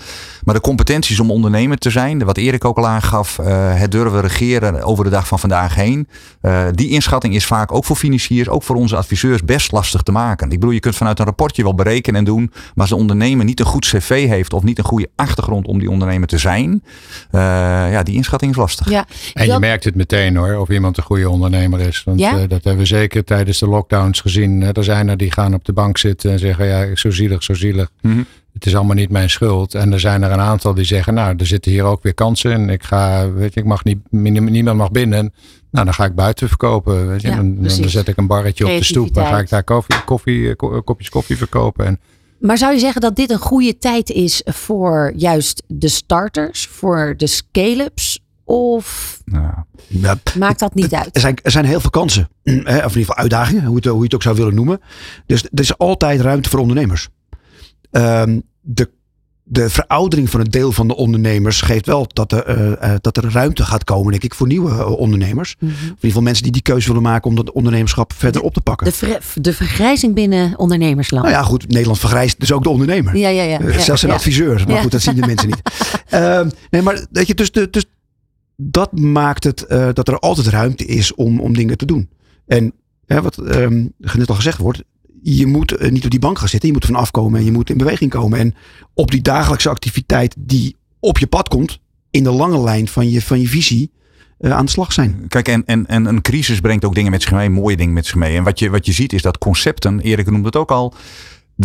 Maar 0.43 0.55
de 0.55 0.61
competenties 0.61 1.19
om 1.19 1.31
ondernemer 1.31 1.77
te 1.77 1.89
zijn, 1.89 2.23
wat 2.25 2.37
Erik 2.37 2.65
ook 2.65 2.77
al 2.77 2.87
aangaf, 2.87 3.37
uh, 3.37 3.47
het 3.79 3.91
durven 3.91 4.21
regeren 4.21 4.83
over 4.83 5.03
de 5.03 5.09
dag 5.09 5.27
van 5.27 5.39
vandaag 5.39 5.75
heen. 5.75 6.07
Uh, 6.41 6.63
die 6.71 6.89
inschatting 6.89 7.35
is 7.35 7.45
vaak 7.45 7.73
ook 7.73 7.85
voor 7.85 7.95
financiers, 7.95 8.49
ook 8.49 8.63
voor 8.63 8.75
onze 8.75 8.95
adviseurs 8.95 9.43
best 9.43 9.71
lastig 9.71 10.01
te 10.01 10.11
maken. 10.11 10.49
Ik 10.49 10.59
bedoel, 10.59 10.73
je 10.73 10.79
kunt 10.79 10.95
vanuit 10.95 11.19
een 11.19 11.25
rapportje 11.31 11.63
wel 11.63 11.75
berekenen 11.75 12.19
en 12.19 12.25
doen. 12.25 12.51
Maar 12.51 12.71
als 12.75 12.89
de 12.89 12.95
ondernemer 12.95 13.45
niet 13.45 13.59
een 13.59 13.65
goed 13.65 13.85
cv 13.85 14.27
heeft 14.27 14.53
of 14.53 14.63
niet 14.63 14.77
een 14.77 14.83
goede 14.83 15.09
achtergrond 15.15 15.67
om 15.67 15.79
die 15.79 15.89
ondernemer 15.89 16.27
te 16.27 16.37
zijn. 16.37 16.69
Uh, 17.31 17.41
ja, 17.91 18.03
die 18.03 18.15
inschatting 18.15 18.51
is 18.51 18.57
lastig. 18.57 18.89
Ja, 18.89 19.05
en 19.33 19.45
je 19.47 19.59
merkt 19.59 19.83
het 19.83 19.95
meteen 19.95 20.35
hoor, 20.35 20.55
of 20.55 20.69
iemand 20.69 20.97
een 20.97 21.03
goede 21.03 21.29
ondernemer 21.29 21.79
is. 21.79 22.03
Want 22.03 22.19
Ja? 22.19 22.31
uh, 22.33 22.39
dat 22.39 22.63
hebben 22.63 22.77
we 22.77 22.85
zeker 22.85 23.23
tijdens 23.23 23.59
de 23.59 23.67
lockdowns 23.67 24.19
gezien. 24.19 24.61
Er 24.75 24.83
zijn 24.83 25.09
er 25.09 25.17
die 25.17 25.31
gaan 25.31 25.53
op 25.53 25.65
de 25.65 25.73
bank 25.73 25.97
zitten 25.97 26.31
en 26.31 26.39
zeggen, 26.39 26.65
ja, 26.65 26.95
zo 26.95 27.11
zielig, 27.11 27.43
zo 27.43 27.53
zielig. 27.53 27.89
Mhm. 28.01 28.23
Het 28.53 28.65
is 28.65 28.75
allemaal 28.75 28.95
niet 28.95 29.09
mijn 29.09 29.29
schuld. 29.29 29.75
En 29.75 29.93
er 29.93 29.99
zijn 29.99 30.23
er 30.23 30.31
een 30.31 30.39
aantal 30.39 30.73
die 30.73 30.85
zeggen, 30.85 31.13
nou, 31.13 31.35
er 31.37 31.45
zitten 31.45 31.71
hier 31.71 31.83
ook 31.83 32.03
weer 32.03 32.13
kansen. 32.13 32.51
En 32.51 32.69
ik 32.69 32.83
ga, 32.83 33.31
weet 33.31 33.53
je, 33.53 33.59
ik 33.59 33.65
mag 33.65 33.83
niet, 33.83 33.97
niemand 34.09 34.77
mag 34.77 34.91
binnen. 34.91 35.33
Nou, 35.71 35.85
dan 35.85 35.93
ga 35.93 36.05
ik 36.05 36.15
buiten 36.15 36.47
verkopen. 36.47 37.07
Weet 37.07 37.21
je. 37.21 37.27
Ja, 37.27 37.35
dan, 37.35 37.89
zet 37.89 38.07
ik 38.07 38.17
een 38.17 38.27
barretje 38.27 38.65
op 38.65 38.77
de 38.77 38.83
stoep. 38.83 39.13
Dan 39.13 39.25
ga 39.25 39.39
ik 39.39 39.49
daar 39.49 39.63
koffie, 39.63 40.03
koffie, 40.03 40.49
eh, 40.49 40.55
ko- 40.55 40.81
kopjes 40.81 41.09
koffie 41.09 41.37
verkopen. 41.37 41.85
En 41.85 41.99
Maar 42.39 42.57
zou 42.57 42.73
je 42.73 42.79
zeggen 42.79 43.01
dat 43.01 43.15
dit 43.15 43.31
een 43.31 43.37
goede 43.39 43.77
tijd 43.77 44.09
is 44.09 44.41
voor 44.45 45.13
juist 45.15 45.63
de 45.67 45.87
starters, 45.87 46.67
voor 46.67 47.13
de 47.17 47.27
scale-ups? 47.27 48.19
Of 48.43 49.17
Ja. 49.25 49.65
Ja, 49.87 50.17
maakt 50.37 50.59
dat 50.59 50.73
niet 50.75 50.93
uit? 50.93 51.15
er, 51.15 51.21
zijn, 51.21 51.37
er 51.43 51.51
zijn 51.51 51.65
heel 51.65 51.79
veel 51.79 51.89
kansen. 51.89 52.29
Hè, 52.43 52.53
Of 52.53 52.63
in 52.63 52.73
ieder 52.75 52.91
geval 52.91 53.15
uitdagingen, 53.15 53.63
hoe, 53.65 53.75
het, 53.75 53.85
hoe 53.85 53.97
je 53.97 54.03
het 54.03 54.13
ook 54.13 54.21
zou 54.21 54.35
willen 54.35 54.55
noemen. 54.55 54.79
Dus 55.25 55.43
er 55.43 55.59
is 55.59 55.77
altijd 55.77 56.21
ruimte 56.21 56.49
voor 56.49 56.59
ondernemers. 56.59 57.09
Ehm, 57.91 58.39
de, 58.61 58.89
de 59.51 59.69
veroudering 59.69 60.29
van 60.29 60.39
een 60.39 60.49
deel 60.49 60.71
van 60.71 60.87
de 60.87 60.95
ondernemers 60.95 61.61
geeft 61.61 61.85
wel 61.85 62.07
dat 62.13 62.31
er, 62.31 62.45
eh, 62.45 62.93
eh, 62.93 62.99
dat 63.01 63.17
er 63.17 63.31
ruimte 63.31 63.63
gaat 63.63 63.83
komen, 63.83 64.11
denk 64.11 64.23
ik, 64.23 64.33
voor 64.33 64.47
nieuwe 64.47 64.69
eh, 64.69 64.91
ondernemers. 64.91 65.55
Mhm. 65.59 65.71
Of 65.71 65.77
in 65.79 65.87
ieder 65.87 65.95
geval 66.01 66.21
mensen 66.21 66.43
die 66.43 66.51
die 66.51 66.61
keuze 66.61 66.87
willen 66.87 67.01
maken 67.01 67.29
om 67.29 67.35
dat 67.35 67.51
ondernemerschap 67.51 68.13
verder 68.13 68.41
op 68.41 68.53
te 68.53 68.61
pakken. 68.61 68.87
De, 68.87 68.93
ver- 68.93 69.21
de 69.35 69.53
vergrijzing 69.53 70.13
binnen 70.13 70.57
ondernemersland. 70.57 71.25
Nou 71.25 71.37
ja, 71.37 71.43
goed, 71.43 71.67
Nederland 71.67 71.99
vergrijst 71.99 72.39
dus 72.39 72.51
ook 72.51 72.63
de 72.63 72.69
ondernemer. 72.69 73.17
ja, 73.17 73.29
ja, 73.29 73.43
ja. 73.43 73.79
Zelfs 73.79 74.01
een 74.01 74.09
ja. 74.09 74.15
adviseur. 74.15 74.63
Maar 74.67 74.75
Ja. 74.75 74.81
goed, 74.81 74.91
dat 74.91 75.01
zien 75.01 75.15
de 75.15 75.25
mensen 75.25 75.47
niet. 75.47 75.61
Ehm, 76.09 76.49
nee, 76.69 76.81
maar 76.81 77.05
weet 77.11 77.27
je, 77.27 77.33
dus, 77.33 77.51
de, 77.51 77.69
dus 77.69 77.85
dat 78.55 78.99
maakt 78.99 79.43
het 79.43 79.65
dat 79.93 80.07
er 80.07 80.19
altijd 80.19 80.47
ruimte 80.47 80.85
is 80.85 81.13
om, 81.15 81.39
om 81.39 81.53
dingen 81.53 81.77
te 81.77 81.85
doen. 81.85 82.09
En 82.47 82.73
hè, 83.05 83.21
wat 83.21 83.37
ehm, 83.37 83.85
net 83.97 84.29
al 84.29 84.35
gezegd 84.35 84.57
wordt, 84.57 84.83
je 85.21 85.45
moet 85.45 85.71
eh, 85.71 85.91
niet 85.91 86.03
op 86.03 86.11
die 86.11 86.19
bank 86.19 86.39
gaan 86.39 86.47
zitten. 86.47 86.69
Je 86.69 86.75
moet 86.75 86.85
van 86.85 86.95
afkomen 86.95 87.39
en 87.39 87.45
je 87.45 87.51
moet 87.51 87.69
in 87.69 87.77
beweging 87.77 88.11
komen. 88.11 88.39
En 88.39 88.55
op 88.93 89.11
die 89.11 89.21
dagelijkse 89.21 89.69
activiteit 89.69 90.35
die 90.37 90.75
op 90.99 91.17
je 91.17 91.27
pad 91.27 91.47
komt, 91.47 91.79
in 92.09 92.23
de 92.23 92.31
lange 92.31 92.61
lijn 92.61 92.87
van 92.87 93.09
je, 93.09 93.21
van 93.21 93.39
je 93.39 93.47
visie, 93.47 93.91
eh, 94.37 94.51
aan 94.51 94.65
de 94.65 94.71
slag 94.71 94.93
zijn. 94.93 95.25
Kijk, 95.27 95.47
en, 95.47 95.65
en, 95.65 95.87
en 95.87 96.05
een 96.05 96.21
crisis 96.21 96.59
brengt 96.59 96.85
ook 96.85 96.95
dingen 96.95 97.11
met 97.11 97.21
zich 97.21 97.31
mee, 97.31 97.49
mooie 97.49 97.77
dingen 97.77 97.93
met 97.93 98.05
zich 98.05 98.15
mee. 98.15 98.37
En 98.37 98.43
wat 98.43 98.59
je, 98.59 98.69
wat 98.69 98.85
je 98.85 98.91
ziet 98.91 99.13
is 99.13 99.21
dat 99.21 99.37
concepten, 99.37 99.99
Erik 99.99 100.29
noemde 100.29 100.45
het 100.45 100.55
ook 100.55 100.71
al, 100.71 100.93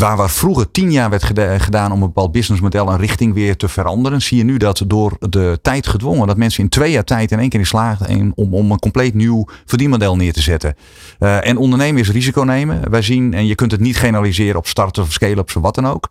waar, 0.01 0.17
waar 0.17 0.31
vroeger 0.31 0.71
tien 0.71 0.93
jaar 0.93 1.11
werd 1.11 1.23
geda- 1.23 1.59
gedaan 1.59 1.93
om 1.93 2.03
een 2.03 2.07
bepaald 2.07 2.33
businessmodel 2.33 2.91
en 2.91 2.99
richting 2.99 3.35
weer 3.35 3.57
te 3.57 3.69
veranderen, 3.69 4.23
zie 4.23 4.37
je 4.37 4.45
nu 4.45 4.57
dat 4.57 4.83
door 4.87 5.17
de 5.29 5.59
tijd 5.63 5.87
gedwongen, 5.87 6.27
dat 6.27 6.37
mensen 6.37 6.63
in 6.63 6.69
twee 6.69 6.91
jaar 6.91 7.05
tijd 7.05 7.33
in 7.33 7.39
één 7.39 7.49
keer 7.49 7.61
in 7.61 7.67
slagen 7.67 8.33
om, 8.35 8.55
om 8.55 8.71
een 8.71 8.79
compleet 8.79 9.15
nieuw 9.15 9.47
verdienmodel 9.65 10.17
neer 10.17 10.33
te 10.33 10.43
zetten. 10.43 10.75
Eh, 11.19 11.47
en 11.47 11.57
ondernemen 11.57 12.01
is 12.01 12.11
risico 12.11 12.43
nemen. 12.43 12.91
Wij 12.91 13.03
zien, 13.03 13.35
en 13.35 13.47
je 13.47 13.55
kunt 13.55 13.71
het 13.71 13.81
niet 13.81 13.97
generaliseren 13.97 14.57
op 14.57 14.67
starten 14.67 15.03
of 15.03 15.13
scale-ups 15.13 15.57
of 15.57 15.63
wat 15.63 15.75
dan 15.75 15.87
ook. 15.87 16.09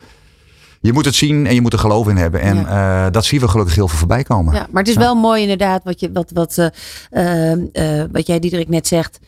Je 0.82 0.94
moet 0.94 1.06
het 1.06 1.16
zien 1.16 1.48
en 1.48 1.54
je 1.54 1.62
moet 1.62 1.74
er 1.74 1.80
geloof 1.80 2.08
in 2.08 2.18
hebben. 2.18 2.42
En 2.42 2.68
eh, 2.68 3.06
dat 3.12 3.26
zien 3.26 3.40
we 3.40 3.48
gelukkig 3.48 3.76
heel 3.76 3.88
veel 3.88 3.98
voorbij 3.98 4.24
komen. 4.24 4.54
Ja, 4.54 4.68
maar 4.72 4.82
het 4.82 4.92
is 4.92 4.98
wel 4.98 5.16
mooi 5.16 5.42
inderdaad 5.42 5.84
wat, 5.84 6.00
je, 6.00 6.12
wat, 6.12 6.32
wat, 6.34 6.70
eh, 7.10 8.04
wat 8.12 8.28
jij 8.28 8.40
Diederik 8.40 8.70
net 8.70 8.88
zegt. 8.88 9.20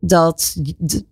Dat 0.00 0.56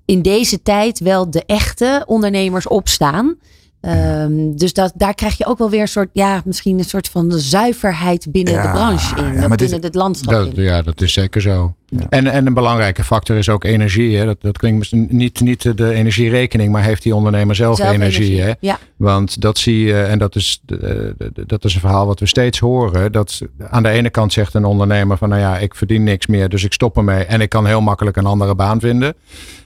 in 0.04 0.22
deze 0.22 0.62
tijd 0.62 0.98
wel 0.98 1.30
de 1.30 1.44
echte 1.46 2.02
ondernemers 2.06 2.66
opstaan. 2.66 3.36
Ehm, 3.80 4.54
dus 4.56 4.72
dat, 4.72 4.92
daar 4.96 5.14
krijg 5.14 5.38
je 5.38 5.46
ook 5.46 5.58
wel 5.58 5.70
weer 5.70 5.80
een 5.80 5.88
soort, 5.88 6.08
ja, 6.12 6.42
misschien 6.44 6.78
een 6.78 6.84
soort 6.84 7.08
van 7.08 7.32
zuiverheid 7.32 8.26
binnen 8.32 8.52
Ja, 8.52 8.62
de 8.62 8.68
branche 8.78 9.16
in. 9.16 9.32
ja, 9.32 9.48
maar 9.48 9.48
dit- 9.56 9.58
binnen 9.58 9.80
het 9.86 9.94
landschap 9.94 10.32
Dat, 10.32 10.46
in. 10.56 10.62
ja, 10.62 10.82
dat 10.82 11.00
is 11.00 11.12
zeker 11.12 11.40
zo. 11.40 11.74
En, 12.08 12.26
en 12.26 12.46
een 12.46 12.54
belangrijke 12.54 13.04
factor 13.04 13.36
is 13.36 13.48
ook 13.48 13.64
energie. 13.64 14.16
Hè. 14.16 14.24
Dat, 14.24 14.36
dat 14.40 14.58
klinkt 14.58 14.92
niet, 14.92 15.40
niet 15.40 15.76
de 15.76 15.92
energierekening, 15.92 16.72
maar 16.72 16.82
heeft 16.82 17.02
die 17.02 17.14
ondernemer 17.14 17.54
zelf, 17.54 17.76
Zelf 17.76 17.92
energie. 17.92 18.40
Hè. 18.40 18.52
Ja, 18.60 18.78
Want 18.96 19.40
dat 19.40 19.58
zie 19.58 19.84
je, 19.84 20.02
en 20.02 20.18
dat 20.18 20.36
is, 20.36 20.62
eh, 20.66 20.98
dat 21.46 21.64
is 21.64 21.74
een 21.74 21.80
verhaal 21.80 22.06
wat 22.06 22.20
we 22.20 22.26
steeds 22.26 22.58
horen. 22.58 23.12
Dat 23.12 23.40
aan 23.70 23.82
de 23.82 23.88
ene 23.88 24.10
kant 24.10 24.32
zegt 24.32 24.54
een 24.54 24.64
ondernemer 24.64 25.16
van 25.16 25.28
nou 25.28 25.40
ja, 25.40 25.58
ik 25.58 25.74
verdien 25.74 26.04
niks 26.04 26.26
meer, 26.26 26.48
dus 26.48 26.64
ik 26.64 26.72
stop 26.72 26.96
ermee. 26.96 27.24
En 27.24 27.40
ik 27.40 27.48
kan 27.48 27.66
heel 27.66 27.80
makkelijk 27.80 28.16
een 28.16 28.26
andere 28.26 28.54
baan 28.54 28.80
vinden. 28.80 29.14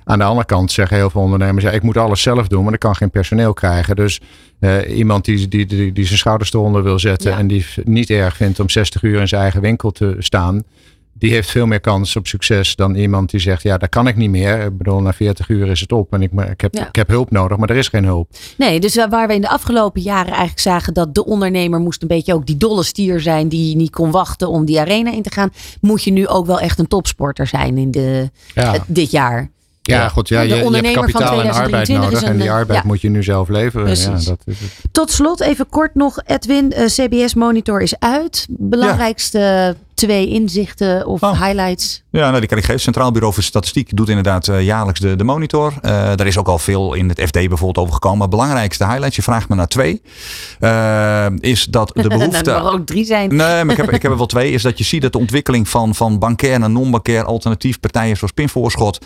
Aan 0.04 0.18
de 0.18 0.24
andere 0.24 0.46
kant 0.46 0.72
zeggen 0.72 0.96
heel 0.96 1.10
veel 1.10 1.20
ondernemers, 1.20 1.64
ja, 1.64 1.70
ik 1.70 1.82
moet 1.82 1.96
alles 1.96 2.22
zelf 2.22 2.48
doen, 2.48 2.64
maar 2.64 2.72
ik 2.72 2.78
kan 2.78 2.96
geen 2.96 3.10
personeel 3.10 3.52
krijgen. 3.52 3.96
Dus 3.96 4.20
eh, 4.58 4.96
iemand 4.96 5.24
die, 5.24 5.48
die, 5.48 5.66
die, 5.66 5.92
die 5.92 6.06
zijn 6.06 6.18
schouders 6.18 6.52
eronder 6.52 6.82
wil 6.82 6.98
zetten 6.98 7.30
Ja. 7.30 7.38
en 7.38 7.46
die 7.46 7.66
niet 7.84 8.10
erg 8.10 8.36
vindt 8.36 8.60
om 8.60 8.68
60 8.68 9.02
uur 9.02 9.20
in 9.20 9.28
zijn 9.28 9.42
eigen 9.42 9.60
winkel 9.60 9.90
te 9.90 10.16
staan. 10.18 10.62
Die 11.22 11.30
heeft 11.32 11.50
veel 11.50 11.66
meer 11.66 11.80
kans 11.80 12.16
op 12.16 12.26
succes 12.26 12.76
dan 12.76 12.94
iemand 12.94 13.30
die 13.30 13.40
zegt, 13.40 13.62
ja, 13.62 13.78
dat 13.78 13.88
kan 13.88 14.06
ik 14.06 14.16
niet 14.16 14.30
meer. 14.30 14.60
Ik 14.60 14.76
bedoel, 14.78 15.00
na 15.00 15.12
40 15.12 15.48
uur 15.48 15.68
is 15.68 15.80
het 15.80 15.92
op 15.92 16.12
en 16.12 16.22
ik, 16.22 16.30
ik, 16.32 16.60
heb, 16.60 16.74
Ja. 16.74 16.86
ik 16.88 16.96
heb 16.96 17.08
hulp 17.08 17.30
nodig, 17.30 17.56
maar 17.56 17.70
er 17.70 17.76
is 17.76 17.88
geen 17.88 18.04
hulp. 18.04 18.28
nee, 18.56 18.80
dus 18.80 18.94
waar 19.10 19.28
we 19.28 19.34
in 19.34 19.40
de 19.40 19.48
afgelopen 19.48 20.00
jaren 20.02 20.30
eigenlijk 20.30 20.60
zagen 20.60 20.94
dat 20.94 21.14
de 21.14 21.24
ondernemer 21.24 21.80
moest 21.80 22.02
een 22.02 22.08
beetje 22.08 22.34
ook 22.34 22.46
die 22.46 22.56
dolle 22.56 22.82
stier 22.82 23.20
zijn 23.20 23.48
die 23.48 23.76
niet 23.76 23.90
kon 23.90 24.10
wachten 24.10 24.48
om 24.48 24.64
die 24.64 24.80
arena 24.80 25.12
in 25.12 25.22
te 25.22 25.30
gaan, 25.30 25.50
moet 25.80 26.02
je 26.04 26.10
nu 26.12 26.26
ook 26.28 26.46
wel 26.46 26.60
echt 26.60 26.78
een 26.78 26.88
topsporter 26.88 27.46
zijn 27.46 27.78
in 27.78 27.90
de, 27.90 28.30
Ja. 28.54 28.74
eh, 28.74 28.80
dit 28.86 29.10
jaar. 29.10 29.50
Ja, 29.82 30.08
goed. 30.08 30.28
Ja, 30.28 30.40
je, 30.40 30.48
je 30.54 30.54
hebt 30.54 30.90
kapitaal 30.92 31.40
en 31.40 31.50
arbeid 31.50 31.84
2023 31.84 32.04
nodig. 32.10 32.22
En 32.22 32.36
die 32.36 32.50
arbeid 32.50 32.82
ja. 32.82 32.86
moet 32.88 33.00
je 33.00 33.08
nu 33.08 33.22
zelf 33.22 33.48
leveren. 33.48 33.96
Ja, 33.96 34.06
dat 34.10 34.18
is 34.18 34.26
het. 34.26 34.44
Tot 34.92 35.10
slot 35.10 35.40
even 35.40 35.68
kort 35.68 35.94
nog, 35.94 36.18
Edwin, 36.26 36.72
eh, 36.72 36.86
CBS 36.86 37.34
Monitor 37.34 37.82
is 37.82 37.98
uit. 37.98 38.46
Belangrijkste 38.50 39.76
twee 39.94 40.28
inzichten 40.28 41.06
of 41.06 41.22
Oh. 41.22 41.42
highlights. 41.42 42.02
Ja, 42.10 42.26
nou, 42.28 42.38
die 42.38 42.48
kan 42.48 42.58
ik 42.58 42.64
geven. 42.64 42.80
Centraal 42.80 43.12
Bureau 43.12 43.34
voor 43.34 43.42
Statistiek 43.42 43.96
doet 43.96 44.08
inderdaad 44.08 44.48
eh, 44.48 44.62
jaarlijks 44.62 45.00
de, 45.00 45.16
de 45.16 45.24
monitor. 45.24 45.72
Eh 45.80 45.90
daar 45.92 46.26
is 46.26 46.38
ook 46.38 46.48
al 46.48 46.58
veel 46.58 46.94
in 46.94 47.08
het 47.08 47.20
FD 47.20 47.32
bijvoorbeeld 47.32 47.78
over 47.78 47.92
gekomen. 47.92 48.18
Maar 48.18 48.28
belangrijkste 48.28 48.84
highlights, 48.86 49.16
je 49.16 49.22
vraagt 49.22 49.48
me 49.48 49.54
naar 49.54 49.66
twee, 49.66 50.02
eh, 50.60 51.26
is 51.38 51.64
dat 51.64 51.88
de 51.94 52.02
Nou, 52.08 52.18
behoefte... 52.18 52.50
er 52.50 52.62
mag 52.62 52.72
ook 52.72 52.86
drie 52.86 53.04
zijn. 53.04 53.28
Nee, 53.28 53.64
maar 53.64 53.70
ik 53.70 53.76
heb, 53.76 53.92
ik 53.98 54.02
heb 54.02 54.10
er 54.10 54.16
wel 54.16 54.26
twee. 54.26 54.52
Is 54.52 54.62
dat 54.62 54.78
je 54.78 54.84
ziet 54.84 55.02
dat 55.02 55.12
de 55.12 55.18
ontwikkeling 55.18 55.68
van, 55.68 55.94
van 55.94 56.18
bankair 56.18 56.58
naar 56.58 56.70
non-bankair 56.70 57.24
alternatief 57.24 57.80
partijen 57.80 58.16
zoals 58.16 58.32
Pinvoorschot. 58.32 58.98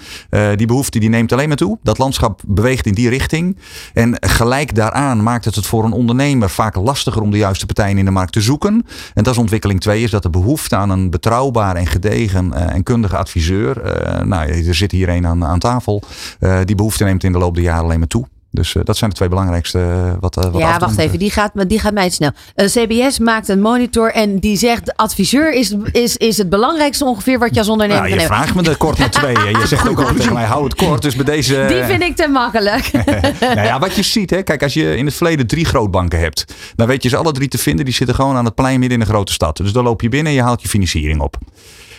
die 0.57 0.67
behoefte 0.67 0.99
die 0.99 1.09
neemt 1.09 1.33
alleen 1.33 1.49
maar 1.49 1.57
toe. 1.57 1.79
Dat 1.83 1.99
landschap 1.99 2.41
beweegt 2.47 2.87
in 2.87 2.95
die 2.95 3.09
richting. 3.09 3.59
En 3.93 4.17
gelijk 4.21 4.75
daaraan 4.75 5.23
maakt 5.23 5.45
het 5.45 5.55
het 5.55 5.67
voor 5.67 5.85
een 5.85 5.93
ondernemer 5.93 6.51
vaak 6.51 6.77
lastiger 6.77 7.23
om 7.23 7.31
de 7.31 7.37
juiste 7.37 7.67
partijen 7.67 7.99
in 7.99 8.05
de 8.05 8.11
markt 8.11 8.33
te 8.33 8.41
zoeken. 8.41 8.87
En 9.15 9.23
dat 9.23 9.33
is 9.33 9.39
ontwikkeling 9.41 9.81
twee. 9.81 10.03
Is 10.03 10.11
dat 10.11 10.23
de 10.23 10.31
behoefte 10.31 10.76
aan 10.77 10.91
een 10.91 11.11
betrouwbaar 11.11 11.77
en 11.77 11.87
gedegen 11.87 12.53
eh, 12.53 12.75
en 12.75 12.83
kundige 12.83 13.17
adviseur. 13.17 13.83
eh, 13.83 14.25
nou, 14.25 14.49
er 14.49 14.75
zit 14.75 14.93
hier 14.93 15.09
een 15.09 15.27
aan, 15.27 15.45
aan 15.45 15.59
tafel. 15.59 16.03
eh, 16.41 16.59
die 16.65 16.77
behoefte 16.77 17.05
neemt 17.05 17.25
in 17.25 17.33
de 17.33 17.39
loop 17.39 17.55
der 17.55 17.65
jaren 17.65 17.85
alleen 17.85 17.99
maar 17.99 18.09
toe. 18.09 18.27
Dus 18.57 18.75
eh, 18.75 18.85
dat 18.85 18.97
zijn 18.97 19.11
de 19.11 19.17
twee 19.17 19.29
belangrijkste 19.29 19.79
eh, 19.79 20.13
wat, 20.21 20.37
eh, 20.37 20.51
wat 20.51 20.61
Ja, 20.61 20.79
wacht 20.79 20.99
even, 20.99 21.19
die 21.19 21.31
gaat, 21.31 21.69
die 21.69 21.79
gaat 21.79 21.93
mij 21.93 22.11
snel. 22.11 22.31
CBS 22.55 23.19
maakt 23.19 23.49
een 23.49 23.61
monitor 23.61 24.13
en 24.13 24.39
die 24.39 24.57
zegt: 24.57 24.87
de 24.87 24.97
adviseur 24.97 25.53
is, 25.53 25.75
is, 25.93 26.17
is 26.17 26.39
het 26.39 26.49
belangrijkste 26.49 27.05
ongeveer 27.05 27.39
wat 27.39 27.55
je 27.55 27.59
als 27.59 27.69
ondernemer 27.69 28.09
Nou, 28.09 28.21
je 28.21 28.27
vraagt 28.27 28.55
me 28.55 28.63
er 28.63 28.77
kort 28.77 28.99
naar 28.99 29.11
twee. 29.11 29.35
Je 29.35 29.67
zegt 29.67 29.89
ook 29.89 30.01
al 30.01 30.15
tegen 30.15 30.33
mij, 30.33 30.45
hou 30.45 30.65
het 30.65 30.75
kort. 30.75 31.03
Dus 31.03 31.17
bij 31.17 31.25
deze... 31.25 31.65
Die 31.69 31.83
vind 31.83 32.03
ik 32.03 32.17
te 32.17 32.29
makkelijk. 32.29 32.91
nou 33.41 33.67
ja, 33.67 33.79
wat 33.79 33.95
je 33.95 34.03
ziet, 34.03 34.31
hè, 34.31 34.43
kijk, 34.43 34.63
als 34.63 34.75
je 34.75 34.97
in 34.97 35.07
het 35.07 35.15
verleden 35.15 35.47
drie 35.47 35.65
grootbanken 35.65 36.19
hebt, 36.19 36.55
dan 36.77 36.87
weet 36.87 37.03
je 37.03 37.09
ze 37.09 37.17
alle 37.17 37.33
drie 37.33 37.49
te 37.49 37.59
vinden. 37.59 37.85
Die 37.85 37.95
zitten 37.95 38.15
gewoon 38.15 38.37
aan 38.37 38.45
het 38.45 38.55
plein 38.55 38.79
midden 38.79 38.99
in 38.99 39.05
een 39.05 39.11
grote 39.11 39.33
stad. 39.33 39.57
Dus 39.57 39.73
dan 39.73 39.85
loop 39.85 40.03
je 40.03 40.09
binnen 40.09 40.33
en 40.33 40.39
je 40.39 40.45
haalt 40.45 40.63
je 40.63 40.69
financiering 40.69 41.21
op. 41.21 41.39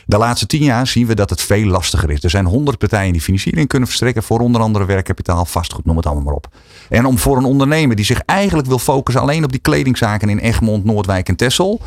De 0.08 0.18
laatste 0.18 0.46
tien 0.46 0.64
jaar 0.64 0.88
zien 0.88 1.08
we 1.08 1.16
dat 1.16 1.30
het 1.30 1.42
veel 1.42 1.66
lastiger 1.66 2.10
is. 2.10 2.24
Er 2.24 2.30
zijn 2.30 2.46
honderd 2.46 2.78
partijen 2.78 3.12
die 3.12 3.22
financiering 3.22 3.68
kunnen 3.68 3.88
verstrekken 3.88 4.24
voor 4.24 4.40
onder 4.40 4.62
andere 4.62 4.86
werkkapitaal, 4.86 5.46
vastgoed, 5.46 5.86
noem 5.86 5.98
het 5.98 6.06
allemaal 6.06 6.24
maar 6.24 6.34
op. 6.34 6.48
En 6.90 7.06
om 7.06 7.18
voor 7.18 7.38
een 7.38 7.46
ondernemer 7.46 7.96
die 7.96 8.06
zich 8.06 8.22
eigenlijk 8.26 8.68
wil 8.68 8.80
focussen 8.80 9.22
alleen 9.22 9.44
op 9.44 9.52
die 9.52 9.60
kledingzaken 9.60 10.30
in 10.30 10.38
Egmond, 10.38 10.84
Noordwijk 10.84 11.28
en 11.30 11.36
Texel, 11.36 11.82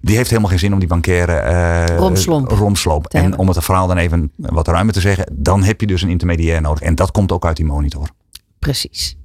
die 0.00 0.16
heeft 0.16 0.28
helemaal 0.28 0.50
geen 0.50 0.58
zin 0.58 0.72
om 0.72 0.78
die 0.78 0.88
bankaire 0.88 1.50
uh, 1.88 1.96
romslomp. 1.96 2.50
romslomp. 2.50 3.06
En 3.06 3.38
om 3.38 3.48
het 3.48 3.64
verhaal 3.64 3.86
dan 3.86 3.96
even 3.96 4.32
wat 4.36 4.68
ruimer 4.68 4.94
te 4.94 5.00
zeggen, 5.00 5.26
dan 5.32 5.62
heb 5.62 5.80
je 5.80 5.86
dus 5.86 6.02
een 6.02 6.08
intermediair 6.08 6.60
nodig. 6.60 6.82
En 6.82 6.94
dat 6.94 7.10
komt 7.10 7.32
ook 7.32 7.46
uit 7.46 7.56
die 7.56 7.66
monitor. 7.66 8.08
Precies. 8.58 9.16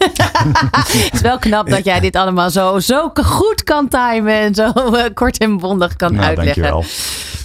het 1.02 1.10
is 1.12 1.20
wel 1.20 1.38
knap 1.38 1.70
dat 1.70 1.84
jij 1.84 2.00
dit 2.00 2.16
allemaal 2.16 2.50
zo, 2.50 2.78
zo 2.78 3.10
goed 3.14 3.64
kan 3.64 3.88
timen 3.88 4.34
en 4.34 4.54
zo 4.54 4.72
uh, 4.76 5.04
kort 5.14 5.38
en 5.38 5.58
bondig 5.58 5.96
kan 5.96 6.12
nou, 6.12 6.24
uitleggen. 6.26 6.62
Dankjewel. 6.62 6.84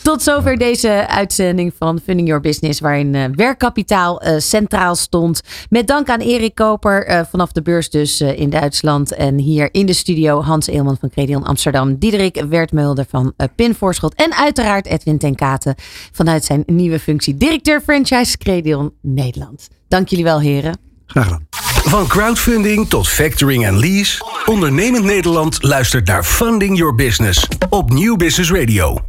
Tot 0.05 0.21
zover 0.21 0.57
deze 0.57 1.07
uitzending 1.07 1.73
van 1.77 1.99
Funding 2.03 2.27
Your 2.27 2.43
Business, 2.43 2.79
waarin 2.79 3.13
uh, 3.13 3.25
werkkapitaal 3.31 4.25
uh, 4.25 4.33
centraal 4.37 4.95
stond. 4.95 5.41
Met 5.69 5.87
dank 5.87 6.09
aan 6.09 6.19
Erik 6.19 6.55
Koper 6.55 7.09
uh, 7.09 7.21
vanaf 7.29 7.51
de 7.51 7.61
beurs 7.61 7.89
dus 7.89 8.21
in 8.21 8.49
Duitsland. 8.49 9.13
En 9.13 9.37
hier 9.37 9.69
in 9.71 9.85
de 9.85 9.93
studio 9.93 10.41
Hans 10.41 10.67
Eelman 10.67 10.97
van 10.99 11.09
Credion 11.09 11.43
Amsterdam. 11.43 11.97
Diederik 11.97 12.43
Wertmulder 12.49 13.05
van 13.09 13.33
Pin 13.55 13.75
Voorschot. 13.75 14.13
En 14.13 14.35
uiteraard 14.35 14.85
Edwin 14.85 15.17
ten 15.17 15.35
Katen 15.35 15.75
vanuit 16.11 16.45
zijn 16.45 16.63
nieuwe 16.65 16.99
functie 16.99 17.37
directeur 17.37 17.81
franchise 17.81 18.37
Credion 18.37 18.93
Nederland. 19.01 19.67
Dank 19.87 20.07
jullie 20.07 20.25
wel 20.25 20.39
heren. 20.39 20.77
Graag 21.05 21.23
gedaan. 21.23 21.64
Van 21.85 22.07
crowdfunding 22.07 22.89
tot 22.89 23.07
factoring 23.07 23.65
en 23.65 23.79
lease. 23.79 24.25
Ondernemend 24.45 25.03
Nederland 25.03 25.63
luistert 25.63 26.07
naar 26.07 26.23
Funding 26.23 26.77
Your 26.77 26.95
Business 26.95 27.47
op 27.69 27.89
Nieuw 27.89 28.15
Business 28.15 28.51
Radio. 28.51 29.05